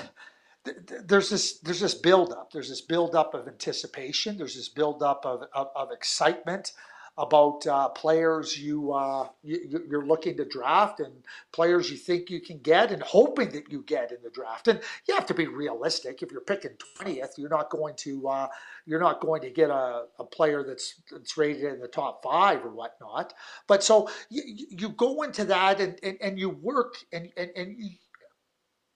there's 1.06 1.30
this 1.30 1.60
there's 1.60 1.80
this 1.80 1.96
buildup. 1.96 2.52
There's 2.52 2.70
this 2.70 2.82
buildup 2.82 3.34
of 3.34 3.48
anticipation. 3.48 4.38
There's 4.38 4.56
this 4.56 4.70
buildup 4.70 5.26
of, 5.26 5.44
of, 5.54 5.68
of 5.76 5.92
excitement 5.92 6.74
about 7.20 7.68
uh, 7.68 7.90
players 7.90 8.58
you, 8.58 8.94
uh, 8.94 9.28
you 9.44 9.84
you're 9.90 10.06
looking 10.06 10.38
to 10.38 10.46
draft 10.46 11.02
and 11.02 11.14
players 11.52 11.92
you 11.92 11.98
think 11.98 12.30
you 12.30 12.40
can 12.40 12.60
get 12.60 12.92
and 12.92 13.04
hoping 13.04 13.50
that 13.52 13.70
you 13.72 13.84
get 13.84 14.12
in 14.12 14.18
the 14.24 14.30
draft. 14.30 14.70
And 14.70 14.80
you 15.08 15.14
have 15.16 15.26
to 15.28 15.34
be 15.34 15.48
realistic. 15.48 16.24
If 16.24 16.32
you're 16.32 16.42
picking 16.42 16.78
twentieth, 16.98 17.34
you're 17.38 17.50
not 17.50 17.70
going 17.70 17.96
to 17.98 18.28
uh, 18.28 18.48
you're 18.86 19.02
not 19.02 19.20
going 19.20 19.42
to 19.42 19.50
get 19.50 19.70
a, 19.70 20.06
a 20.18 20.24
player 20.24 20.64
that's 20.64 21.02
that's 21.12 21.38
rated 21.38 21.66
in 21.66 21.82
the 21.82 21.90
top 21.90 22.24
five 22.24 22.64
or 22.66 22.70
whatnot. 22.70 23.34
But 23.68 23.84
so 23.84 24.10
you, 24.30 24.44
you 24.70 24.90
go 24.90 25.24
into 25.24 25.44
that 25.46 25.82
and, 25.82 26.00
and, 26.02 26.18
and 26.22 26.40
you 26.40 26.50
work 26.50 26.96
and 27.12 27.30
and, 27.36 27.52
and 27.56 27.76
you, 27.78 27.90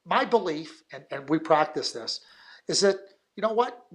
my 0.05 0.25
belief 0.25 0.83
and, 0.93 1.03
and 1.11 1.29
we 1.29 1.39
practice 1.39 1.91
this 1.91 2.21
is 2.69 2.79
that 2.81 2.97
you 3.35 3.41
know 3.41 3.53
what 3.53 3.85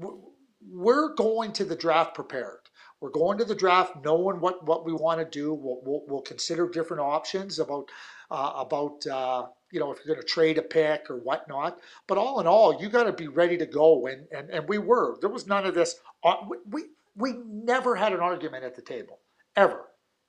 we're 0.70 1.14
going 1.14 1.52
to 1.52 1.64
the 1.64 1.76
draft 1.76 2.14
prepared 2.14 2.67
we're 3.00 3.11
going 3.11 3.38
to 3.38 3.44
the 3.44 3.54
draft 3.54 4.04
knowing 4.04 4.40
what, 4.40 4.64
what 4.66 4.84
we 4.84 4.92
want 4.92 5.20
to 5.20 5.24
do. 5.24 5.54
We'll, 5.54 5.80
we'll, 5.84 6.02
we'll 6.08 6.22
consider 6.22 6.68
different 6.68 7.02
options 7.02 7.58
about 7.58 7.88
uh, 8.30 8.52
about 8.56 9.06
uh, 9.06 9.46
you 9.70 9.80
know 9.80 9.92
if 9.92 9.98
you're 9.98 10.14
going 10.14 10.24
to 10.24 10.32
trade 10.32 10.58
a 10.58 10.62
pick 10.62 11.08
or 11.08 11.16
whatnot. 11.18 11.78
But 12.06 12.18
all 12.18 12.40
in 12.40 12.46
all, 12.46 12.80
you 12.80 12.88
got 12.88 13.04
to 13.04 13.12
be 13.12 13.28
ready 13.28 13.56
to 13.58 13.66
go. 13.66 14.06
And, 14.06 14.26
and 14.37 14.50
and 14.50 14.68
we 14.68 14.78
were. 14.78 15.16
There 15.20 15.30
was 15.30 15.46
none 15.46 15.66
of 15.66 15.74
this. 15.74 15.96
Uh, 16.24 16.37
we 16.68 16.84
we 17.16 17.34
never 17.46 17.94
had 17.94 18.12
an 18.12 18.20
argument 18.20 18.64
at 18.64 18.74
the 18.74 18.82
table 18.82 19.20
ever. 19.56 19.76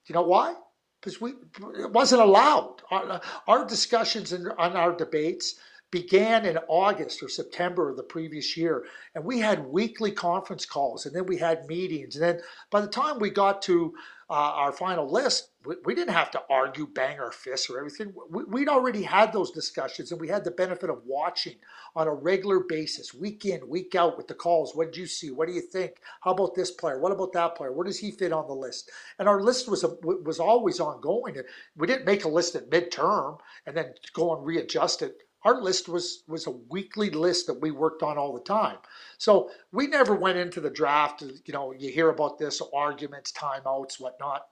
Do 0.06 0.12
you 0.12 0.14
know 0.14 0.22
why? 0.22 0.54
Because 1.00 1.20
we 1.20 1.32
it 1.78 1.90
wasn't 1.92 2.22
allowed. 2.22 2.82
Our, 2.90 3.20
our 3.46 3.64
discussions 3.66 4.32
and 4.32 4.48
on 4.58 4.76
our 4.76 4.92
debates 4.92 5.56
began 5.90 6.46
in 6.46 6.56
August 6.68 7.22
or 7.22 7.28
September 7.28 7.90
of 7.90 7.96
the 7.96 8.02
previous 8.02 8.56
year. 8.56 8.84
And 9.14 9.24
we 9.24 9.40
had 9.40 9.66
weekly 9.66 10.12
conference 10.12 10.64
calls 10.64 11.06
and 11.06 11.14
then 11.14 11.26
we 11.26 11.36
had 11.36 11.66
meetings. 11.66 12.16
And 12.16 12.24
then 12.24 12.40
by 12.70 12.80
the 12.80 12.86
time 12.86 13.18
we 13.18 13.30
got 13.30 13.60
to 13.62 13.94
uh, 14.28 14.34
our 14.34 14.70
final 14.70 15.10
list, 15.10 15.50
we, 15.64 15.74
we, 15.84 15.92
didn't 15.92 16.14
have 16.14 16.30
to 16.30 16.42
argue, 16.48 16.86
bang 16.86 17.18
our 17.18 17.32
fists 17.32 17.68
or 17.68 17.78
everything. 17.78 18.14
We, 18.30 18.44
would 18.44 18.68
already 18.68 19.02
had 19.02 19.32
those 19.32 19.50
discussions 19.50 20.12
and 20.12 20.20
we 20.20 20.28
had 20.28 20.44
the 20.44 20.52
benefit 20.52 20.88
of 20.88 21.02
watching 21.04 21.56
on 21.96 22.06
a 22.06 22.14
regular 22.14 22.60
basis, 22.60 23.12
week 23.12 23.44
in, 23.44 23.68
week 23.68 23.96
out 23.96 24.16
with 24.16 24.28
the 24.28 24.34
calls. 24.34 24.76
What 24.76 24.92
did 24.92 25.00
you 25.00 25.08
see? 25.08 25.32
What 25.32 25.48
do 25.48 25.54
you 25.54 25.60
think? 25.60 25.94
How 26.20 26.30
about 26.30 26.54
this 26.54 26.70
player? 26.70 27.00
What 27.00 27.10
about 27.10 27.32
that 27.32 27.56
player? 27.56 27.72
Where 27.72 27.84
does 27.84 27.98
he 27.98 28.12
fit 28.12 28.32
on 28.32 28.46
the 28.46 28.54
list? 28.54 28.92
And 29.18 29.28
our 29.28 29.40
list 29.40 29.68
was, 29.68 29.82
a, 29.82 29.88
was 30.04 30.38
always 30.38 30.78
ongoing. 30.78 31.34
We 31.76 31.88
didn't 31.88 32.06
make 32.06 32.24
a 32.24 32.28
list 32.28 32.54
at 32.54 32.70
midterm 32.70 33.38
and 33.66 33.76
then 33.76 33.94
go 34.14 34.36
and 34.36 34.46
readjust 34.46 35.02
it 35.02 35.24
our 35.44 35.60
list 35.60 35.88
was 35.88 36.22
was 36.28 36.46
a 36.46 36.50
weekly 36.50 37.10
list 37.10 37.46
that 37.46 37.60
we 37.60 37.70
worked 37.70 38.02
on 38.02 38.18
all 38.18 38.32
the 38.32 38.40
time. 38.40 38.78
So 39.18 39.50
we 39.72 39.86
never 39.86 40.14
went 40.14 40.38
into 40.38 40.60
the 40.60 40.70
draft. 40.70 41.22
You 41.22 41.52
know, 41.52 41.72
you 41.72 41.90
hear 41.90 42.10
about 42.10 42.38
this 42.38 42.60
arguments, 42.74 43.32
timeouts, 43.32 44.00
whatnot. 44.00 44.42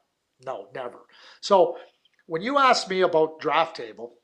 No, 0.45 0.69
never. 0.75 0.99
So 1.41 1.77
when 2.27 2.43
you 2.43 2.59
ask 2.59 2.89
me 2.89 3.01
about 3.01 3.41
draft 3.41 3.77
table, 3.77 4.15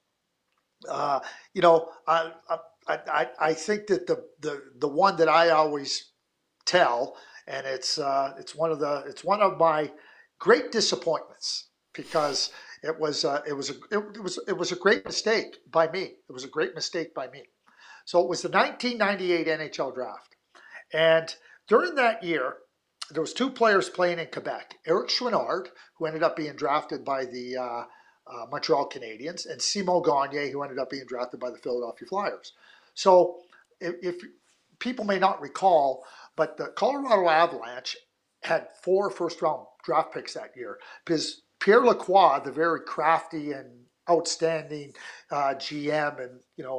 uh, 0.88 1.20
you 1.54 1.62
know, 1.62 1.88
I, 2.06 2.32
I, 2.48 2.58
I, 2.88 3.28
I 3.40 3.54
think 3.54 3.86
that 3.88 4.06
the, 4.06 4.24
the, 4.40 4.62
the 4.78 4.88
one 4.88 5.16
that 5.16 5.28
I 5.28 5.50
always 5.50 6.12
tell, 6.66 7.16
and 7.46 7.66
it's, 7.66 7.98
uh, 7.98 8.34
it's 8.38 8.54
one 8.54 8.70
of 8.70 8.78
the, 8.78 9.04
it's 9.06 9.24
one 9.24 9.40
of 9.40 9.58
my 9.58 9.90
great 10.38 10.70
disappointments 10.70 11.68
because 11.94 12.50
it 12.84 13.00
was, 13.00 13.24
uh, 13.24 13.40
it 13.46 13.54
was, 13.54 13.70
a, 13.70 13.74
it, 13.90 14.22
was, 14.22 14.38
it 14.46 14.56
was 14.56 14.70
a 14.70 14.76
great 14.76 15.04
mistake 15.04 15.58
by 15.70 15.88
me. 15.88 16.02
It 16.28 16.32
was 16.32 16.44
a 16.44 16.48
great 16.48 16.74
mistake 16.74 17.14
by 17.14 17.28
me. 17.28 17.42
So 18.04 18.20
it 18.20 18.28
was 18.28 18.42
the 18.42 18.50
1998 18.50 19.46
NHL 19.46 19.94
draft. 19.94 20.36
And 20.92 21.34
during 21.66 21.94
that 21.94 22.22
year, 22.22 22.56
there 23.10 23.22
was 23.22 23.32
two 23.32 23.50
players 23.50 23.88
playing 23.88 24.18
in 24.18 24.28
Quebec. 24.30 24.76
Eric 24.86 25.08
Chouinard, 25.08 25.68
who 25.96 26.06
ended 26.06 26.22
up 26.22 26.36
being 26.36 26.56
drafted 26.56 27.04
by 27.04 27.24
the 27.24 27.56
uh, 27.56 27.84
uh, 28.26 28.46
Montreal 28.50 28.88
Canadiens, 28.88 29.50
and 29.50 29.60
Simon 29.60 30.02
Gagne, 30.02 30.50
who 30.50 30.62
ended 30.62 30.78
up 30.78 30.90
being 30.90 31.06
drafted 31.06 31.40
by 31.40 31.50
the 31.50 31.58
Philadelphia 31.58 32.08
Flyers. 32.08 32.52
So 32.94 33.38
if, 33.80 33.94
if 34.02 34.22
people 34.78 35.04
may 35.04 35.18
not 35.18 35.40
recall, 35.40 36.04
but 36.36 36.56
the 36.56 36.68
Colorado 36.68 37.28
Avalanche 37.28 37.96
had 38.42 38.68
four 38.82 39.10
first 39.10 39.40
round 39.40 39.66
draft 39.84 40.12
picks 40.12 40.34
that 40.34 40.56
year 40.56 40.78
because 41.04 41.42
Pierre 41.64 41.80
Lacroix, 41.80 42.40
the 42.44 42.52
very 42.52 42.80
crafty 42.80 43.52
and 43.52 43.70
outstanding 44.10 44.92
uh, 45.30 45.54
GM, 45.56 46.22
and 46.22 46.40
you 46.58 46.62
know, 46.62 46.78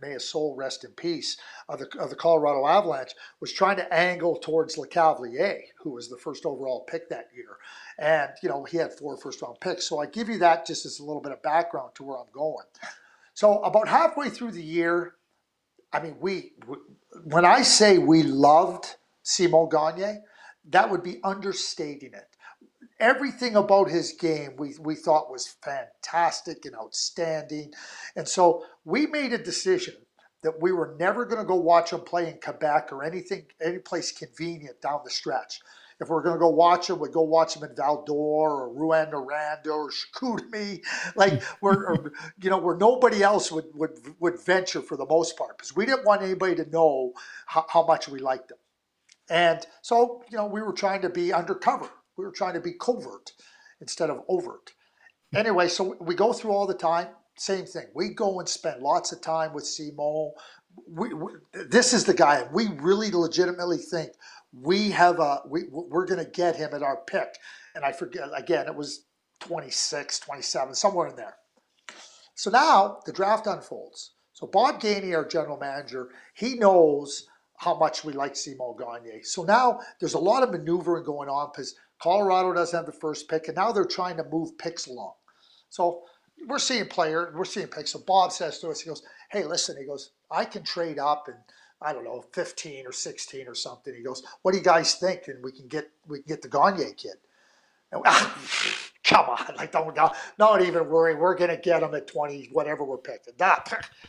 may 0.00 0.12
his 0.12 0.30
soul 0.30 0.54
rest 0.54 0.84
in 0.84 0.92
peace, 0.92 1.36
of 1.68 1.80
the, 1.80 1.88
of 1.98 2.10
the 2.10 2.16
Colorado 2.16 2.64
Avalanche, 2.64 3.10
was 3.40 3.52
trying 3.52 3.76
to 3.78 3.92
angle 3.92 4.36
towards 4.36 4.76
Lecavalier, 4.76 5.62
who 5.82 5.90
was 5.90 6.08
the 6.08 6.16
first 6.16 6.46
overall 6.46 6.84
pick 6.88 7.08
that 7.08 7.26
year, 7.34 7.56
and 7.98 8.30
you 8.40 8.48
know 8.48 8.62
he 8.62 8.76
had 8.76 8.96
four 8.96 9.16
first 9.16 9.42
round 9.42 9.58
picks. 9.58 9.88
So 9.88 9.98
I 9.98 10.06
give 10.06 10.28
you 10.28 10.38
that 10.38 10.64
just 10.64 10.86
as 10.86 11.00
a 11.00 11.04
little 11.04 11.22
bit 11.22 11.32
of 11.32 11.42
background 11.42 11.96
to 11.96 12.04
where 12.04 12.16
I'm 12.16 12.30
going. 12.32 12.66
So 13.34 13.58
about 13.62 13.88
halfway 13.88 14.28
through 14.28 14.52
the 14.52 14.62
year, 14.62 15.16
I 15.92 16.00
mean, 16.00 16.14
we, 16.20 16.52
we 16.68 16.76
when 17.24 17.44
I 17.44 17.62
say 17.62 17.98
we 17.98 18.22
loved 18.22 18.94
Simon 19.24 19.68
Gagne, 19.68 20.20
that 20.68 20.88
would 20.88 21.02
be 21.02 21.18
understating 21.24 22.14
it 22.14 22.29
everything 23.00 23.56
about 23.56 23.90
his 23.90 24.12
game 24.12 24.52
we, 24.58 24.74
we 24.78 24.94
thought 24.94 25.30
was 25.30 25.56
fantastic 25.62 26.64
and 26.64 26.76
outstanding. 26.76 27.72
And 28.14 28.28
so 28.28 28.64
we 28.84 29.06
made 29.06 29.32
a 29.32 29.38
decision 29.38 29.94
that 30.42 30.60
we 30.60 30.72
were 30.72 30.96
never 30.98 31.24
going 31.24 31.40
to 31.40 31.46
go 31.46 31.56
watch 31.56 31.92
him 31.92 32.00
play 32.00 32.28
in 32.28 32.38
Quebec 32.42 32.92
or 32.92 33.02
anything, 33.02 33.46
any 33.62 33.78
place 33.78 34.12
convenient 34.12 34.80
down 34.80 35.00
the 35.04 35.10
stretch. 35.10 35.60
If 36.00 36.08
we 36.08 36.16
are 36.16 36.22
going 36.22 36.36
to 36.36 36.40
go 36.40 36.48
watch 36.48 36.88
him, 36.88 36.98
we'd 36.98 37.12
go 37.12 37.20
watch 37.20 37.56
him 37.56 37.62
in 37.62 37.76
Val 37.76 38.04
d'Or 38.04 38.62
or 38.62 38.74
Rouyn-Noranda 38.74 39.66
or 39.66 39.90
Chicoutimi, 39.90 40.80
like 41.16 41.42
where, 41.60 41.90
or, 41.90 42.12
you 42.42 42.48
know, 42.48 42.56
where 42.56 42.76
nobody 42.76 43.22
else 43.22 43.52
would, 43.52 43.66
would, 43.74 43.98
would 44.18 44.42
venture 44.42 44.80
for 44.80 44.96
the 44.96 45.04
most 45.04 45.36
part 45.36 45.58
because 45.58 45.76
we 45.76 45.84
didn't 45.84 46.06
want 46.06 46.22
anybody 46.22 46.54
to 46.54 46.70
know 46.70 47.12
how, 47.44 47.66
how 47.68 47.84
much 47.84 48.08
we 48.08 48.18
liked 48.18 48.50
him. 48.50 48.56
And 49.28 49.64
so, 49.82 50.24
you 50.30 50.38
know, 50.38 50.46
we 50.46 50.62
were 50.62 50.72
trying 50.72 51.02
to 51.02 51.10
be 51.10 51.34
undercover 51.34 51.90
we 52.20 52.26
were 52.26 52.32
trying 52.32 52.54
to 52.54 52.60
be 52.60 52.72
covert 52.72 53.32
instead 53.80 54.10
of 54.10 54.22
overt. 54.28 54.72
Anyway, 55.34 55.68
so 55.68 55.96
we 56.00 56.14
go 56.14 56.32
through 56.32 56.50
all 56.50 56.66
the 56.66 56.74
time. 56.74 57.08
Same 57.36 57.64
thing. 57.64 57.86
We 57.94 58.10
go 58.10 58.40
and 58.40 58.48
spend 58.48 58.82
lots 58.82 59.12
of 59.12 59.22
time 59.22 59.54
with 59.54 59.66
Simon. 59.66 60.32
We, 60.86 61.14
we, 61.14 61.32
this 61.70 61.94
is 61.94 62.04
the 62.04 62.14
guy. 62.14 62.46
We 62.52 62.68
really 62.80 63.10
legitimately 63.10 63.78
think 63.78 64.10
we 64.52 64.90
have 64.90 65.20
a 65.20 65.42
we 65.48 65.64
we're 65.70 66.06
going 66.06 66.22
to 66.22 66.30
get 66.30 66.56
him 66.56 66.70
at 66.74 66.82
our 66.82 66.98
pick. 67.06 67.36
And 67.74 67.84
I 67.84 67.92
forget 67.92 68.28
again. 68.36 68.66
It 68.66 68.74
was 68.74 69.06
26, 69.40 70.18
27, 70.20 70.74
somewhere 70.74 71.08
in 71.08 71.16
there. 71.16 71.36
So 72.34 72.50
now 72.50 72.98
the 73.06 73.12
draft 73.12 73.46
unfolds. 73.46 74.12
So 74.32 74.46
Bob 74.46 74.80
Gainey, 74.80 75.14
our 75.14 75.26
general 75.26 75.58
manager, 75.58 76.10
he 76.34 76.54
knows 76.54 77.26
how 77.56 77.76
much 77.78 78.04
we 78.04 78.12
like 78.12 78.36
Simon 78.36 78.74
Gagne. 78.78 79.22
So 79.22 79.44
now 79.44 79.80
there's 79.98 80.14
a 80.14 80.18
lot 80.18 80.42
of 80.42 80.50
maneuvering 80.50 81.04
going 81.04 81.28
on 81.28 81.50
because 81.52 81.74
Colorado 82.00 82.52
doesn't 82.52 82.76
have 82.76 82.86
the 82.86 82.92
first 82.92 83.28
pick, 83.28 83.48
and 83.48 83.56
now 83.56 83.72
they're 83.72 83.84
trying 83.84 84.16
to 84.16 84.24
move 84.24 84.56
picks 84.58 84.86
along. 84.86 85.12
So 85.68 86.02
we're 86.46 86.58
seeing 86.58 86.86
player, 86.86 87.32
we're 87.34 87.44
seeing 87.44 87.68
picks. 87.68 87.92
So 87.92 88.00
Bob 88.00 88.32
says 88.32 88.58
to 88.60 88.70
us, 88.70 88.80
he 88.80 88.88
goes, 88.88 89.02
"Hey, 89.30 89.44
listen," 89.44 89.76
he 89.76 89.84
goes, 89.84 90.10
"I 90.30 90.44
can 90.44 90.62
trade 90.62 90.98
up 90.98 91.28
and 91.28 91.36
I 91.82 91.92
don't 91.92 92.04
know, 92.04 92.22
15 92.32 92.86
or 92.86 92.92
16 92.92 93.46
or 93.46 93.54
something." 93.54 93.94
He 93.94 94.02
goes, 94.02 94.22
"What 94.42 94.52
do 94.52 94.58
you 94.58 94.64
guys 94.64 94.94
think? 94.94 95.28
And 95.28 95.44
we 95.44 95.52
can 95.52 95.68
get 95.68 95.90
we 96.06 96.20
can 96.20 96.28
get 96.28 96.42
the 96.42 96.48
Gagne 96.48 96.94
kid." 96.94 97.18
And, 97.92 98.02
come 99.04 99.28
on, 99.28 99.54
like 99.56 99.72
don't 99.72 99.96
not 100.38 100.62
even 100.62 100.88
worry. 100.88 101.14
We're 101.14 101.34
gonna 101.34 101.56
get 101.56 101.82
him 101.82 101.94
at 101.94 102.06
20, 102.06 102.48
whatever 102.52 102.84
we're 102.84 102.98
picking. 102.98 103.34
That. 103.38 103.86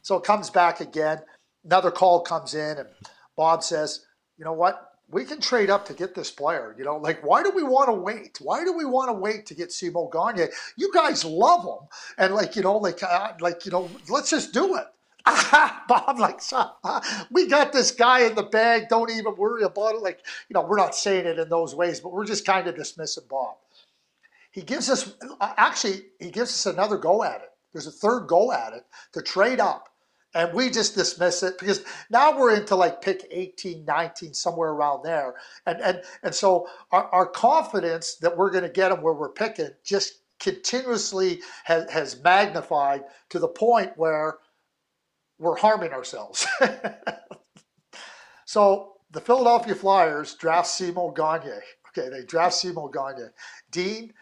So 0.00 0.16
it 0.16 0.22
comes 0.22 0.48
back 0.48 0.80
again. 0.80 1.18
Another 1.64 1.90
call 1.90 2.20
comes 2.20 2.54
in, 2.54 2.78
and 2.78 2.88
Bob 3.36 3.62
says, 3.64 4.06
"You 4.38 4.44
know 4.44 4.52
what? 4.52 4.87
We 5.10 5.24
can 5.24 5.40
trade 5.40 5.70
up 5.70 5.86
to 5.86 5.94
get 5.94 6.14
this 6.14 6.30
player. 6.30 6.74
You 6.78 6.84
know, 6.84 6.96
like 6.96 7.24
why 7.24 7.42
do 7.42 7.50
we 7.54 7.62
want 7.62 7.88
to 7.88 7.94
wait? 7.94 8.38
Why 8.40 8.64
do 8.64 8.72
we 8.72 8.84
want 8.84 9.08
to 9.08 9.14
wait 9.14 9.46
to 9.46 9.54
get 9.54 9.72
Simon 9.72 10.08
Gagne? 10.12 10.46
You 10.76 10.92
guys 10.92 11.24
love 11.24 11.64
him, 11.64 11.88
and 12.18 12.34
like 12.34 12.56
you 12.56 12.62
know, 12.62 12.76
like 12.76 13.02
uh, 13.02 13.32
like 13.40 13.64
you 13.64 13.72
know, 13.72 13.88
let's 14.08 14.30
just 14.30 14.52
do 14.52 14.76
it. 14.76 14.86
Bob, 15.88 16.18
like, 16.18 16.40
we 17.30 17.48
got 17.48 17.72
this 17.72 17.90
guy 17.90 18.20
in 18.20 18.34
the 18.34 18.44
bag. 18.44 18.88
Don't 18.88 19.10
even 19.10 19.36
worry 19.36 19.62
about 19.62 19.94
it. 19.94 20.00
Like, 20.00 20.20
you 20.48 20.54
know, 20.54 20.62
we're 20.62 20.78
not 20.78 20.94
saying 20.94 21.26
it 21.26 21.38
in 21.38 21.50
those 21.50 21.74
ways, 21.74 22.00
but 22.00 22.12
we're 22.12 22.24
just 22.24 22.46
kind 22.46 22.66
of 22.66 22.76
dismissing 22.76 23.24
Bob. 23.28 23.56
He 24.52 24.62
gives 24.62 24.88
us, 24.88 25.12
uh, 25.40 25.52
actually, 25.58 26.06
he 26.18 26.30
gives 26.30 26.50
us 26.50 26.72
another 26.72 26.96
go 26.96 27.22
at 27.22 27.42
it. 27.42 27.50
There's 27.72 27.86
a 27.86 27.92
third 27.92 28.26
go 28.26 28.52
at 28.52 28.72
it 28.72 28.86
to 29.12 29.20
trade 29.20 29.60
up 29.60 29.90
and 30.38 30.54
we 30.54 30.70
just 30.70 30.94
dismiss 30.94 31.42
it 31.42 31.58
because 31.58 31.82
now 32.10 32.38
we're 32.38 32.54
into 32.54 32.76
like 32.76 33.02
pick 33.02 33.26
18 33.32 33.84
19 33.84 34.32
somewhere 34.32 34.70
around 34.70 35.02
there. 35.02 35.34
And 35.66 35.80
and 35.80 36.02
and 36.22 36.32
so 36.32 36.68
our, 36.92 37.06
our 37.06 37.26
confidence 37.26 38.14
that 38.16 38.36
we're 38.36 38.52
going 38.52 38.62
to 38.62 38.70
get 38.70 38.90
them 38.90 39.02
where 39.02 39.14
we're 39.14 39.32
picking 39.32 39.70
just 39.84 40.20
continuously 40.38 41.40
has, 41.64 41.90
has 41.90 42.22
magnified 42.22 43.02
to 43.30 43.40
the 43.40 43.48
point 43.48 43.90
where 43.96 44.38
we're 45.38 45.58
harming 45.58 45.92
ourselves. 45.92 46.46
So 48.44 48.94
the 49.10 49.20
philadelphia 49.20 49.74
flyers 49.74 50.34
draft 50.34 50.68
simon 50.68 51.12
gagne. 51.14 51.52
Okay 51.88 52.08
they 52.08 52.24
draft 52.24 52.54
simon 52.54 52.90
gagne. 52.90 53.26
Dean 53.70 54.14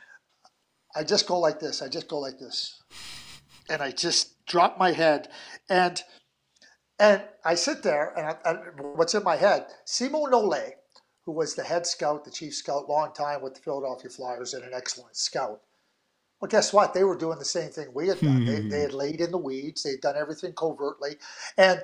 i 0.96 1.04
just 1.04 1.28
go 1.28 1.38
like 1.38 1.60
this 1.60 1.80
i 1.80 1.88
just 1.88 2.08
go 2.08 2.18
like 2.18 2.36
this. 2.40 2.82
And 3.70 3.80
i 3.82 3.92
just 3.92 4.35
drop 4.46 4.78
my 4.78 4.92
head, 4.92 5.28
and 5.68 6.02
and 6.98 7.22
I 7.44 7.54
sit 7.54 7.82
there, 7.82 8.14
and, 8.16 8.26
I, 8.26 8.50
and 8.50 8.96
what's 8.96 9.14
in 9.14 9.22
my 9.22 9.36
head? 9.36 9.66
Simon 9.84 10.30
Nolet, 10.30 10.72
who 11.24 11.32
was 11.32 11.54
the 11.54 11.62
head 11.62 11.86
scout, 11.86 12.24
the 12.24 12.30
chief 12.30 12.54
scout, 12.54 12.88
long 12.88 13.12
time 13.12 13.42
with 13.42 13.54
the 13.54 13.60
Philadelphia 13.60 14.10
Flyers, 14.10 14.54
and 14.54 14.64
an 14.64 14.72
excellent 14.74 15.16
scout. 15.16 15.60
Well, 16.40 16.48
guess 16.48 16.72
what? 16.72 16.94
They 16.94 17.04
were 17.04 17.16
doing 17.16 17.38
the 17.38 17.44
same 17.44 17.70
thing 17.70 17.88
we 17.92 18.08
had 18.08 18.20
done. 18.20 18.44
They, 18.44 18.60
they 18.60 18.80
had 18.80 18.92
hmm. 18.92 18.96
laid 18.96 19.20
in 19.20 19.30
the 19.30 19.38
weeds. 19.38 19.82
They 19.82 19.92
had 19.92 20.00
done 20.00 20.16
everything 20.16 20.52
covertly, 20.52 21.16
and 21.58 21.82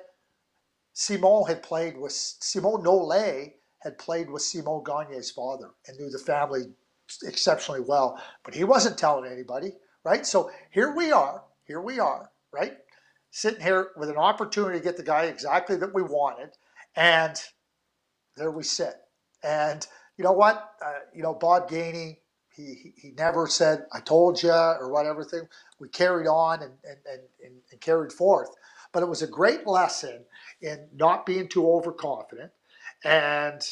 Simon 0.95 1.45
had 1.47 1.63
played 1.63 1.97
with 1.97 2.13
Simon 2.13 2.83
Nolet 2.83 3.53
had 3.83 3.99
played 3.99 4.31
with 4.31 4.43
Simon 4.43 4.83
Gagne's 4.85 5.31
father 5.31 5.71
and 5.87 5.99
knew 5.99 6.09
the 6.09 6.19
family 6.19 6.63
exceptionally 7.25 7.81
well, 7.81 8.23
but 8.45 8.55
he 8.55 8.65
wasn't 8.65 8.97
telling 8.97 9.31
anybody, 9.31 9.73
right? 10.05 10.25
So 10.25 10.51
here 10.71 10.95
we 10.95 11.11
are, 11.11 11.43
here 11.65 11.81
we 11.81 11.99
are, 11.99 12.31
right? 12.53 12.75
Sitting 13.31 13.63
here 13.63 13.89
with 13.97 14.11
an 14.11 14.17
opportunity 14.17 14.79
to 14.79 14.85
get 14.85 14.97
the 14.97 15.03
guy 15.03 15.25
exactly 15.25 15.77
that 15.77 15.95
we 15.95 16.03
wanted, 16.03 16.51
and 16.97 17.41
there 18.37 18.51
we 18.51 18.63
sit. 18.63 18.95
And 19.43 19.87
you 20.17 20.25
know 20.25 20.33
what? 20.33 20.73
Uh, 20.85 21.01
you 21.15 21.23
know, 21.23 21.35
Bob 21.35 21.69
Gainey, 21.69 22.19
he, 22.55 22.75
he, 22.75 22.93
he 22.97 23.11
never 23.13 23.47
said, 23.47 23.87
I 23.93 24.01
told 24.01 24.43
you, 24.43 24.53
or 24.53 24.91
whatever 24.91 25.25
thing. 25.25 25.49
We 25.79 25.89
carried 25.89 26.27
on 26.27 26.63
and, 26.63 26.73
and, 26.85 26.99
and, 27.43 27.53
and 27.71 27.81
carried 27.81 28.13
forth. 28.13 28.51
But 28.93 29.03
it 29.03 29.09
was 29.09 29.23
a 29.23 29.27
great 29.27 29.67
lesson 29.67 30.25
in 30.61 30.87
not 30.95 31.25
being 31.25 31.49
too 31.49 31.69
overconfident 31.69 32.53
and 33.05 33.63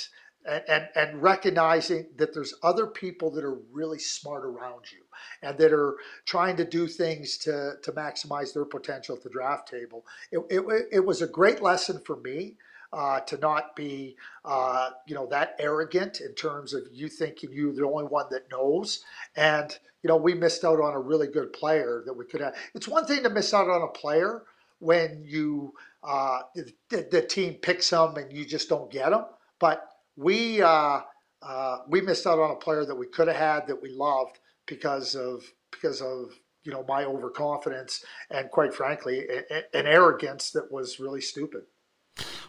and, 0.46 0.88
and 0.96 1.22
recognizing 1.22 2.06
that 2.16 2.32
there's 2.32 2.54
other 2.62 2.86
people 2.86 3.30
that 3.32 3.44
are 3.44 3.58
really 3.70 3.98
smart 3.98 4.44
around 4.44 4.90
you 4.90 5.00
and 5.42 5.58
that 5.58 5.72
are 5.72 5.96
trying 6.24 6.56
to 6.56 6.64
do 6.64 6.86
things 6.86 7.36
to, 7.38 7.74
to 7.82 7.92
maximize 7.92 8.52
their 8.52 8.64
potential 8.64 9.16
at 9.16 9.22
the 9.22 9.30
draft 9.30 9.68
table. 9.68 10.04
It, 10.30 10.40
it, 10.50 10.88
it 10.92 11.04
was 11.06 11.22
a 11.22 11.26
great 11.26 11.62
lesson 11.62 12.00
for 12.04 12.16
me. 12.16 12.56
Uh, 12.92 13.20
to 13.20 13.38
not 13.38 13.76
be, 13.76 14.16
uh, 14.44 14.90
you 15.06 15.14
know, 15.14 15.24
that 15.24 15.54
arrogant 15.60 16.20
in 16.20 16.34
terms 16.34 16.74
of 16.74 16.82
you 16.90 17.08
thinking 17.08 17.48
you're 17.52 17.72
the 17.72 17.86
only 17.86 18.02
one 18.02 18.26
that 18.32 18.50
knows. 18.50 19.04
And, 19.36 19.78
you 20.02 20.08
know, 20.08 20.16
we 20.16 20.34
missed 20.34 20.64
out 20.64 20.80
on 20.80 20.94
a 20.94 20.98
really 20.98 21.28
good 21.28 21.52
player 21.52 22.02
that 22.04 22.12
we 22.12 22.24
could 22.24 22.40
have. 22.40 22.56
It's 22.74 22.88
one 22.88 23.06
thing 23.06 23.22
to 23.22 23.30
miss 23.30 23.54
out 23.54 23.70
on 23.70 23.82
a 23.82 23.86
player 23.86 24.42
when 24.80 25.22
you, 25.24 25.72
uh, 26.02 26.40
the, 26.56 27.06
the 27.12 27.22
team 27.22 27.54
picks 27.62 27.90
them 27.90 28.16
and 28.16 28.32
you 28.32 28.44
just 28.44 28.68
don't 28.68 28.90
get 28.90 29.10
them. 29.10 29.24
But 29.60 29.88
we 30.16 30.60
uh, 30.60 31.02
uh, 31.42 31.78
we 31.88 32.00
missed 32.00 32.26
out 32.26 32.40
on 32.40 32.50
a 32.50 32.56
player 32.56 32.84
that 32.84 32.96
we 32.96 33.06
could 33.06 33.28
have 33.28 33.36
had 33.36 33.66
that 33.68 33.80
we 33.80 33.90
loved 33.90 34.39
because 34.70 35.14
of 35.14 35.44
because 35.70 36.00
of 36.00 36.30
you 36.64 36.72
know 36.72 36.84
my 36.88 37.04
overconfidence 37.04 38.02
and 38.30 38.50
quite 38.50 38.72
frankly 38.72 39.26
an 39.74 39.86
arrogance 39.86 40.50
that 40.52 40.72
was 40.72 40.98
really 40.98 41.20
stupid. 41.20 41.62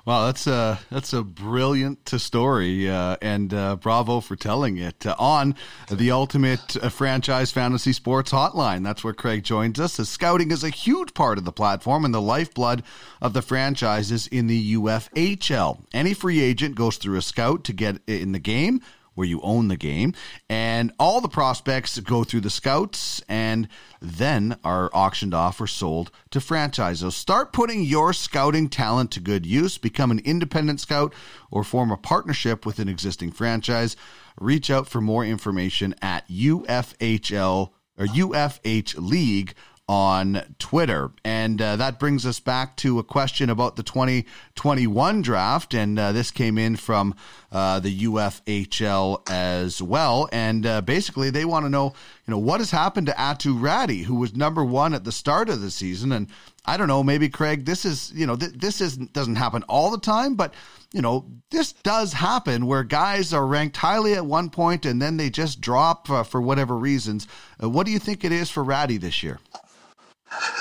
Well, 0.04 0.26
that's 0.26 0.48
a 0.48 0.80
that's 0.90 1.14
a 1.14 1.24
brilliant 1.24 2.10
story, 2.10 2.90
uh, 2.90 3.18
and 3.22 3.54
uh, 3.54 3.76
bravo 3.76 4.20
for 4.20 4.36
telling 4.36 4.78
it 4.78 5.06
uh, 5.06 5.16
on 5.20 5.56
the 5.90 6.10
Ultimate 6.10 6.76
uh, 6.78 6.90
Franchise 6.90 7.52
Fantasy 7.52 7.94
Sports 7.94 8.32
Hotline. 8.32 8.84
That's 8.84 9.04
where 9.04 9.14
Craig 9.14 9.44
joins 9.44 9.80
us. 9.80 10.00
As 10.00 10.10
scouting 10.10 10.50
is 10.50 10.64
a 10.64 10.70
huge 10.70 11.14
part 11.14 11.38
of 11.38 11.46
the 11.46 11.52
platform 11.52 12.04
and 12.04 12.14
the 12.14 12.22
lifeblood 12.22 12.82
of 13.22 13.34
the 13.34 13.44
franchises 13.44 14.26
in 14.28 14.48
the 14.48 14.74
UFHL. 14.76 15.86
Any 15.94 16.16
free 16.16 16.42
agent 16.42 16.76
goes 16.76 16.98
through 16.98 17.18
a 17.18 17.22
scout 17.22 17.64
to 17.66 17.74
get 17.74 18.00
in 18.08 18.32
the 18.32 18.40
game 18.40 18.82
where 19.14 19.28
you 19.28 19.42
own 19.42 19.68
the 19.68 19.78
game. 19.78 20.14
And 20.50 20.92
all 21.00 21.22
the 21.22 21.28
prospects 21.28 22.00
go 22.00 22.24
through 22.24 22.42
the 22.42 22.50
scouts 22.50 23.22
and 23.28 23.68
then 24.02 24.58
are 24.64 24.90
auctioned 24.94 25.34
off 25.34 25.60
or 25.62 25.68
sold 25.68 26.12
to 26.32 26.42
franchises. 26.42 27.16
Start 27.16 27.54
putting 27.54 27.84
your 27.84 28.14
scouting 28.14 28.70
talent 28.70 29.12
to 29.12 29.20
good 29.20 29.46
use. 29.46 29.78
Become 29.78 30.12
an 30.12 30.20
independent 30.20 30.80
scout 30.80 31.14
or 31.50 31.64
form 31.64 31.92
a 31.92 31.98
partnership 31.98 32.66
with 32.66 32.80
an 32.80 32.90
existing 32.90 33.32
franchise. 33.32 33.96
Reach 34.40 34.72
out 34.72 34.88
for 34.88 35.02
more 35.02 35.26
information 35.26 35.94
at 36.02 36.28
UFHL 36.30 37.72
or 37.98 38.06
UFH 38.06 38.96
League 38.98 39.54
on 39.88 40.56
Twitter. 40.58 41.12
And 41.26 41.62
uh, 41.62 41.76
that 41.76 42.00
brings 42.00 42.26
us 42.26 42.40
back 42.40 42.78
to 42.78 43.00
a 43.00 43.04
question 43.04 43.50
about 43.50 43.76
the 43.76 43.84
2021 43.84 45.22
draft. 45.22 45.74
And 45.74 46.00
uh, 46.00 46.12
this 46.14 46.32
came 46.32 46.58
in 46.58 46.78
from 46.78 47.14
uh, 47.52 47.80
the 47.82 48.06
UFHL 48.06 49.30
as 49.30 49.82
well. 49.82 50.30
And 50.32 50.66
uh, 50.66 50.82
basically, 50.82 51.30
they 51.30 51.44
want 51.44 51.66
to 51.66 51.70
know, 51.70 51.94
you 52.26 52.32
know, 52.32 52.38
what 52.38 52.62
has 52.62 52.72
happened 52.72 53.08
to 53.08 53.14
Aatu 53.14 53.60
Räty, 53.60 54.04
who 54.06 54.16
was 54.16 54.36
number 54.36 54.64
one 54.64 54.94
at 54.94 55.04
the 55.04 55.12
start 55.12 55.50
of 55.50 55.62
the 55.62 55.72
season. 55.72 56.14
And 56.14 56.28
I 56.66 56.78
don't 56.78 56.88
know, 56.88 57.04
maybe 57.04 57.28
Craig, 57.28 57.66
this 57.66 57.84
is, 57.84 58.14
you 58.16 58.26
know, 58.26 58.36
th- 58.36 58.54
this 58.54 58.82
is 58.82 58.96
doesn't 58.96 59.36
happen 59.36 59.64
all 59.64 59.92
the 59.92 60.00
time, 60.00 60.36
but 60.36 60.54
you 60.94 61.02
know, 61.02 61.26
this 61.50 61.72
does 61.72 62.14
happen 62.14 62.66
where 62.66 62.84
guys 62.84 63.34
are 63.34 63.46
ranked 63.46 63.78
highly 63.78 64.14
at 64.14 64.26
one 64.26 64.50
point 64.50 64.86
and 64.86 65.02
then 65.02 65.18
they 65.18 65.30
just 65.30 65.62
drop 65.62 66.10
uh, 66.10 66.24
for 66.24 66.42
whatever 66.42 66.78
reasons. 66.78 67.28
Uh, 67.62 67.70
what 67.70 67.86
do 67.86 67.92
you 67.92 68.00
think 68.00 68.24
it 68.24 68.32
is 68.32 68.50
for 68.50 68.64
Räty 68.64 69.00
this 69.00 69.24
year? 69.24 69.40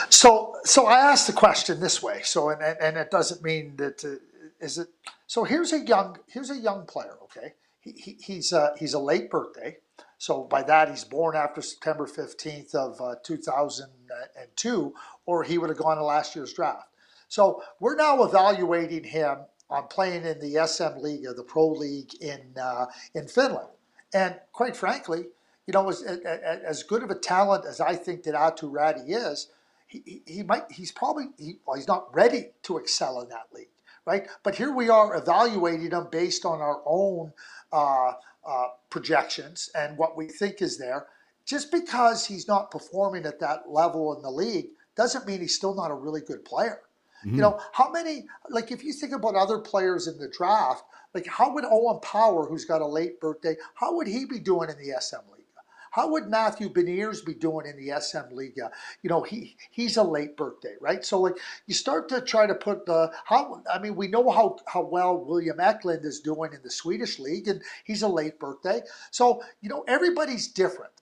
So, 0.08 0.56
so 0.64 0.86
I 0.86 0.98
asked 0.98 1.26
the 1.26 1.32
question 1.32 1.80
this 1.80 2.02
way. 2.02 2.22
So, 2.22 2.50
and 2.50 2.62
and 2.62 2.96
it 2.96 3.10
doesn't 3.10 3.42
mean 3.42 3.76
that 3.76 4.04
uh, 4.04 4.16
is 4.60 4.78
it. 4.78 4.88
So 5.26 5.44
here's 5.44 5.72
a 5.72 5.80
young 5.80 6.18
here's 6.28 6.50
a 6.50 6.56
young 6.56 6.86
player. 6.86 7.16
Okay, 7.24 7.54
he, 7.80 7.92
he 7.92 8.18
he's 8.20 8.52
uh, 8.52 8.74
he's 8.78 8.94
a 8.94 8.98
late 8.98 9.30
birthday. 9.30 9.76
So 10.18 10.42
by 10.44 10.62
that 10.64 10.90
he's 10.90 11.04
born 11.04 11.36
after 11.36 11.62
September 11.62 12.06
fifteenth 12.06 12.74
of 12.74 13.00
uh, 13.00 13.14
two 13.22 13.36
thousand 13.36 13.90
and 14.38 14.48
two, 14.56 14.94
or 15.26 15.44
he 15.44 15.58
would 15.58 15.70
have 15.70 15.78
gone 15.78 15.96
to 15.96 16.04
last 16.04 16.34
year's 16.34 16.52
draft. 16.52 16.88
So 17.28 17.62
we're 17.78 17.96
now 17.96 18.22
evaluating 18.24 19.04
him 19.04 19.38
on 19.70 19.86
playing 19.86 20.24
in 20.24 20.40
the 20.40 20.66
SM 20.66 21.00
League, 21.00 21.24
the 21.36 21.44
Pro 21.44 21.68
League 21.68 22.12
in 22.20 22.54
uh, 22.60 22.86
in 23.14 23.28
Finland. 23.28 23.68
And 24.12 24.34
quite 24.52 24.76
frankly, 24.76 25.26
you 25.66 25.72
know, 25.72 25.88
as, 25.88 26.02
as 26.02 26.82
good 26.82 27.04
of 27.04 27.10
a 27.10 27.14
talent 27.14 27.64
as 27.64 27.80
I 27.80 27.94
think 27.94 28.24
that 28.24 28.34
Aatu 28.34 28.72
Räty 28.72 29.04
is, 29.08 29.48
he, 29.90 30.22
he 30.24 30.42
might 30.42 30.70
he's 30.70 30.92
probably 30.92 31.26
he, 31.36 31.58
well, 31.66 31.76
he's 31.76 31.88
not 31.88 32.14
ready 32.14 32.50
to 32.62 32.78
excel 32.78 33.20
in 33.20 33.28
that 33.28 33.48
league, 33.52 33.68
right? 34.06 34.26
But 34.42 34.54
here 34.54 34.72
we 34.72 34.88
are 34.88 35.16
evaluating 35.16 35.90
him 35.90 36.06
based 36.10 36.44
on 36.44 36.60
our 36.60 36.80
own 36.86 37.32
uh, 37.72 38.12
uh, 38.46 38.66
projections 38.88 39.68
and 39.74 39.98
what 39.98 40.16
we 40.16 40.28
think 40.28 40.62
is 40.62 40.78
there. 40.78 41.06
Just 41.44 41.72
because 41.72 42.26
he's 42.26 42.46
not 42.46 42.70
performing 42.70 43.26
at 43.26 43.40
that 43.40 43.68
level 43.68 44.14
in 44.14 44.22
the 44.22 44.30
league 44.30 44.68
doesn't 44.94 45.26
mean 45.26 45.40
he's 45.40 45.56
still 45.56 45.74
not 45.74 45.90
a 45.90 45.94
really 45.94 46.20
good 46.20 46.44
player. 46.44 46.80
Mm-hmm. 47.24 47.34
You 47.34 47.42
know, 47.42 47.60
how 47.72 47.90
many 47.90 48.26
like 48.48 48.70
if 48.70 48.84
you 48.84 48.92
think 48.92 49.12
about 49.12 49.34
other 49.34 49.58
players 49.58 50.06
in 50.06 50.18
the 50.18 50.28
draft, 50.28 50.84
like 51.14 51.26
how 51.26 51.52
would 51.52 51.64
Owen 51.64 51.98
Power, 52.00 52.46
who's 52.46 52.64
got 52.64 52.80
a 52.80 52.86
late 52.86 53.20
birthday, 53.20 53.56
how 53.74 53.96
would 53.96 54.06
he 54.06 54.24
be 54.24 54.38
doing 54.38 54.70
in 54.70 54.76
the 54.76 55.00
SM 55.00 55.16
League? 55.32 55.39
How 55.90 56.08
would 56.10 56.28
Matthew 56.28 56.68
Beniers 56.68 57.24
be 57.24 57.34
doing 57.34 57.66
in 57.66 57.76
the 57.76 58.00
SM 58.00 58.32
Liga? 58.32 58.66
Uh, 58.66 58.68
you 59.02 59.10
know, 59.10 59.22
he 59.22 59.56
he's 59.70 59.96
a 59.96 60.02
late 60.02 60.36
birthday, 60.36 60.74
right? 60.80 61.04
So 61.04 61.20
like 61.20 61.36
you 61.66 61.74
start 61.74 62.08
to 62.10 62.20
try 62.20 62.46
to 62.46 62.54
put 62.54 62.86
the 62.86 63.12
how 63.24 63.62
I 63.72 63.78
mean 63.78 63.96
we 63.96 64.08
know 64.08 64.30
how 64.30 64.58
how 64.66 64.82
well 64.82 65.16
William 65.18 65.60
Eklund 65.60 66.04
is 66.04 66.20
doing 66.20 66.52
in 66.52 66.62
the 66.62 66.70
Swedish 66.70 67.18
league, 67.18 67.48
and 67.48 67.62
he's 67.84 68.02
a 68.02 68.08
late 68.08 68.38
birthday. 68.38 68.82
So 69.10 69.42
you 69.60 69.68
know 69.68 69.84
everybody's 69.88 70.48
different, 70.48 70.92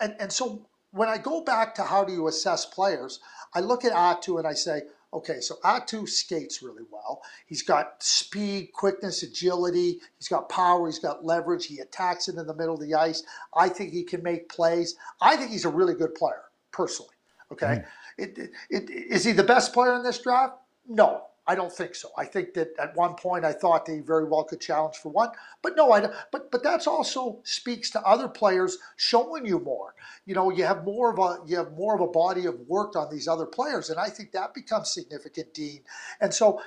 and 0.00 0.14
and 0.20 0.32
so 0.32 0.66
when 0.92 1.08
I 1.08 1.18
go 1.18 1.40
back 1.40 1.74
to 1.76 1.82
how 1.82 2.04
do 2.04 2.12
you 2.12 2.28
assess 2.28 2.64
players, 2.66 3.18
I 3.54 3.60
look 3.60 3.84
at 3.84 3.92
Aatu 3.92 4.38
and 4.38 4.46
I 4.46 4.52
say, 4.52 4.82
Okay, 5.14 5.40
so 5.40 5.56
Aatu 5.62 6.08
skates 6.08 6.62
really 6.62 6.84
well. 6.90 7.22
He's 7.46 7.62
got 7.62 8.02
speed, 8.02 8.72
quickness, 8.72 9.22
agility. 9.22 10.00
He's 10.18 10.28
got 10.28 10.48
power. 10.48 10.86
He's 10.86 10.98
got 10.98 11.24
leverage. 11.24 11.66
He 11.66 11.80
attacks 11.80 12.28
it 12.28 12.36
in 12.36 12.46
the 12.46 12.54
middle 12.54 12.74
of 12.74 12.80
the 12.80 12.94
ice. 12.94 13.22
I 13.54 13.68
think 13.68 13.92
he 13.92 14.04
can 14.04 14.22
make 14.22 14.48
plays. 14.48 14.96
I 15.20 15.36
think 15.36 15.50
he's 15.50 15.66
a 15.66 15.70
really 15.70 15.94
good 15.94 16.14
player, 16.14 16.44
personally. 16.70 17.14
Okay, 17.52 17.66
mm. 17.66 17.84
it, 18.16 18.38
it, 18.38 18.50
it, 18.70 18.90
is 18.90 19.24
he 19.24 19.32
the 19.32 19.42
best 19.42 19.74
player 19.74 19.94
in 19.94 20.02
this 20.02 20.18
draft? 20.18 20.54
No, 20.88 21.24
I 21.52 21.54
don't 21.54 21.70
think 21.70 21.94
so. 21.94 22.08
I 22.16 22.24
think 22.24 22.54
that 22.54 22.70
at 22.78 22.96
one 22.96 23.14
point 23.14 23.44
I 23.44 23.52
thought 23.52 23.84
they 23.84 23.98
very 24.00 24.24
well 24.24 24.42
could 24.42 24.58
challenge 24.62 24.96
for 24.96 25.10
one, 25.10 25.28
but 25.60 25.76
no, 25.76 25.92
I. 25.92 26.00
But 26.30 26.50
but 26.50 26.62
that's 26.62 26.86
also 26.86 27.40
speaks 27.44 27.90
to 27.90 28.00
other 28.00 28.26
players 28.26 28.78
showing 28.96 29.44
you 29.44 29.58
more. 29.58 29.94
You 30.24 30.34
know, 30.34 30.50
you 30.50 30.64
have 30.64 30.82
more 30.82 31.12
of 31.12 31.18
a 31.18 31.46
you 31.46 31.58
have 31.58 31.74
more 31.74 31.94
of 31.94 32.00
a 32.00 32.06
body 32.06 32.46
of 32.46 32.58
work 32.60 32.96
on 32.96 33.10
these 33.10 33.28
other 33.28 33.44
players, 33.44 33.90
and 33.90 34.00
I 34.00 34.08
think 34.08 34.32
that 34.32 34.54
becomes 34.54 34.90
significant, 34.90 35.52
Dean. 35.52 35.82
And 36.22 36.32
so 36.32 36.62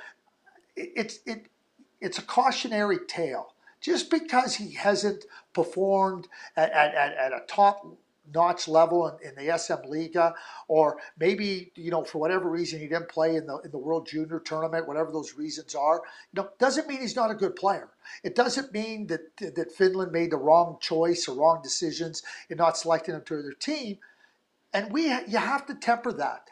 it's 0.76 1.18
it 1.26 1.48
it's 2.00 2.18
a 2.18 2.22
cautionary 2.22 2.98
tale. 3.08 3.54
Just 3.80 4.08
because 4.08 4.54
he 4.56 4.72
hasn't 4.74 5.24
performed 5.52 6.28
at, 6.56 6.70
at, 6.72 6.94
at 6.94 7.32
a 7.32 7.40
top 7.46 7.86
notch 8.34 8.68
level 8.68 9.08
in, 9.08 9.28
in, 9.28 9.46
the 9.46 9.58
SM 9.58 9.88
Liga, 9.88 10.34
or 10.68 10.98
maybe 11.18 11.72
you 11.74 11.90
know 11.90 12.04
for 12.04 12.18
whatever 12.18 12.50
reason 12.50 12.80
he 12.80 12.88
didn't 12.88 13.08
play 13.08 13.36
in 13.36 13.46
the 13.46 13.58
in 13.58 13.70
the 13.70 13.78
World 13.78 14.06
Junior 14.06 14.40
Tournament, 14.40 14.86
whatever 14.88 15.12
those 15.12 15.34
reasons 15.34 15.74
are. 15.74 16.02
You 16.32 16.42
know, 16.42 16.48
doesn't 16.58 16.88
mean 16.88 17.00
he's 17.00 17.16
not 17.16 17.30
a 17.30 17.34
good 17.34 17.56
player. 17.56 17.88
It 18.22 18.34
doesn't 18.34 18.72
mean 18.72 19.06
that 19.08 19.36
that 19.38 19.72
Finland 19.72 20.12
made 20.12 20.30
the 20.30 20.36
wrong 20.36 20.78
choice 20.80 21.28
or 21.28 21.36
wrong 21.36 21.60
decisions 21.62 22.22
in 22.48 22.58
not 22.58 22.76
selecting 22.76 23.14
him 23.14 23.22
to 23.26 23.42
their 23.42 23.52
team. 23.52 23.98
And 24.72 24.92
we 24.92 25.04
you 25.04 25.38
have 25.38 25.66
to 25.66 25.74
temper 25.74 26.12
that. 26.12 26.48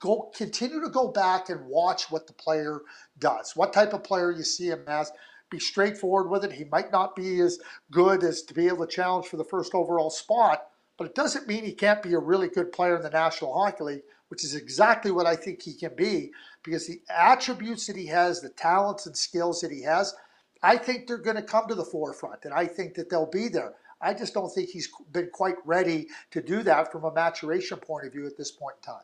Go 0.00 0.32
continue 0.34 0.80
to 0.80 0.90
go 0.90 1.08
back 1.08 1.48
and 1.48 1.66
watch 1.66 2.10
what 2.10 2.26
the 2.26 2.32
player 2.32 2.80
does, 3.18 3.52
what 3.54 3.72
type 3.72 3.92
of 3.92 4.02
player 4.02 4.32
you 4.32 4.42
see 4.42 4.66
him 4.66 4.82
as 4.88 5.12
be 5.52 5.60
straightforward 5.60 6.28
with 6.28 6.44
it. 6.44 6.52
He 6.52 6.64
might 6.64 6.90
not 6.90 7.14
be 7.14 7.38
as 7.40 7.60
good 7.92 8.24
as 8.24 8.42
to 8.42 8.54
be 8.54 8.66
able 8.66 8.86
to 8.86 8.92
challenge 8.92 9.26
for 9.26 9.36
the 9.36 9.44
first 9.44 9.74
overall 9.74 10.10
spot, 10.10 10.64
but 11.02 11.08
it 11.08 11.16
doesn't 11.16 11.48
mean 11.48 11.64
he 11.64 11.72
can't 11.72 12.00
be 12.00 12.14
a 12.14 12.18
really 12.20 12.46
good 12.46 12.70
player 12.70 12.94
in 12.94 13.02
the 13.02 13.10
National 13.10 13.52
Hockey 13.52 13.82
League, 13.82 14.02
which 14.28 14.44
is 14.44 14.54
exactly 14.54 15.10
what 15.10 15.26
I 15.26 15.34
think 15.34 15.60
he 15.60 15.74
can 15.74 15.96
be 15.96 16.30
because 16.62 16.86
the 16.86 17.00
attributes 17.10 17.88
that 17.88 17.96
he 17.96 18.06
has, 18.06 18.40
the 18.40 18.50
talents 18.50 19.04
and 19.06 19.16
skills 19.16 19.62
that 19.62 19.72
he 19.72 19.82
has, 19.82 20.14
I 20.62 20.76
think 20.76 21.08
they're 21.08 21.18
going 21.18 21.34
to 21.34 21.42
come 21.42 21.66
to 21.66 21.74
the 21.74 21.84
forefront 21.84 22.44
and 22.44 22.54
I 22.54 22.66
think 22.66 22.94
that 22.94 23.10
they'll 23.10 23.28
be 23.28 23.48
there. 23.48 23.74
I 24.00 24.14
just 24.14 24.32
don't 24.32 24.48
think 24.54 24.68
he's 24.68 24.90
been 25.10 25.30
quite 25.32 25.56
ready 25.64 26.06
to 26.30 26.40
do 26.40 26.62
that 26.62 26.92
from 26.92 27.02
a 27.02 27.12
maturation 27.12 27.78
point 27.78 28.06
of 28.06 28.12
view 28.12 28.24
at 28.28 28.38
this 28.38 28.52
point 28.52 28.76
in 28.76 28.92
time. 28.92 29.02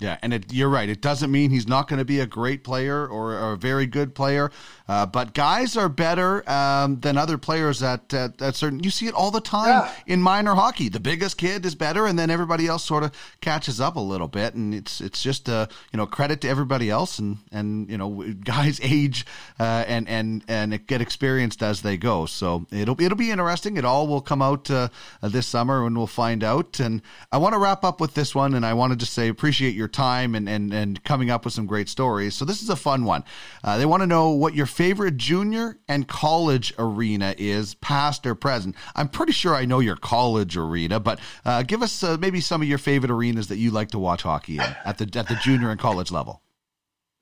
Yeah, 0.00 0.18
and 0.22 0.34
it, 0.34 0.52
you're 0.52 0.68
right. 0.68 0.88
It 0.88 1.00
doesn't 1.00 1.30
mean 1.30 1.52
he's 1.52 1.68
not 1.68 1.86
going 1.86 2.00
to 2.00 2.04
be 2.04 2.18
a 2.18 2.26
great 2.26 2.64
player 2.64 3.06
or, 3.06 3.32
or, 3.32 3.52
a 3.52 3.56
very 3.56 3.86
good 3.86 4.12
player, 4.12 4.50
uh, 4.88 5.06
but 5.06 5.34
guys 5.34 5.76
are 5.76 5.88
better 5.88 6.48
um, 6.50 6.98
than 6.98 7.16
other 7.16 7.38
players 7.38 7.80
at, 7.80 8.12
at, 8.12 8.42
at, 8.42 8.56
certain. 8.56 8.82
You 8.82 8.90
see 8.90 9.06
it 9.06 9.14
all 9.14 9.30
the 9.30 9.40
time 9.40 9.68
yeah. 9.68 9.92
in 10.08 10.20
minor 10.20 10.56
hockey. 10.56 10.88
The 10.88 10.98
biggest 10.98 11.38
kid 11.38 11.64
is 11.64 11.76
better, 11.76 12.08
and 12.08 12.18
then 12.18 12.28
everybody 12.28 12.66
else 12.66 12.84
sort 12.84 13.04
of 13.04 13.12
catches 13.40 13.80
up 13.80 13.94
a 13.94 14.00
little 14.00 14.26
bit, 14.26 14.54
and 14.54 14.74
it's 14.74 15.00
it's 15.00 15.22
just 15.22 15.48
a 15.48 15.68
you 15.92 15.96
know 15.96 16.06
credit 16.06 16.40
to 16.40 16.48
everybody 16.48 16.90
else, 16.90 17.20
and 17.20 17.38
and 17.52 17.88
you 17.88 17.96
know 17.96 18.24
guys 18.42 18.80
age 18.82 19.24
uh, 19.60 19.84
and 19.86 20.08
and 20.08 20.42
and 20.48 20.84
get 20.88 21.02
experienced 21.02 21.62
as 21.62 21.82
they 21.82 21.96
go. 21.96 22.26
So 22.26 22.66
it'll 22.72 23.00
it'll 23.00 23.16
be 23.16 23.30
interesting. 23.30 23.76
It 23.76 23.84
all 23.84 24.08
will 24.08 24.22
come 24.22 24.42
out 24.42 24.68
uh, 24.72 24.88
this 25.22 25.46
summer, 25.46 25.86
and 25.86 25.96
we'll 25.96 26.08
find 26.08 26.42
out. 26.42 26.80
And 26.80 27.00
I 27.30 27.38
want 27.38 27.52
to 27.52 27.60
wrap 27.60 27.84
up 27.84 28.00
with 28.00 28.14
this 28.14 28.34
one, 28.34 28.54
and 28.54 28.66
I 28.66 28.74
wanted 28.74 28.98
to 28.98 29.06
say 29.06 29.28
appreciate 29.28 29.76
your 29.76 29.83
your 29.84 29.88
time 29.90 30.34
and, 30.34 30.48
and, 30.48 30.72
and 30.72 31.04
coming 31.04 31.30
up 31.30 31.44
with 31.44 31.52
some 31.52 31.66
great 31.66 31.90
stories. 31.90 32.34
So 32.34 32.46
this 32.46 32.62
is 32.62 32.70
a 32.70 32.76
fun 32.76 33.04
one. 33.04 33.22
Uh, 33.62 33.76
they 33.76 33.84
want 33.84 34.02
to 34.02 34.06
know 34.06 34.30
what 34.30 34.54
your 34.54 34.64
favorite 34.64 35.18
junior 35.18 35.78
and 35.86 36.08
college 36.08 36.72
arena 36.78 37.34
is, 37.36 37.74
past 37.74 38.26
or 38.26 38.34
present. 38.34 38.76
I'm 38.96 39.10
pretty 39.10 39.32
sure 39.32 39.54
I 39.54 39.66
know 39.66 39.80
your 39.80 39.96
college 39.96 40.56
arena, 40.56 41.00
but 41.00 41.20
uh, 41.44 41.64
give 41.64 41.82
us 41.82 42.02
uh, 42.02 42.16
maybe 42.18 42.40
some 42.40 42.62
of 42.62 42.68
your 42.68 42.78
favorite 42.78 43.10
arenas 43.10 43.48
that 43.48 43.58
you 43.58 43.70
like 43.70 43.90
to 43.90 43.98
watch 43.98 44.22
hockey 44.22 44.54
in 44.54 44.76
at 44.86 44.96
the 44.96 45.04
at 45.18 45.28
the 45.28 45.38
junior 45.42 45.70
and 45.70 45.78
college 45.78 46.10
level. 46.10 46.40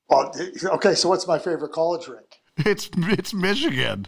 Well, 0.07 0.31
okay. 0.63 0.95
So 0.95 1.09
what's 1.09 1.27
my 1.27 1.39
favorite 1.39 1.73
college 1.73 2.07
rink? 2.07 2.39
It's 2.55 2.89
it's 2.95 3.33
Michigan. 3.33 4.07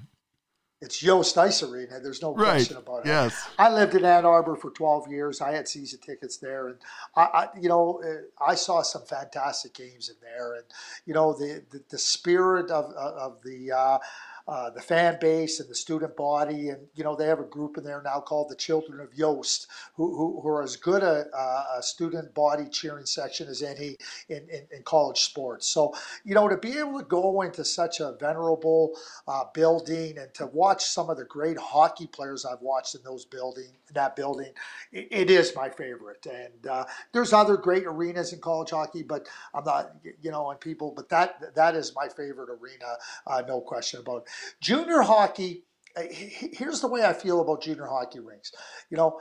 It's 0.86 1.04
Yost 1.04 1.38
Ice 1.38 1.64
Arena. 1.64 2.00
There's 2.00 2.22
no 2.22 2.34
Right. 2.34 2.52
question 2.52 2.78
about 2.78 3.06
it. 3.06 3.08
Yes. 3.08 3.34
I 3.60 3.70
lived 3.70 3.96
in 3.96 4.06
Ann 4.06 4.26
Arbor 4.26 4.56
for 4.56 4.70
12 4.72 5.10
years. 5.10 5.42
I 5.42 5.52
had 5.52 5.68
season 5.68 6.00
tickets 6.00 6.38
there, 6.38 6.68
and 6.68 6.78
I, 7.16 7.22
I 7.22 7.48
you 7.60 7.68
know, 7.68 8.02
uh, 8.04 8.44
I 8.44 8.56
saw 8.56 8.82
some 8.84 9.02
fantastic 9.04 9.74
games 9.74 10.10
in 10.10 10.16
there, 10.22 10.54
and 10.54 10.64
you 11.06 11.14
know, 11.14 11.34
the 11.34 11.64
the, 11.72 11.82
the 11.90 11.98
spirit 11.98 12.72
of 12.72 12.86
of 12.94 13.42
the. 13.44 13.72
Uh, 13.72 13.98
uh, 14.48 14.70
the 14.70 14.82
fan 14.82 15.18
base 15.20 15.60
and 15.60 15.70
the 15.70 15.76
student 15.76 16.16
body, 16.16 16.70
and 16.70 16.88
you 16.94 17.04
know 17.04 17.16
they 17.16 17.28
have 17.28 17.40
a 17.40 17.44
group 17.46 17.78
in 17.78 17.84
there 17.84 18.02
now 18.04 18.20
called 18.20 18.50
the 18.50 18.56
Children 18.56 19.00
of 19.00 19.14
Yost, 19.14 19.68
who, 19.96 20.16
who, 20.16 20.42
who 20.42 20.48
are 20.50 20.64
as 20.64 20.76
good 20.76 21.04
a, 21.04 21.26
a 21.78 21.82
student 21.82 22.34
body 22.34 22.66
cheering 22.70 23.06
section 23.06 23.48
as 23.48 23.62
any 23.64 23.98
in, 24.30 24.48
in, 24.50 24.68
in 24.76 24.84
college 24.84 25.22
sports. 25.22 25.68
So 25.68 25.94
you 26.24 26.36
know 26.36 26.48
to 26.48 26.58
be 26.58 26.78
able 26.78 27.00
to 27.00 27.06
go 27.06 27.42
into 27.42 27.66
such 27.66 28.00
a 28.00 28.14
venerable 28.20 28.92
uh, 29.28 29.46
building 29.54 30.18
and 30.18 30.34
to 30.36 30.48
watch 30.48 30.86
some 30.86 31.10
of 31.10 31.18
the 31.18 31.26
great 31.26 31.58
hockey 31.58 32.08
players 32.08 32.46
I've 32.46 32.62
watched 32.62 32.96
in 32.96 33.02
those 33.04 33.26
building 33.26 33.70
that 33.94 34.16
building, 34.16 34.52
it, 34.92 35.08
it 35.12 35.30
is 35.30 35.56
my 35.56 35.70
favorite. 35.70 36.26
And 36.26 36.68
uh, 36.68 36.86
there's 37.14 37.34
other 37.34 37.58
great 37.58 37.86
arenas 37.86 38.34
in 38.34 38.40
college 38.40 38.72
hockey, 38.72 39.04
but 39.04 39.28
I'm 39.54 39.64
not 39.64 39.94
you 40.22 40.32
know 40.32 40.46
on 40.46 40.58
people, 40.58 40.94
but 40.96 41.10
that 41.10 41.56
that 41.56 41.76
is 41.76 41.94
my 41.96 42.08
favorite 42.08 42.50
arena, 42.50 42.86
uh, 43.28 43.44
no 43.48 43.62
question 43.62 44.00
about. 44.02 44.24
it. 44.24 44.30
Junior 44.62 45.02
hockey. 45.02 45.64
uh, 45.98 46.02
he- 46.02 46.28
he- 46.28 46.56
Here's 46.56 46.82
the 46.82 46.88
way 46.88 47.06
I 47.06 47.14
feel 47.14 47.40
about 47.42 47.62
junior 47.62 47.86
hockey 47.88 48.20
rinks. 48.20 48.52
You 48.90 48.98
know, 48.98 49.20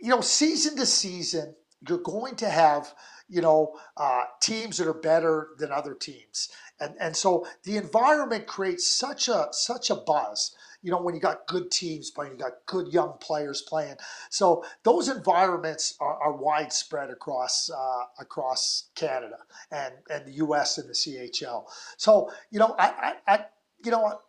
you 0.00 0.10
know, 0.10 0.20
season 0.20 0.76
to 0.76 0.86
season, 0.86 1.54
you're 1.88 1.98
going 1.98 2.36
to 2.36 2.48
have, 2.48 2.94
you 3.28 3.40
know, 3.40 3.78
uh, 3.96 4.24
teams 4.40 4.78
that 4.78 4.86
are 4.86 4.94
better 4.94 5.50
than 5.58 5.70
other 5.72 5.94
teams, 5.94 6.48
and 6.80 6.94
and 7.00 7.16
so 7.16 7.46
the 7.64 7.76
environment 7.76 8.46
creates 8.46 8.86
such 8.86 9.28
a 9.28 9.48
such 9.52 9.90
a 9.90 9.94
buzz. 9.94 10.54
You 10.82 10.90
know, 10.90 11.00
when 11.00 11.14
you 11.14 11.20
got 11.20 11.46
good 11.46 11.70
teams 11.70 12.10
playing, 12.10 12.32
you 12.32 12.38
got 12.38 12.66
good 12.66 12.92
young 12.92 13.14
players 13.18 13.62
playing. 13.62 13.96
So 14.28 14.64
those 14.82 15.08
environments 15.08 15.94
are, 15.98 16.22
are 16.22 16.32
widespread 16.36 17.08
across 17.08 17.70
uh, 17.70 18.04
across 18.18 18.90
Canada 18.94 19.38
and 19.70 19.94
and 20.10 20.26
the 20.26 20.32
U.S. 20.32 20.76
and 20.78 20.88
the 20.88 20.94
CHL. 20.94 21.64
So 21.96 22.30
you 22.50 22.58
know, 22.58 22.74
I, 22.78 23.14
I, 23.26 23.34
I 23.34 23.44
you 23.84 23.90
know. 23.92 24.20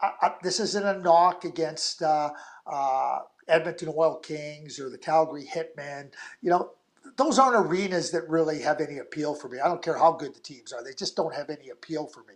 I, 0.00 0.10
I, 0.20 0.34
this 0.42 0.58
isn't 0.58 0.84
a 0.84 0.98
knock 0.98 1.44
against 1.44 2.02
uh, 2.02 2.30
uh, 2.66 3.20
Edmonton 3.46 3.92
Oil 3.96 4.16
Kings 4.16 4.80
or 4.80 4.90
the 4.90 4.98
Calgary 4.98 5.44
Hitmen. 5.44 6.10
You 6.40 6.50
know, 6.50 6.70
those 7.16 7.38
aren't 7.38 7.56
arenas 7.66 8.10
that 8.10 8.28
really 8.28 8.60
have 8.62 8.80
any 8.80 8.98
appeal 8.98 9.34
for 9.34 9.48
me. 9.48 9.60
I 9.60 9.68
don't 9.68 9.82
care 9.82 9.96
how 9.98 10.12
good 10.12 10.34
the 10.34 10.40
teams 10.40 10.72
are; 10.72 10.82
they 10.82 10.94
just 10.94 11.14
don't 11.16 11.34
have 11.34 11.50
any 11.50 11.68
appeal 11.70 12.06
for 12.06 12.24
me. 12.24 12.34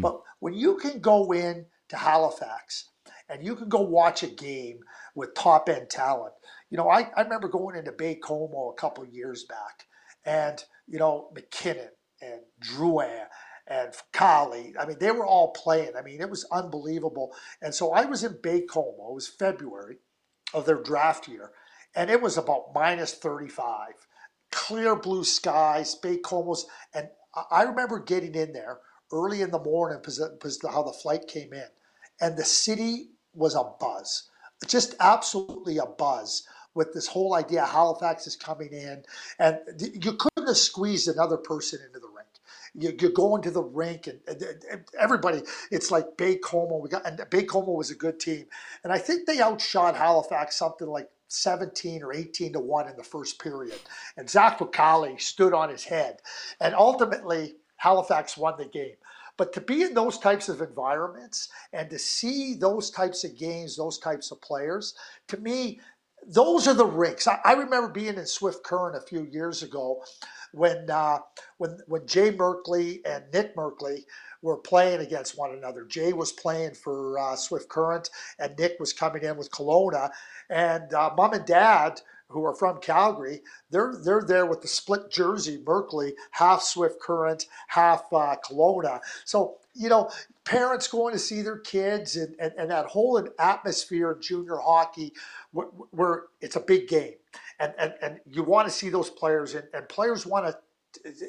But 0.00 0.20
when 0.40 0.54
you 0.54 0.76
can 0.76 1.00
go 1.00 1.32
in 1.32 1.66
to 1.88 1.96
Halifax 1.96 2.90
and 3.28 3.44
you 3.44 3.56
can 3.56 3.68
go 3.68 3.80
watch 3.80 4.22
a 4.22 4.28
game 4.28 4.80
with 5.14 5.34
top 5.34 5.68
end 5.68 5.90
talent, 5.90 6.34
you 6.70 6.76
know, 6.76 6.88
I, 6.88 7.10
I 7.16 7.22
remember 7.22 7.48
going 7.48 7.76
into 7.76 7.92
Baie-Comeau 7.92 8.70
a 8.72 8.74
couple 8.74 9.04
years 9.06 9.44
back, 9.44 9.86
and 10.24 10.62
you 10.86 10.98
know 10.98 11.30
MacKinnon 11.34 11.90
and 12.20 12.40
Drouin 12.60 13.26
and 13.68 13.92
Kali. 14.12 14.74
I 14.78 14.86
mean, 14.86 14.98
they 14.98 15.10
were 15.10 15.26
all 15.26 15.52
playing. 15.52 15.92
I 15.98 16.02
mean, 16.02 16.20
it 16.20 16.30
was 16.30 16.46
unbelievable. 16.50 17.34
And 17.62 17.74
so 17.74 17.92
I 17.92 18.04
was 18.04 18.24
in 18.24 18.34
Baie-Comeau. 18.42 19.10
It 19.10 19.14
was 19.14 19.28
February 19.28 19.98
of 20.54 20.66
their 20.66 20.82
draft 20.82 21.28
year, 21.28 21.52
and 21.94 22.10
it 22.10 22.22
was 22.22 22.38
about 22.38 22.74
minus 22.74 23.14
35. 23.14 24.06
Clear 24.50 24.96
blue 24.96 25.24
skies, 25.24 25.94
Baie-Comeau's. 25.94 26.66
And 26.94 27.10
I- 27.50 27.62
remember 27.62 27.98
getting 27.98 28.34
in 28.34 28.52
there 28.52 28.80
early 29.12 29.42
in 29.42 29.50
the 29.50 29.58
morning 29.58 29.98
because 30.00 30.60
how 30.68 30.82
the 30.82 30.92
flight 30.92 31.28
came 31.28 31.52
in. 31.52 31.68
And 32.20 32.36
the 32.36 32.44
city 32.44 33.10
was 33.34 33.54
a 33.54 33.64
buzz, 33.78 34.28
just 34.66 34.94
absolutely 34.98 35.78
a 35.78 35.86
buzz 35.86 36.46
with 36.74 36.92
this 36.92 37.06
whole 37.06 37.34
idea 37.34 37.64
Halifax 37.64 38.26
is 38.26 38.36
coming 38.36 38.72
in. 38.72 39.04
And 39.38 39.58
you 39.78 40.14
couldn't 40.14 40.48
have 40.48 40.56
squeezed 40.56 41.08
another 41.08 41.36
person 41.36 41.80
into 41.86 41.98
the 42.00 42.07
you, 42.74 42.94
you 43.00 43.10
go 43.12 43.36
into 43.36 43.50
the 43.50 43.62
rink 43.62 44.06
and, 44.08 44.20
and- 44.28 44.42
and 44.70 44.84
everybody 44.98 45.42
it's 45.70 45.90
like 45.90 46.16
Baie-Comeau 46.18 46.80
we 46.82 46.88
got 46.88 47.06
and 47.06 47.18
Baie-Comeau 47.30 47.76
was 47.76 47.90
a 47.90 47.94
good 47.96 48.20
team. 48.20 48.46
And 48.84 48.92
I 48.92 48.98
think 48.98 49.26
they 49.26 49.40
outshot 49.40 49.96
Halifax 49.96 50.56
something 50.56 50.88
like 50.88 51.10
17 51.28 52.02
or 52.02 52.12
18 52.14 52.54
to 52.54 52.60
1 52.60 52.88
in 52.88 52.96
the 52.96 53.04
first 53.04 53.40
period. 53.42 53.78
And 54.16 54.30
Zach 54.30 54.58
Fucale 54.58 55.20
stood 55.20 55.54
on 55.54 55.70
his 55.70 55.84
head. 55.84 56.18
And 56.60 56.74
ultimately 56.74 57.56
Halifax 57.76 58.36
won 58.36 58.54
the 58.58 58.66
game. 58.66 58.96
But 59.36 59.52
to 59.54 59.60
be 59.62 59.82
in 59.82 59.94
those 59.94 60.18
types 60.18 60.48
of 60.48 60.62
environments 60.62 61.48
and 61.72 61.90
to 61.90 61.98
see 61.98 62.54
those 62.54 62.90
types 62.90 63.24
of 63.24 63.38
games 63.38 63.76
those 63.76 63.98
types 63.98 64.30
of 64.32 64.40
players 64.42 64.94
to 65.28 65.38
me 65.38 65.80
those 66.26 66.68
are 66.68 66.74
the 66.74 66.86
rinks. 66.86 67.28
I, 67.28 67.40
I 67.44 67.52
remember 67.54 67.88
being 67.88 68.16
in 68.16 68.26
Swift 68.26 68.64
Current 68.64 68.96
a 68.96 69.06
few 69.06 69.24
years 69.32 69.62
ago 69.62 70.02
when 70.52 70.90
uh, 70.90 71.18
when 71.58 71.78
when 71.86 72.06
Jay 72.06 72.32
Merkley 72.32 73.00
and 73.06 73.24
Nick 73.32 73.56
Merkley 73.56 74.04
were 74.42 74.56
playing 74.56 75.00
against 75.00 75.36
one 75.36 75.52
another. 75.52 75.84
Jay 75.84 76.12
was 76.12 76.32
playing 76.32 76.74
for 76.74 77.18
uh, 77.18 77.36
Swift 77.36 77.68
Current, 77.68 78.08
and 78.38 78.56
Nick 78.58 78.78
was 78.78 78.92
coming 78.92 79.22
in 79.22 79.36
with 79.36 79.50
Kelowna. 79.50 80.10
And 80.48 80.92
uh, 80.94 81.10
mom 81.16 81.32
and 81.32 81.44
dad, 81.44 82.00
who 82.28 82.44
are 82.44 82.54
from 82.54 82.80
Calgary, 82.80 83.40
they're 83.70 83.94
they're 84.04 84.24
there 84.26 84.46
with 84.46 84.62
the 84.62 84.68
split 84.68 85.10
jersey, 85.10 85.58
Merkley, 85.58 86.12
half 86.32 86.62
Swift 86.62 87.00
Current, 87.00 87.46
half 87.68 88.04
uh, 88.12 88.36
Kelowna. 88.44 89.00
So 89.24 89.56
you 89.74 89.88
know, 89.88 90.10
parents 90.44 90.88
going 90.88 91.12
to 91.12 91.20
see 91.20 91.40
their 91.40 91.58
kids, 91.58 92.16
and, 92.16 92.34
and, 92.40 92.52
and 92.58 92.70
that 92.70 92.86
whole 92.86 93.22
atmosphere 93.38 94.10
of 94.10 94.20
junior 94.20 94.56
hockey, 94.56 95.12
where, 95.52 95.68
where 95.90 96.22
it's 96.40 96.56
a 96.56 96.60
big 96.60 96.88
game, 96.88 97.14
and 97.60 97.74
and, 97.78 97.94
and 98.02 98.20
you 98.26 98.42
want 98.42 98.68
to 98.68 98.72
see 98.72 98.88
those 98.88 99.10
players, 99.10 99.54
and, 99.54 99.64
and 99.72 99.88
players 99.88 100.26
want 100.26 100.46
to 100.46 100.58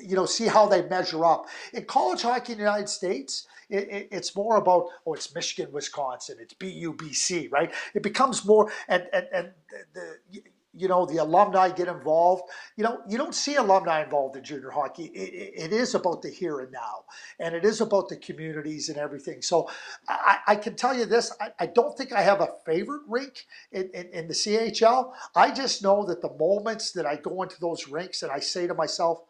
you 0.02 0.16
know, 0.16 0.26
see 0.26 0.48
how 0.48 0.68
they 0.68 0.82
measure 0.84 1.26
up. 1.26 1.48
In 1.74 1.86
college 1.86 2.22
hockey 2.22 2.54
in 2.54 2.60
the 2.60 2.64
United 2.64 2.90
States, 2.90 3.48
it, 3.70 3.90
it, 3.90 4.08
it's 4.12 4.36
more 4.36 4.58
about 4.58 4.88
oh, 5.06 5.14
it's 5.14 5.34
Michigan, 5.36 5.72
Wisconsin, 5.72 6.38
it's 6.40 6.54
BUBC, 6.54 7.52
right? 7.52 7.72
It 7.94 8.04
becomes 8.04 8.46
more, 8.46 8.72
and 8.88 9.08
and 9.14 9.28
and 9.34 9.52
the, 9.94 10.18
the 10.32 10.44
you 10.74 10.88
know 10.88 11.05
the 11.05 11.17
alumni 11.17 11.70
get 11.70 11.88
involved. 11.88 12.43
You 12.76 12.84
know, 12.84 13.01
you 13.07 13.17
don't 13.17 13.34
see 13.34 13.55
alumni 13.55 14.03
involved 14.03 14.36
in 14.36 14.43
junior 14.43 14.70
hockey. 14.70 15.05
It, 15.05 15.72
it, 15.72 15.74
is 15.74 15.95
about 15.95 16.22
the 16.22 16.30
here 16.30 16.59
and 16.59 16.72
now, 16.72 17.05
and 17.39 17.55
it 17.55 17.65
is 17.65 17.82
about 17.82 18.09
the 18.09 18.17
communities 18.17 18.89
and 18.89 18.97
everything. 18.97 19.41
So 19.41 19.70
I, 20.07 20.38
I 20.47 20.55
can 20.55 20.76
tell 20.76 20.95
you 20.95 21.05
this: 21.05 21.36
I, 21.41 21.49
I 21.59 21.65
don't 21.65 21.97
think 21.97 22.13
I 22.13 22.22
have 22.22 22.41
a 22.41 22.49
favorite 22.65 23.01
rink 23.07 23.45
in, 23.72 23.89
in, 23.93 24.07
in 24.07 24.28
the 24.28 24.34
CHL. 24.34 25.13
I 25.36 25.51
just 25.51 25.82
know 25.82 26.05
that 26.05 26.22
the 26.22 26.34
moments 26.39 26.91
that 26.91 27.05
I 27.05 27.15
go 27.15 27.41
into 27.41 27.59
those 27.59 27.88
rinks 27.88 28.22
and 28.22 28.32
I 28.32 28.39
say 28.39 28.67
to 28.67 28.74
myself, 28.74 29.22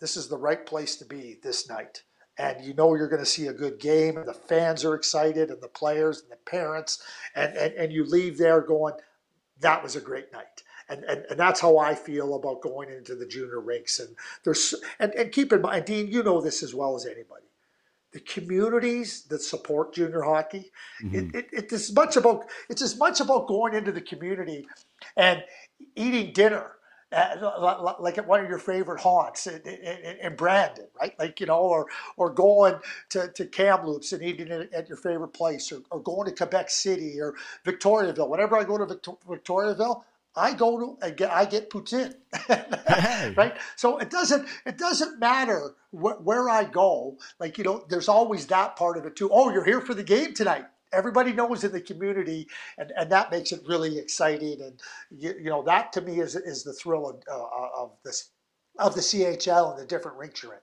this 0.00 0.16
is 0.16 0.28
the 0.28 0.38
right 0.38 0.64
place 0.64 0.96
to 0.96 1.04
be 1.04 1.38
this 1.42 1.68
night. 1.68 2.02
And 2.38 2.64
you 2.64 2.72
know 2.72 2.94
you're 2.94 3.08
going 3.08 3.22
to 3.22 3.26
see 3.26 3.48
a 3.48 3.52
good 3.52 3.78
game, 3.78 4.16
and 4.16 4.26
the 4.26 4.32
fans 4.32 4.84
are 4.84 4.94
excited, 4.94 5.50
and 5.50 5.60
the 5.60 5.68
players 5.68 6.22
and 6.22 6.30
the 6.30 6.36
parents, 6.36 7.02
and, 7.34 7.54
and, 7.54 7.74
and 7.74 7.92
you 7.92 8.04
leave 8.06 8.38
there 8.38 8.62
going, 8.62 8.94
that 9.62 9.82
was 9.82 9.96
a 9.96 10.00
great 10.00 10.32
night. 10.32 10.62
And, 10.88 11.04
and, 11.04 11.24
and 11.30 11.40
that's 11.40 11.60
how 11.60 11.78
I 11.78 11.94
feel 11.94 12.34
about 12.34 12.60
going 12.60 12.90
into 12.90 13.14
the 13.14 13.26
junior 13.26 13.60
rinks. 13.60 13.98
And 13.98 14.14
there's 14.44 14.74
and, 14.98 15.12
and 15.14 15.32
keep 15.32 15.52
in 15.52 15.62
mind, 15.62 15.86
Dean, 15.86 16.08
you 16.08 16.22
know 16.22 16.40
this 16.40 16.62
as 16.62 16.74
well 16.74 16.94
as 16.94 17.06
anybody. 17.06 17.46
The 18.12 18.20
communities 18.20 19.22
that 19.30 19.40
support 19.40 19.94
junior 19.94 20.20
hockey, 20.20 20.70
mm-hmm. 21.02 21.14
it, 21.14 21.34
it, 21.34 21.48
it's 21.52 21.72
as 21.72 21.92
much 21.94 22.16
about 22.16 22.44
it's 22.68 22.82
as 22.82 22.98
much 22.98 23.20
about 23.20 23.48
going 23.48 23.74
into 23.74 23.92
the 23.92 24.02
community 24.02 24.66
and 25.16 25.42
eating 25.96 26.32
dinner 26.32 26.72
uh, 27.12 27.94
like 27.98 28.18
at 28.18 28.26
one 28.26 28.40
of 28.40 28.48
your 28.48 28.58
favorite 28.58 29.00
haunts 29.00 29.46
in, 29.46 29.60
in, 29.62 30.16
in, 30.20 30.36
Brandon, 30.36 30.86
right? 31.00 31.18
Like 31.18 31.40
you 31.40 31.46
know, 31.46 31.60
or 31.60 31.86
or 32.16 32.30
going 32.30 32.76
to, 33.10 33.28
to 33.28 33.46
Kamloops 33.46 34.12
and 34.12 34.22
eating 34.22 34.48
it 34.48 34.72
at 34.72 34.88
your 34.88 34.96
favorite 34.96 35.32
place, 35.32 35.70
or, 35.72 35.82
or 35.90 36.00
going 36.00 36.28
to 36.28 36.34
Quebec 36.34 36.70
City 36.70 37.20
or 37.20 37.34
Victoriaville. 37.64 38.28
Whenever 38.28 38.56
I 38.56 38.64
go 38.64 38.78
to 38.78 38.86
Victor, 38.86 39.12
Victoriaville, 39.28 40.02
I 40.34 40.54
go 40.54 40.78
to 40.78 41.06
I 41.06 41.10
get 41.10 41.30
I 41.30 41.44
get 41.44 41.70
poutine, 41.70 42.14
right? 43.36 43.56
So 43.76 43.98
it 43.98 44.10
doesn't 44.10 44.48
it 44.64 44.78
doesn't 44.78 45.18
matter 45.18 45.74
wh- 45.90 46.24
where 46.24 46.48
I 46.48 46.64
go. 46.64 47.18
Like 47.38 47.58
you 47.58 47.64
know, 47.64 47.84
there's 47.88 48.08
always 48.08 48.46
that 48.46 48.76
part 48.76 48.96
of 48.96 49.04
it 49.04 49.16
too. 49.16 49.28
Oh, 49.30 49.50
you're 49.50 49.64
here 49.64 49.80
for 49.80 49.94
the 49.94 50.04
game 50.04 50.32
tonight 50.32 50.64
everybody 50.92 51.32
knows 51.32 51.64
in 51.64 51.72
the 51.72 51.80
community, 51.80 52.48
and, 52.78 52.92
and 52.96 53.10
that 53.10 53.30
makes 53.30 53.52
it 53.52 53.62
really 53.66 53.98
exciting. 53.98 54.60
And 54.62 54.80
you, 55.10 55.34
you 55.38 55.50
know 55.50 55.62
that 55.64 55.92
to 55.94 56.00
me 56.00 56.20
is 56.20 56.36
is 56.36 56.62
the 56.62 56.72
thrill 56.72 57.08
of, 57.08 57.22
uh, 57.30 57.82
of 57.82 57.92
this 58.04 58.30
of 58.78 58.94
the 58.94 59.00
CHL 59.00 59.72
and 59.72 59.80
the 59.80 59.86
different 59.86 60.16
rinks 60.16 60.42
you're 60.42 60.54
in. 60.54 60.60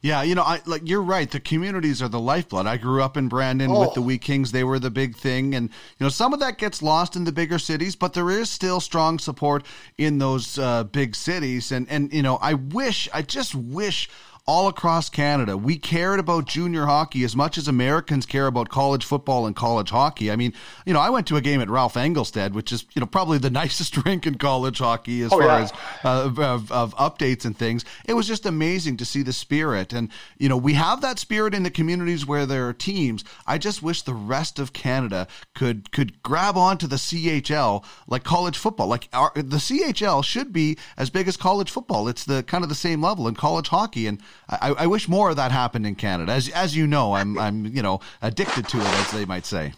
Yeah, 0.00 0.22
you 0.22 0.36
know, 0.36 0.42
I 0.42 0.60
like 0.64 0.82
you're 0.84 1.02
right. 1.02 1.28
The 1.28 1.40
communities 1.40 2.00
are 2.00 2.08
the 2.08 2.20
lifeblood. 2.20 2.66
I 2.66 2.76
grew 2.76 3.02
up 3.02 3.16
in 3.16 3.28
Brandon 3.28 3.70
Oh. 3.70 3.80
with 3.80 3.94
the 3.94 4.02
Wheat 4.02 4.22
Kings; 4.22 4.52
they 4.52 4.62
were 4.62 4.78
the 4.78 4.90
big 4.90 5.16
thing, 5.16 5.54
and 5.54 5.68
you 5.98 6.04
know, 6.04 6.08
some 6.08 6.32
of 6.32 6.38
that 6.40 6.56
gets 6.58 6.82
lost 6.82 7.16
in 7.16 7.24
the 7.24 7.32
bigger 7.32 7.58
cities, 7.58 7.96
but 7.96 8.12
there 8.12 8.30
is 8.30 8.48
still 8.48 8.80
strong 8.80 9.18
support 9.18 9.66
in 9.98 10.18
those 10.18 10.56
uh, 10.58 10.84
big 10.84 11.16
cities. 11.16 11.72
And 11.72 11.88
and 11.90 12.12
you 12.12 12.22
know, 12.22 12.36
I 12.36 12.54
wish, 12.54 13.08
I 13.12 13.22
just 13.22 13.54
wish 13.56 14.08
all 14.44 14.66
across 14.66 15.08
Canada. 15.08 15.56
We 15.56 15.76
cared 15.76 16.18
about 16.18 16.46
junior 16.46 16.86
hockey 16.86 17.22
as 17.22 17.36
much 17.36 17.56
as 17.56 17.68
Americans 17.68 18.26
care 18.26 18.48
about 18.48 18.68
college 18.68 19.04
football 19.04 19.46
and 19.46 19.54
college 19.54 19.90
hockey. 19.90 20.32
I 20.32 20.36
mean, 20.36 20.52
you 20.84 20.92
know, 20.92 20.98
I 20.98 21.10
went 21.10 21.28
to 21.28 21.36
a 21.36 21.40
game 21.40 21.60
at 21.60 21.70
Ralph 21.70 21.94
Engelstad, 21.94 22.52
which 22.52 22.72
is, 22.72 22.84
you 22.94 23.00
know, 23.00 23.06
probably 23.06 23.38
the 23.38 23.50
nicest 23.62 24.04
rink 24.04 24.26
in 24.26 24.38
college 24.38 24.78
hockey 24.78 25.22
as 25.22 25.32
oh, 25.32 25.38
far 25.38 25.46
yeah. 25.46 25.62
as 25.62 25.72
uh, 26.04 26.30
of, 26.36 26.72
of 26.72 26.94
updates 26.96 27.44
and 27.44 27.56
things. 27.56 27.84
It 28.04 28.14
was 28.14 28.26
just 28.26 28.44
amazing 28.44 28.96
to 28.96 29.04
see 29.04 29.22
the 29.22 29.32
spirit. 29.32 29.92
And, 29.92 30.10
you 30.38 30.48
know, 30.48 30.56
we 30.56 30.74
have 30.74 31.00
that 31.02 31.20
spirit 31.20 31.54
in 31.54 31.62
the 31.62 31.70
communities 31.70 32.26
where 32.26 32.44
there 32.44 32.68
are 32.68 32.72
teams. 32.72 33.24
I 33.46 33.58
just 33.58 33.80
wish 33.80 34.02
the 34.02 34.14
rest 34.14 34.58
of 34.58 34.72
Canada 34.72 35.28
could 35.54 35.92
could 35.92 36.22
grab 36.22 36.56
onto 36.56 36.86
the 36.86 36.96
CHL 36.96 37.84
like 38.08 38.24
college 38.24 38.58
football. 38.58 38.88
Like 38.88 39.08
our, 39.12 39.30
the 39.34 39.58
CHL 39.58 40.24
should 40.24 40.52
be 40.52 40.78
as 40.96 41.10
big 41.10 41.28
as 41.28 41.36
college 41.36 41.70
football. 41.70 42.08
It's 42.08 42.24
the 42.24 42.42
kind 42.42 42.64
of 42.64 42.68
the 42.68 42.74
same 42.74 43.00
level 43.00 43.28
in 43.28 43.34
college 43.34 43.68
hockey, 43.68 44.06
and 44.06 44.20
I, 44.48 44.70
I 44.70 44.86
wish 44.86 45.08
more 45.08 45.30
of 45.30 45.36
that 45.36 45.52
happened 45.52 45.86
in 45.86 45.94
Canada. 45.94 46.32
As 46.32 46.48
as 46.48 46.76
you 46.76 46.86
know, 46.86 47.14
I'm 47.14 47.38
I'm 47.38 47.66
you 47.66 47.82
know 47.82 48.00
addicted 48.20 48.68
to 48.68 48.78
it, 48.78 48.86
as 48.86 49.10
they 49.12 49.24
might 49.24 49.46
say. 49.46 49.72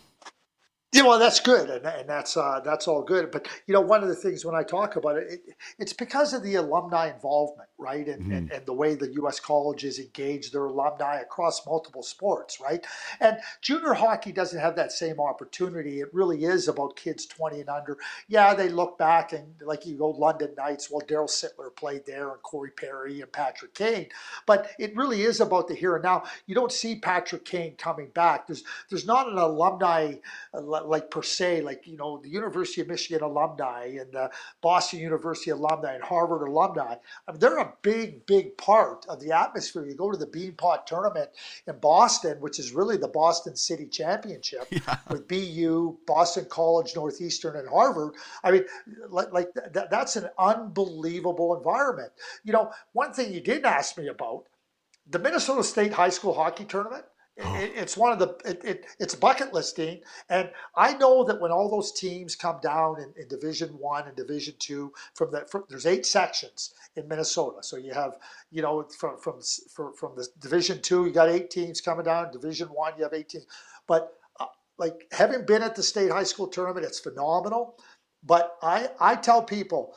Yeah, 0.94 1.02
well, 1.02 1.18
that's 1.18 1.40
good, 1.40 1.70
and, 1.70 1.84
and 1.84 2.08
that's 2.08 2.36
uh, 2.36 2.60
that's 2.64 2.86
all 2.86 3.02
good. 3.02 3.32
But 3.32 3.48
you 3.66 3.74
know, 3.74 3.80
one 3.80 4.02
of 4.04 4.08
the 4.08 4.14
things 4.14 4.44
when 4.44 4.54
I 4.54 4.62
talk 4.62 4.94
about 4.94 5.16
it, 5.16 5.26
it 5.28 5.40
it's 5.76 5.92
because 5.92 6.32
of 6.32 6.44
the 6.44 6.54
alumni 6.54 7.12
involvement, 7.12 7.68
right, 7.78 8.06
and, 8.06 8.22
mm-hmm. 8.22 8.32
and, 8.32 8.52
and 8.52 8.66
the 8.66 8.72
way 8.72 8.94
the 8.94 9.12
U.S. 9.14 9.40
colleges 9.40 9.98
engage 9.98 10.50
their 10.50 10.66
alumni 10.66 11.20
across 11.20 11.66
multiple 11.66 12.02
sports, 12.02 12.60
right. 12.60 12.84
And 13.20 13.38
junior 13.60 13.94
hockey 13.94 14.32
doesn't 14.32 14.60
have 14.60 14.76
that 14.76 14.92
same 14.92 15.20
opportunity. 15.20 16.00
It 16.00 16.12
really 16.14 16.44
is 16.44 16.68
about 16.68 16.96
kids 16.96 17.26
twenty 17.26 17.60
and 17.60 17.68
under. 17.68 17.98
Yeah, 18.28 18.54
they 18.54 18.68
look 18.68 18.98
back 18.98 19.32
and 19.32 19.54
like 19.62 19.86
you 19.86 19.96
go 19.96 20.10
London 20.10 20.54
Knights. 20.56 20.90
Well, 20.90 21.02
Daryl 21.06 21.28
Sittler 21.28 21.74
played 21.74 22.06
there, 22.06 22.30
and 22.30 22.42
Corey 22.42 22.70
Perry 22.70 23.20
and 23.20 23.32
Patrick 23.32 23.74
Kane. 23.74 24.08
But 24.46 24.70
it 24.78 24.96
really 24.96 25.22
is 25.22 25.40
about 25.40 25.68
the 25.68 25.74
here 25.74 25.94
and 25.94 26.04
now. 26.04 26.24
You 26.46 26.54
don't 26.54 26.72
see 26.72 26.96
Patrick 26.96 27.44
Kane 27.44 27.74
coming 27.76 28.08
back. 28.14 28.46
There's 28.46 28.64
there's 28.90 29.06
not 29.06 29.28
an 29.28 29.38
alumni. 29.38 30.14
Uh, 30.52 30.84
like 30.84 31.10
per 31.10 31.22
se, 31.22 31.62
like 31.62 31.86
you 31.86 31.96
know 31.96 32.18
the 32.22 32.28
University 32.28 32.80
of 32.80 32.88
Michigan 32.88 33.22
alumni 33.22 33.96
and 34.00 34.12
the 34.12 34.30
Boston 34.60 35.00
University 35.00 35.50
alumni 35.50 35.94
and 35.94 36.02
Harvard 36.02 36.46
alumni. 36.48 36.94
I 37.26 37.32
mean, 37.32 37.40
they're 37.40 37.58
a 37.64 37.72
big, 37.82 38.26
big 38.26 38.56
part 38.56 39.06
of 39.08 39.20
the 39.20 39.32
atmosphere. 39.32 39.86
You 39.86 39.94
go 39.94 40.10
to 40.10 40.16
the 40.16 40.26
Beanpot 40.26 40.86
tournament 40.86 41.30
in 41.66 41.78
Boston, 41.78 42.40
which 42.40 42.58
is 42.58 42.72
really 42.72 42.96
the 42.96 43.08
Boston 43.08 43.56
City 43.56 43.86
Championship 43.86 44.66
yeah. 44.70 44.98
with 45.10 45.28
BU, 45.28 45.98
Boston 46.06 46.46
College, 46.48 46.94
Northeastern, 46.94 47.56
and 47.56 47.68
Harvard. 47.68 48.14
I 48.42 48.50
mean, 48.50 48.64
like, 49.08 49.32
like 49.32 49.48
th- 49.72 49.86
that's 49.90 50.16
an 50.16 50.28
unbelievable 50.38 51.56
environment. 51.56 52.12
You 52.44 52.52
know, 52.52 52.70
one 52.92 53.12
thing 53.12 53.32
you 53.32 53.40
didn't 53.40 53.66
ask 53.66 53.96
me 53.98 54.08
about 54.08 54.44
the 55.06 55.18
Minnesota 55.18 55.62
State 55.62 55.92
High 55.92 56.10
School 56.10 56.34
Hockey 56.34 56.64
Tournament. 56.64 57.04
It, 57.36 57.72
it's 57.76 57.96
one 57.96 58.12
of 58.12 58.18
the 58.18 58.28
it, 58.48 58.64
it, 58.64 58.86
it's 59.00 59.14
bucket 59.14 59.52
listing, 59.52 60.00
and 60.28 60.50
I 60.76 60.94
know 60.96 61.24
that 61.24 61.40
when 61.40 61.50
all 61.50 61.70
those 61.70 61.92
teams 61.92 62.36
come 62.36 62.58
down 62.62 63.00
in, 63.00 63.12
in 63.20 63.28
Division 63.28 63.70
One 63.70 64.06
and 64.06 64.16
Division 64.16 64.54
Two, 64.58 64.92
from 65.14 65.32
the 65.32 65.46
from, 65.50 65.64
there's 65.68 65.86
eight 65.86 66.06
sections 66.06 66.74
in 66.96 67.08
Minnesota. 67.08 67.62
So 67.62 67.76
you 67.76 67.92
have 67.94 68.18
you 68.50 68.62
know 68.62 68.84
from 68.98 69.18
from 69.18 69.40
from, 69.74 69.94
from 69.94 70.16
the 70.16 70.28
Division 70.40 70.80
Two, 70.82 71.06
you 71.06 71.12
got 71.12 71.28
eight 71.28 71.50
teams 71.50 71.80
coming 71.80 72.04
down. 72.04 72.32
Division 72.32 72.68
One, 72.68 72.92
you 72.96 73.04
have 73.04 73.14
eighteen. 73.14 73.42
But 73.86 74.12
uh, 74.40 74.46
like 74.78 75.06
having 75.12 75.44
been 75.44 75.62
at 75.62 75.74
the 75.76 75.82
state 75.82 76.10
high 76.10 76.24
school 76.24 76.46
tournament, 76.48 76.86
it's 76.86 77.00
phenomenal. 77.00 77.76
But 78.22 78.56
I 78.62 78.90
I 79.00 79.16
tell 79.16 79.42
people 79.42 79.96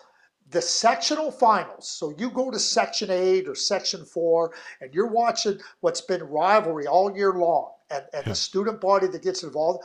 the 0.50 0.62
sectional 0.62 1.32
finals. 1.32 1.89
So 1.89 2.14
you 2.18 2.30
go 2.30 2.52
to 2.52 2.60
section 2.60 3.10
eight 3.12 3.48
or 3.48 3.56
section 3.56 4.06
four, 4.06 4.54
and 4.82 4.93
you're 4.93 5.12
watching 5.12 5.60
what's 5.82 6.02
been 6.02 6.24
rivalry 6.24 6.88
all 6.88 7.16
year 7.16 7.34
long, 7.34 7.72
and, 7.89 8.06
and 8.14 8.26
the 8.26 8.36
student 8.36 8.80
body 8.80 9.08
that 9.08 9.24
gets 9.24 9.43
involved. 9.43 9.84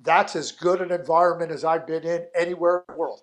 That's 0.00 0.36
as 0.36 0.52
good 0.52 0.80
an 0.80 0.92
environment 0.92 1.52
as 1.52 1.64
I've 1.64 1.86
been 1.86 2.04
in 2.04 2.26
anywhere 2.34 2.84
in 2.88 2.94
the 2.94 2.98
world. 2.98 3.22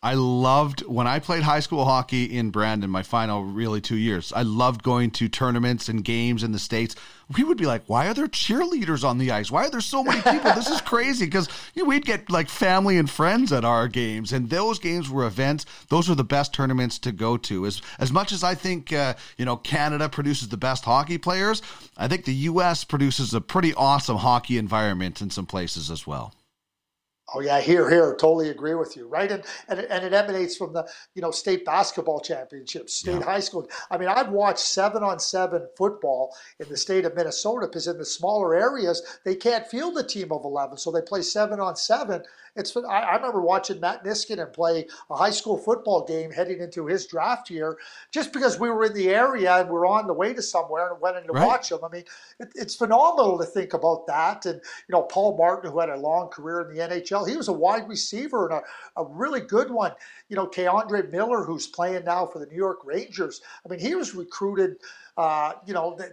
I 0.00 0.14
loved 0.14 0.82
when 0.86 1.08
I 1.08 1.18
played 1.18 1.42
high 1.42 1.58
school 1.58 1.84
hockey 1.84 2.24
in 2.24 2.50
Brandon, 2.50 2.88
my 2.88 3.02
final 3.02 3.42
really 3.42 3.80
two 3.80 3.96
years. 3.96 4.32
I 4.32 4.42
loved 4.42 4.84
going 4.84 5.10
to 5.12 5.28
tournaments 5.28 5.88
and 5.88 6.04
games 6.04 6.44
in 6.44 6.52
the 6.52 6.60
States. 6.60 6.94
We 7.36 7.42
would 7.42 7.58
be 7.58 7.66
like, 7.66 7.82
why 7.88 8.06
are 8.06 8.14
there 8.14 8.28
cheerleaders 8.28 9.02
on 9.02 9.18
the 9.18 9.32
ice? 9.32 9.50
Why 9.50 9.66
are 9.66 9.70
there 9.70 9.80
so 9.80 10.04
many 10.04 10.22
people? 10.22 10.52
this 10.54 10.70
is 10.70 10.80
crazy. 10.82 11.24
Because 11.24 11.48
you 11.74 11.82
know, 11.82 11.88
we'd 11.88 12.04
get 12.04 12.30
like 12.30 12.48
family 12.48 12.96
and 12.96 13.10
friends 13.10 13.52
at 13.52 13.64
our 13.64 13.88
games, 13.88 14.32
and 14.32 14.48
those 14.48 14.78
games 14.78 15.10
were 15.10 15.26
events. 15.26 15.66
Those 15.88 16.08
were 16.08 16.14
the 16.14 16.22
best 16.22 16.54
tournaments 16.54 17.00
to 17.00 17.10
go 17.10 17.36
to. 17.36 17.66
As, 17.66 17.82
as 17.98 18.12
much 18.12 18.30
as 18.30 18.44
I 18.44 18.54
think, 18.54 18.92
uh, 18.92 19.14
you 19.36 19.44
know, 19.44 19.56
Canada 19.56 20.08
produces 20.08 20.48
the 20.48 20.56
best 20.56 20.84
hockey 20.84 21.18
players, 21.18 21.60
I 21.96 22.06
think 22.06 22.24
the 22.24 22.34
U.S. 22.34 22.84
produces 22.84 23.34
a 23.34 23.40
pretty 23.40 23.74
awesome 23.74 24.18
hockey 24.18 24.58
environment 24.58 25.20
in 25.20 25.30
some 25.30 25.46
places 25.46 25.90
as 25.90 26.06
well. 26.06 26.34
Oh 27.34 27.40
yeah, 27.40 27.60
here, 27.60 27.90
here, 27.90 28.16
totally 28.18 28.48
agree 28.48 28.74
with 28.74 28.96
you, 28.96 29.06
right? 29.06 29.30
And 29.30 29.44
and 29.68 29.80
it, 29.80 29.88
and 29.90 30.02
it 30.02 30.14
emanates 30.14 30.56
from 30.56 30.72
the 30.72 30.88
you 31.14 31.20
know 31.20 31.30
state 31.30 31.64
basketball 31.64 32.20
championships, 32.20 32.94
state 32.94 33.20
yeah. 33.20 33.24
high 33.24 33.40
school. 33.40 33.68
I 33.90 33.98
mean, 33.98 34.08
I've 34.08 34.30
watched 34.30 34.60
seven 34.60 35.02
on 35.02 35.18
seven 35.18 35.68
football 35.76 36.34
in 36.58 36.68
the 36.70 36.76
state 36.76 37.04
of 37.04 37.14
Minnesota 37.14 37.66
because 37.66 37.86
in 37.86 37.98
the 37.98 38.04
smaller 38.06 38.54
areas 38.54 39.02
they 39.24 39.34
can't 39.34 39.66
field 39.66 39.98
a 39.98 40.02
team 40.02 40.32
of 40.32 40.44
eleven, 40.44 40.78
so 40.78 40.90
they 40.90 41.02
play 41.02 41.20
seven 41.20 41.60
on 41.60 41.76
seven, 41.76 42.22
it's 42.56 42.76
I, 42.76 42.80
I 42.80 43.16
remember 43.16 43.40
watching 43.40 43.80
Matt 43.80 44.04
Niskanen 44.04 44.52
play 44.52 44.86
a 45.10 45.16
high 45.16 45.30
school 45.30 45.58
football 45.58 46.04
game 46.04 46.30
heading 46.30 46.60
into 46.60 46.86
his 46.86 47.06
draft 47.06 47.50
year, 47.50 47.78
just 48.10 48.32
because 48.32 48.58
we 48.58 48.70
were 48.70 48.84
in 48.84 48.94
the 48.94 49.10
area 49.10 49.56
and 49.56 49.68
we 49.68 49.76
are 49.76 49.86
on 49.86 50.06
the 50.06 50.12
way 50.12 50.34
to 50.34 50.42
somewhere 50.42 50.92
and 50.92 51.00
went 51.00 51.16
in 51.16 51.24
to 51.24 51.32
right. 51.32 51.46
watch 51.46 51.70
him. 51.70 51.78
I 51.84 51.88
mean, 51.88 52.04
it, 52.40 52.50
it's 52.54 52.74
phenomenal 52.74 53.38
to 53.38 53.44
think 53.44 53.74
about 53.74 54.06
that. 54.06 54.46
And 54.46 54.60
you 54.88 54.92
know, 54.92 55.02
Paul 55.02 55.36
Martin, 55.36 55.70
who 55.70 55.80
had 55.80 55.90
a 55.90 55.96
long 55.96 56.28
career 56.28 56.62
in 56.62 56.76
the 56.76 56.82
NHL, 56.82 57.28
he 57.28 57.36
was 57.36 57.48
a 57.48 57.52
wide 57.52 57.88
receiver 57.88 58.48
and 58.48 58.60
a, 58.96 59.00
a 59.00 59.04
really 59.04 59.40
good 59.40 59.70
one. 59.70 59.92
You 60.28 60.36
know, 60.36 60.46
K'Andre 60.46 61.10
Miller, 61.10 61.44
who's 61.44 61.66
playing 61.66 62.04
now 62.04 62.26
for 62.26 62.38
the 62.38 62.46
New 62.46 62.56
York 62.56 62.80
Rangers. 62.84 63.40
I 63.64 63.68
mean, 63.68 63.80
he 63.80 63.94
was 63.94 64.14
recruited. 64.14 64.76
Uh, 65.16 65.54
you 65.66 65.74
know, 65.74 65.96
that 65.98 66.12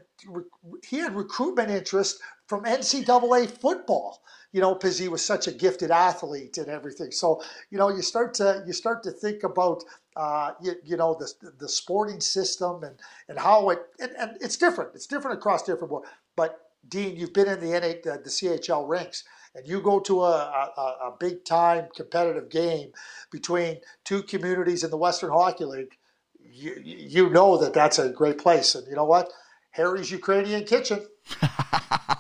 he 0.84 0.98
had 0.98 1.16
recruitment 1.16 1.70
interest 1.70 2.20
from 2.48 2.64
NCAA 2.64 3.50
football 3.50 4.24
you 4.56 4.62
know, 4.62 4.74
because 4.74 4.98
he 4.98 5.10
was 5.10 5.22
such 5.22 5.48
a 5.48 5.52
gifted 5.52 5.92
athlete 5.92 6.58
and 6.58 6.70
everything. 6.70 7.12
So, 7.12 7.44
you 7.72 7.78
know, 7.78 7.90
you 7.90 8.02
start 8.02 8.34
to 8.36 8.64
you 8.66 8.72
start 8.72 9.04
to 9.04 9.12
think 9.12 9.44
about 9.44 9.84
uh, 10.16 10.52
you, 10.62 10.76
you, 10.86 10.96
know 10.96 11.14
the 11.14 11.52
the 11.60 11.68
sporting 11.68 12.22
system 12.22 12.82
and 12.86 12.96
and 13.28 13.38
how 13.38 13.70
it 13.72 13.80
and, 14.00 14.12
and 14.18 14.38
it's 14.40 14.56
different. 14.56 14.92
It's 14.96 15.08
different 15.08 15.38
across 15.38 15.64
different 15.64 15.90
boards. 15.90 16.08
But 16.38 16.70
Dean, 16.88 17.18
you've 17.18 17.34
been 17.34 17.50
in 17.50 17.60
the 17.60 17.72
NA, 17.78 17.96
the, 18.02 18.22
the 18.24 18.30
CHL 18.30 18.88
rinks, 18.88 19.26
and 19.56 19.68
you 19.68 19.82
go 19.82 20.00
to 20.00 20.24
a, 20.24 20.38
a, 20.78 20.82
a 21.08 21.14
big 21.20 21.44
time 21.44 21.90
competitive 21.94 22.50
game 22.50 22.94
between 23.32 23.82
two 24.06 24.24
communities 24.24 24.86
in 24.86 24.90
the 24.90 24.96
Western 24.98 25.32
Hockey 25.32 25.66
League. 25.66 25.98
You, 26.40 26.82
you 26.82 27.30
know 27.30 27.58
that 27.58 27.74
that's 27.74 28.00
a 28.00 28.08
great 28.08 28.38
place, 28.38 28.74
and 28.74 28.88
you 28.88 28.96
know 28.96 29.04
what? 29.04 29.34
Harry's 29.72 30.12
Ukrainian 30.12 30.64
Kitchen. 30.64 31.06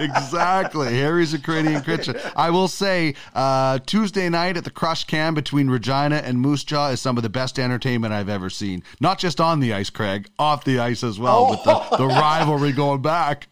exactly. 0.00 0.94
Harry's 0.94 1.34
a 1.34 1.38
Ukrainian 1.38 1.82
Kitchen. 1.82 2.16
I 2.34 2.50
will 2.50 2.68
say, 2.68 3.14
uh, 3.34 3.78
Tuesday 3.80 4.28
night 4.28 4.56
at 4.56 4.64
the 4.64 4.70
Crushed 4.70 5.06
Can 5.06 5.34
between 5.34 5.68
Regina 5.68 6.16
and 6.16 6.40
Moose 6.40 6.64
Jaw 6.64 6.90
is 6.90 7.00
some 7.00 7.16
of 7.16 7.22
the 7.22 7.28
best 7.28 7.58
entertainment 7.58 8.12
I've 8.12 8.28
ever 8.28 8.50
seen. 8.50 8.82
Not 9.00 9.18
just 9.18 9.40
on 9.40 9.60
the 9.60 9.72
ice, 9.72 9.90
Craig, 9.90 10.28
off 10.38 10.64
the 10.64 10.78
ice 10.78 11.02
as 11.04 11.18
well, 11.18 11.46
oh. 11.46 11.50
with 11.50 11.64
the, 11.64 11.96
the 11.96 12.06
rivalry 12.06 12.72
going 12.72 13.02
back. 13.02 13.48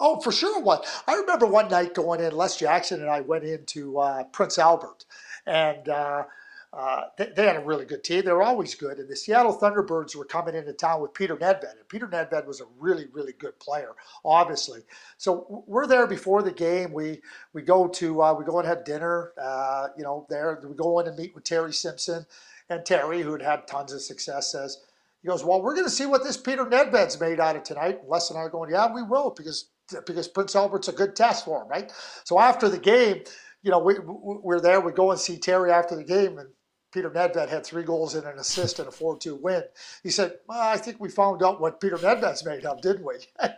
Oh, 0.00 0.20
for 0.20 0.32
sure. 0.32 0.60
What 0.60 0.84
I 1.06 1.14
remember 1.14 1.46
one 1.46 1.68
night 1.68 1.94
going 1.94 2.20
in, 2.20 2.36
Les 2.36 2.56
Jackson 2.56 3.00
and 3.00 3.08
I 3.08 3.20
went 3.20 3.44
into 3.44 3.98
uh, 3.98 4.24
Prince 4.24 4.58
Albert, 4.58 5.04
and 5.46 5.88
uh, 5.88 6.24
uh, 6.72 7.02
they, 7.18 7.28
they, 7.36 7.46
had 7.46 7.56
a 7.56 7.64
really 7.64 7.84
good 7.84 8.02
team. 8.02 8.24
They 8.24 8.32
were 8.32 8.42
always 8.42 8.74
good. 8.74 8.98
And 8.98 9.08
the 9.08 9.14
Seattle 9.14 9.58
Thunderbirds 9.58 10.16
were 10.16 10.24
coming 10.24 10.54
into 10.54 10.72
town 10.72 11.02
with 11.02 11.12
Peter 11.12 11.36
Nedved. 11.36 11.70
And 11.70 11.88
Peter 11.88 12.08
Nedved 12.08 12.46
was 12.46 12.62
a 12.62 12.66
really, 12.78 13.06
really 13.12 13.34
good 13.34 13.58
player, 13.58 13.90
obviously. 14.24 14.80
So 15.18 15.64
we're 15.66 15.86
there 15.86 16.06
before 16.06 16.42
the 16.42 16.50
game. 16.50 16.94
We 16.94 17.20
we 17.52 17.60
go 17.60 17.88
to 17.88 18.22
uh, 18.22 18.34
we 18.34 18.46
go 18.46 18.58
and 18.58 18.66
have 18.66 18.86
dinner. 18.86 19.32
Uh, 19.40 19.88
you 19.98 20.02
know, 20.02 20.26
there 20.30 20.62
we 20.66 20.74
go 20.74 20.98
in 21.00 21.08
and 21.08 21.16
meet 21.16 21.34
with 21.34 21.44
Terry 21.44 21.74
Simpson, 21.74 22.24
and 22.70 22.86
Terry, 22.86 23.20
who 23.20 23.32
had 23.32 23.42
had 23.42 23.68
tons 23.68 23.92
of 23.92 24.00
success, 24.00 24.52
says 24.52 24.78
he 25.20 25.28
goes, 25.28 25.44
"Well, 25.44 25.60
we're 25.60 25.74
going 25.74 25.86
to 25.86 25.90
see 25.90 26.06
what 26.06 26.24
this 26.24 26.38
Peter 26.38 26.64
Nedved's 26.64 27.20
made 27.20 27.38
out 27.38 27.56
of 27.56 27.64
tonight." 27.64 28.00
Les 28.08 28.30
and 28.30 28.38
I 28.38 28.42
are 28.42 28.48
going, 28.48 28.70
"Yeah, 28.70 28.90
we 28.92 29.02
will," 29.02 29.30
because 29.36 29.68
because 30.06 30.26
Prince 30.26 30.56
Albert's 30.56 30.88
a 30.88 30.92
good 30.92 31.14
test 31.14 31.44
for 31.44 31.62
him, 31.62 31.68
right? 31.68 31.92
So 32.24 32.38
after 32.38 32.70
the 32.70 32.78
game, 32.78 33.24
you 33.62 33.70
know, 33.70 33.78
we, 33.78 33.96
we're 33.98 34.60
there. 34.60 34.80
We 34.80 34.92
go 34.92 35.10
and 35.10 35.20
see 35.20 35.36
Terry 35.36 35.70
after 35.70 35.96
the 35.96 36.04
game, 36.04 36.38
and 36.38 36.48
Peter 36.92 37.10
Nedved 37.10 37.48
had 37.48 37.64
three 37.64 37.82
goals 37.82 38.14
and 38.14 38.26
an 38.26 38.38
assist 38.38 38.78
and 38.78 38.86
a 38.86 38.90
4 38.92 39.18
2 39.18 39.34
win. 39.36 39.62
He 40.02 40.10
said, 40.10 40.38
well, 40.46 40.60
I 40.60 40.76
think 40.76 41.00
we 41.00 41.08
found 41.08 41.42
out 41.42 41.60
what 41.60 41.80
Peter 41.80 41.96
Nedved's 41.96 42.44
made 42.44 42.66
of, 42.66 42.80
didn't 42.82 43.04
we? 43.04 43.14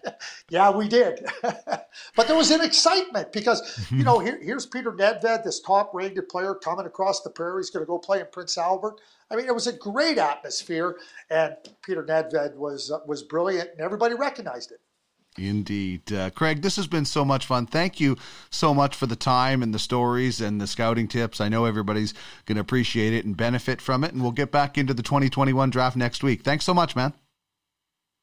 yeah, 0.48 0.70
we 0.70 0.88
did. 0.88 1.26
but 1.42 2.28
there 2.28 2.36
was 2.36 2.50
an 2.50 2.62
excitement 2.62 3.32
because, 3.32 3.86
you 3.90 4.04
know, 4.04 4.20
here, 4.20 4.38
here's 4.40 4.66
Peter 4.66 4.92
Nedved, 4.92 5.44
this 5.44 5.60
top 5.60 5.92
rated 5.92 6.28
player 6.28 6.54
coming 6.54 6.86
across 6.86 7.22
the 7.22 7.30
prairie. 7.30 7.60
He's 7.60 7.70
going 7.70 7.84
to 7.84 7.88
go 7.88 7.98
play 7.98 8.20
in 8.20 8.26
Prince 8.32 8.56
Albert. 8.56 9.00
I 9.30 9.36
mean, 9.36 9.46
it 9.46 9.54
was 9.54 9.66
a 9.66 9.72
great 9.72 10.18
atmosphere, 10.18 10.96
and 11.30 11.56
Peter 11.82 12.04
Nedved 12.04 12.54
was, 12.54 12.90
uh, 12.90 12.98
was 13.06 13.22
brilliant, 13.22 13.70
and 13.72 13.80
everybody 13.80 14.14
recognized 14.14 14.70
it. 14.70 14.80
Indeed. 15.36 16.12
Uh, 16.12 16.30
Craig, 16.30 16.62
this 16.62 16.76
has 16.76 16.86
been 16.86 17.04
so 17.04 17.24
much 17.24 17.46
fun. 17.46 17.66
Thank 17.66 18.00
you 18.00 18.16
so 18.50 18.72
much 18.72 18.94
for 18.94 19.06
the 19.06 19.16
time 19.16 19.62
and 19.62 19.74
the 19.74 19.78
stories 19.78 20.40
and 20.40 20.60
the 20.60 20.66
scouting 20.66 21.08
tips. 21.08 21.40
I 21.40 21.48
know 21.48 21.64
everybody's 21.64 22.14
going 22.46 22.56
to 22.56 22.60
appreciate 22.60 23.12
it 23.12 23.24
and 23.24 23.36
benefit 23.36 23.80
from 23.80 24.04
it, 24.04 24.12
and 24.12 24.22
we'll 24.22 24.32
get 24.32 24.52
back 24.52 24.78
into 24.78 24.94
the 24.94 25.02
2021 25.02 25.70
draft 25.70 25.96
next 25.96 26.22
week. 26.22 26.42
Thanks 26.42 26.64
so 26.64 26.74
much, 26.74 26.94
man. 26.94 27.14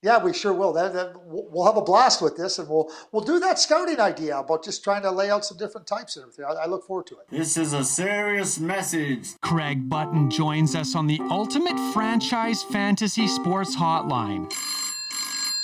Yeah, 0.03 0.23
we 0.23 0.33
sure 0.33 0.53
will. 0.53 0.73
That, 0.73 0.93
that, 0.93 1.13
we'll 1.25 1.65
have 1.65 1.77
a 1.77 1.81
blast 1.81 2.23
with 2.23 2.35
this, 2.35 2.57
and 2.57 2.67
we'll 2.67 2.91
we'll 3.11 3.23
do 3.23 3.39
that 3.39 3.59
scouting 3.59 3.99
idea 3.99 4.39
about 4.39 4.63
just 4.63 4.83
trying 4.83 5.03
to 5.03 5.11
lay 5.11 5.29
out 5.29 5.45
some 5.45 5.59
different 5.59 5.85
types 5.85 6.15
and 6.15 6.23
everything. 6.23 6.45
I, 6.45 6.63
I 6.63 6.65
look 6.65 6.87
forward 6.87 7.05
to 7.07 7.15
it. 7.19 7.27
This 7.29 7.55
is 7.55 7.73
a 7.73 7.83
serious 7.83 8.59
message. 8.59 9.39
Craig 9.41 9.87
Button 9.87 10.31
joins 10.31 10.75
us 10.75 10.95
on 10.95 11.05
the 11.05 11.19
Ultimate 11.29 11.77
Franchise 11.93 12.63
Fantasy 12.63 13.27
Sports 13.27 13.75
Hotline. 13.75 14.51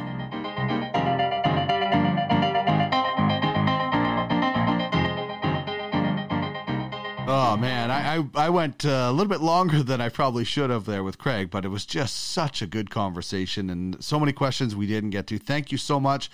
Oh 7.36 7.58
man, 7.58 7.90
I 7.90 8.18
I, 8.18 8.46
I 8.46 8.50
went 8.50 8.86
uh, 8.86 9.08
a 9.10 9.12
little 9.12 9.28
bit 9.28 9.42
longer 9.42 9.82
than 9.82 10.00
I 10.00 10.10
probably 10.10 10.44
should 10.44 10.70
have 10.70 10.86
there 10.86 11.04
with 11.04 11.18
Craig, 11.18 11.50
but 11.50 11.66
it 11.66 11.70
was 11.70 11.84
just 11.84 12.32
such 12.32 12.62
a 12.62 12.68
good 12.68 12.92
conversation 12.92 13.72
and 13.72 14.04
so 14.04 14.20
many 14.20 14.32
questions 14.32 14.76
we 14.76 14.86
didn't 14.86 15.10
get 15.10 15.26
to. 15.28 15.40
Thank 15.40 15.72
you 15.72 15.80
so 15.80 16.00
much. 16.00 16.30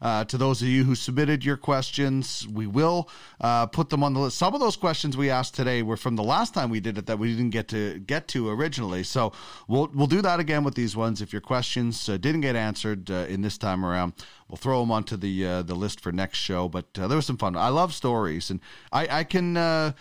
Uh, 0.00 0.24
to 0.26 0.38
those 0.38 0.62
of 0.62 0.68
you 0.68 0.84
who 0.84 0.94
submitted 0.94 1.44
your 1.44 1.56
questions, 1.56 2.46
we 2.46 2.68
will 2.68 3.08
uh, 3.40 3.66
put 3.66 3.90
them 3.90 4.04
on 4.04 4.14
the 4.14 4.20
list. 4.20 4.38
Some 4.38 4.54
of 4.54 4.60
those 4.60 4.76
questions 4.76 5.16
we 5.16 5.28
asked 5.28 5.56
today 5.56 5.82
were 5.82 5.96
from 5.96 6.14
the 6.14 6.22
last 6.22 6.54
time 6.54 6.70
we 6.70 6.78
did 6.78 6.98
it 6.98 7.06
that 7.06 7.18
we 7.18 7.32
didn't 7.34 7.50
get 7.50 7.66
to 7.68 7.98
get 7.98 8.28
to 8.28 8.48
originally. 8.48 9.02
So 9.02 9.32
we'll 9.66 9.90
we'll 9.92 10.06
do 10.06 10.22
that 10.22 10.38
again 10.38 10.62
with 10.62 10.76
these 10.76 10.94
ones. 10.94 11.20
If 11.20 11.32
your 11.32 11.42
questions 11.42 12.08
uh, 12.08 12.16
didn't 12.16 12.42
get 12.42 12.54
answered 12.54 13.10
uh, 13.10 13.26
in 13.28 13.42
this 13.42 13.58
time 13.58 13.84
around, 13.84 14.12
we'll 14.48 14.58
throw 14.58 14.78
them 14.78 14.92
onto 14.92 15.16
the 15.16 15.44
uh, 15.44 15.62
the 15.62 15.74
list 15.74 16.00
for 16.00 16.12
next 16.12 16.38
show. 16.38 16.68
But 16.68 16.96
uh, 16.96 17.08
there 17.08 17.16
was 17.16 17.26
some 17.26 17.38
fun. 17.38 17.56
I 17.56 17.70
love 17.70 17.92
stories, 17.92 18.50
and 18.50 18.60
I 18.92 19.18
I 19.18 19.24
can. 19.24 19.94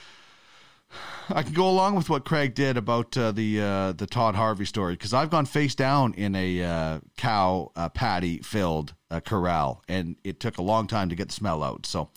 I 1.29 1.43
can 1.43 1.53
go 1.53 1.69
along 1.69 1.95
with 1.95 2.09
what 2.09 2.25
Craig 2.25 2.53
did 2.53 2.77
about 2.77 3.17
uh, 3.17 3.31
the 3.31 3.61
uh, 3.61 3.91
the 3.93 4.07
Todd 4.07 4.35
Harvey 4.35 4.65
story 4.65 4.93
because 4.93 5.13
I've 5.13 5.29
gone 5.29 5.45
face 5.45 5.75
down 5.75 6.13
in 6.13 6.35
a 6.35 6.63
uh, 6.63 6.99
cow 7.17 7.71
patty 7.93 8.39
filled 8.39 8.93
corral, 9.25 9.83
and 9.87 10.15
it 10.23 10.39
took 10.39 10.57
a 10.57 10.63
long 10.63 10.87
time 10.87 11.09
to 11.09 11.15
get 11.15 11.27
the 11.27 11.33
smell 11.33 11.63
out. 11.63 11.85
So 11.85 12.09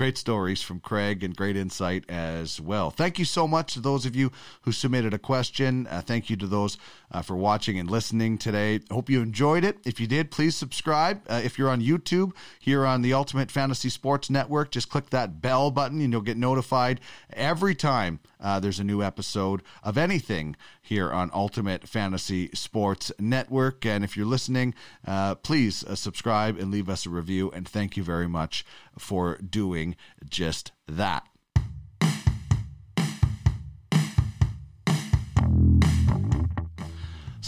great 0.00 0.16
stories 0.16 0.62
from 0.62 0.80
Craig 0.80 1.22
and 1.22 1.36
great 1.36 1.58
insight 1.58 2.08
as 2.08 2.58
well. 2.58 2.90
Thank 2.90 3.18
you 3.18 3.26
so 3.26 3.46
much 3.46 3.74
to 3.74 3.80
those 3.80 4.06
of 4.06 4.16
you 4.16 4.32
who 4.62 4.72
submitted 4.72 5.12
a 5.12 5.18
question. 5.18 5.86
Uh, 5.88 6.00
thank 6.00 6.30
you 6.30 6.36
to 6.36 6.46
those 6.46 6.78
uh, 7.10 7.22
for 7.22 7.36
watching 7.36 7.78
and 7.78 7.90
listening 7.90 8.38
today. 8.38 8.80
Hope 8.90 9.10
you 9.10 9.20
enjoyed 9.20 9.64
it. 9.64 9.78
If 9.84 10.00
you 10.00 10.06
did, 10.06 10.30
please 10.30 10.56
subscribe. 10.56 11.22
Uh, 11.28 11.40
if 11.44 11.58
you're 11.58 11.68
on 11.68 11.80
YouTube 11.80 12.32
here 12.58 12.86
on 12.86 13.02
the 13.02 13.12
Ultimate 13.12 13.50
Fantasy 13.50 13.88
Sports 13.88 14.30
Network, 14.30 14.70
just 14.70 14.88
click 14.88 15.10
that 15.10 15.40
bell 15.40 15.70
button 15.70 16.00
and 16.00 16.12
you'll 16.12 16.22
get 16.22 16.36
notified 16.36 17.00
every 17.32 17.74
time 17.74 18.20
uh, 18.40 18.60
there's 18.60 18.80
a 18.80 18.84
new 18.84 19.02
episode 19.02 19.62
of 19.82 19.98
anything 19.98 20.56
here 20.80 21.12
on 21.12 21.30
Ultimate 21.34 21.86
Fantasy 21.86 22.50
Sports 22.54 23.12
Network. 23.18 23.84
And 23.84 24.04
if 24.04 24.16
you're 24.16 24.26
listening, 24.26 24.74
uh, 25.06 25.34
please 25.36 25.84
uh, 25.84 25.94
subscribe 25.94 26.58
and 26.58 26.70
leave 26.70 26.88
us 26.88 27.06
a 27.06 27.10
review. 27.10 27.50
And 27.50 27.68
thank 27.68 27.96
you 27.96 28.02
very 28.02 28.28
much 28.28 28.64
for 28.98 29.36
doing 29.38 29.96
just 30.28 30.72
that. 30.86 31.26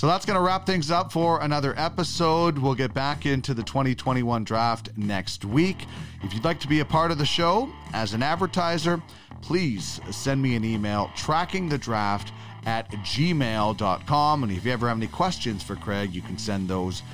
So 0.03 0.09
that's 0.09 0.27
going 0.27 0.37
to 0.37 0.43
wrap 0.43 0.67
things 0.67 0.91
up 0.91 1.13
for 1.13 1.41
another 1.43 1.79
episode. 1.79 2.59
We'll 2.59 2.75
get 2.75 2.93
back 2.93 3.25
into 3.25 3.55
the 3.55 3.63
2021 3.63 4.43
draft 4.43 4.89
next 4.97 5.45
week. 5.45 5.87
If 6.25 6.35
you'd 6.35 6.43
like 6.43 6.59
to 6.59 6.67
be 6.67 6.81
a 6.81 6.85
part 6.85 7.13
of 7.13 7.19
the 7.19 7.25
show 7.25 7.73
as 7.93 8.13
an 8.13 8.21
advertiser, 8.21 9.01
please 9.43 10.01
send 10.11 10.43
me 10.43 10.57
an 10.57 10.65
email 10.65 11.13
tracking 11.15 11.69
the 11.69 11.79
draft 11.79 12.33
at 12.67 12.91
gmail.com. 12.91 14.43
And 14.43 14.51
if 14.51 14.65
you 14.65 14.73
ever 14.73 14.89
have 14.89 14.97
any 14.97 15.07
questions 15.07 15.63
for 15.63 15.77
Craig, 15.77 16.13
you 16.13 16.21
can 16.21 16.37
send 16.37 16.67
those 16.67 17.05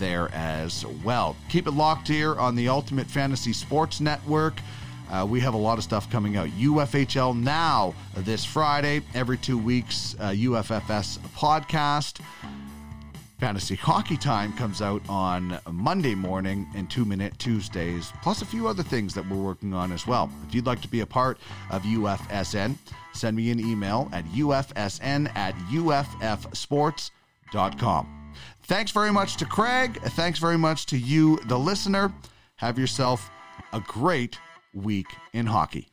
there 0.00 0.28
as 0.34 0.84
well. 1.04 1.36
Keep 1.48 1.68
it 1.68 1.74
locked 1.74 2.08
here 2.08 2.34
on 2.34 2.56
the 2.56 2.68
Ultimate 2.68 3.06
Fantasy 3.06 3.52
Sports 3.52 4.00
Network. 4.00 4.54
Uh, 5.12 5.24
we 5.28 5.38
have 5.40 5.54
a 5.54 5.58
lot 5.58 5.76
of 5.78 5.84
stuff 5.84 6.10
coming 6.10 6.36
out. 6.36 6.48
UFHL 6.48 7.38
now 7.38 7.94
this 8.16 8.44
Friday, 8.44 9.02
every 9.14 9.36
two 9.36 9.58
weeks, 9.58 10.16
uh, 10.18 10.30
UFFS 10.30 11.18
podcast. 11.36 12.20
Fantasy 13.38 13.74
Hockey 13.74 14.16
Time 14.16 14.52
comes 14.52 14.80
out 14.80 15.02
on 15.08 15.58
Monday 15.70 16.14
morning 16.14 16.66
and 16.76 16.88
Two 16.88 17.04
Minute 17.04 17.36
Tuesdays, 17.38 18.12
plus 18.22 18.40
a 18.40 18.46
few 18.46 18.68
other 18.68 18.84
things 18.84 19.14
that 19.14 19.28
we're 19.28 19.36
working 19.36 19.74
on 19.74 19.90
as 19.90 20.06
well. 20.06 20.30
If 20.46 20.54
you'd 20.54 20.64
like 20.64 20.80
to 20.82 20.88
be 20.88 21.00
a 21.00 21.06
part 21.06 21.38
of 21.70 21.82
UFSN, 21.82 22.76
send 23.12 23.36
me 23.36 23.50
an 23.50 23.58
email 23.58 24.08
at 24.12 24.24
ufsn 24.26 25.36
at 25.36 25.56
uffsports.com. 25.56 27.12
Thanks 28.62 28.92
very 28.92 29.12
much 29.12 29.36
to 29.38 29.44
Craig. 29.44 30.00
Thanks 30.02 30.38
very 30.38 30.56
much 30.56 30.86
to 30.86 30.96
you, 30.96 31.38
the 31.46 31.58
listener. 31.58 32.14
Have 32.56 32.78
yourself 32.78 33.28
a 33.72 33.80
great 33.80 34.38
week 34.74 35.06
in 35.32 35.46
hockey. 35.46 35.88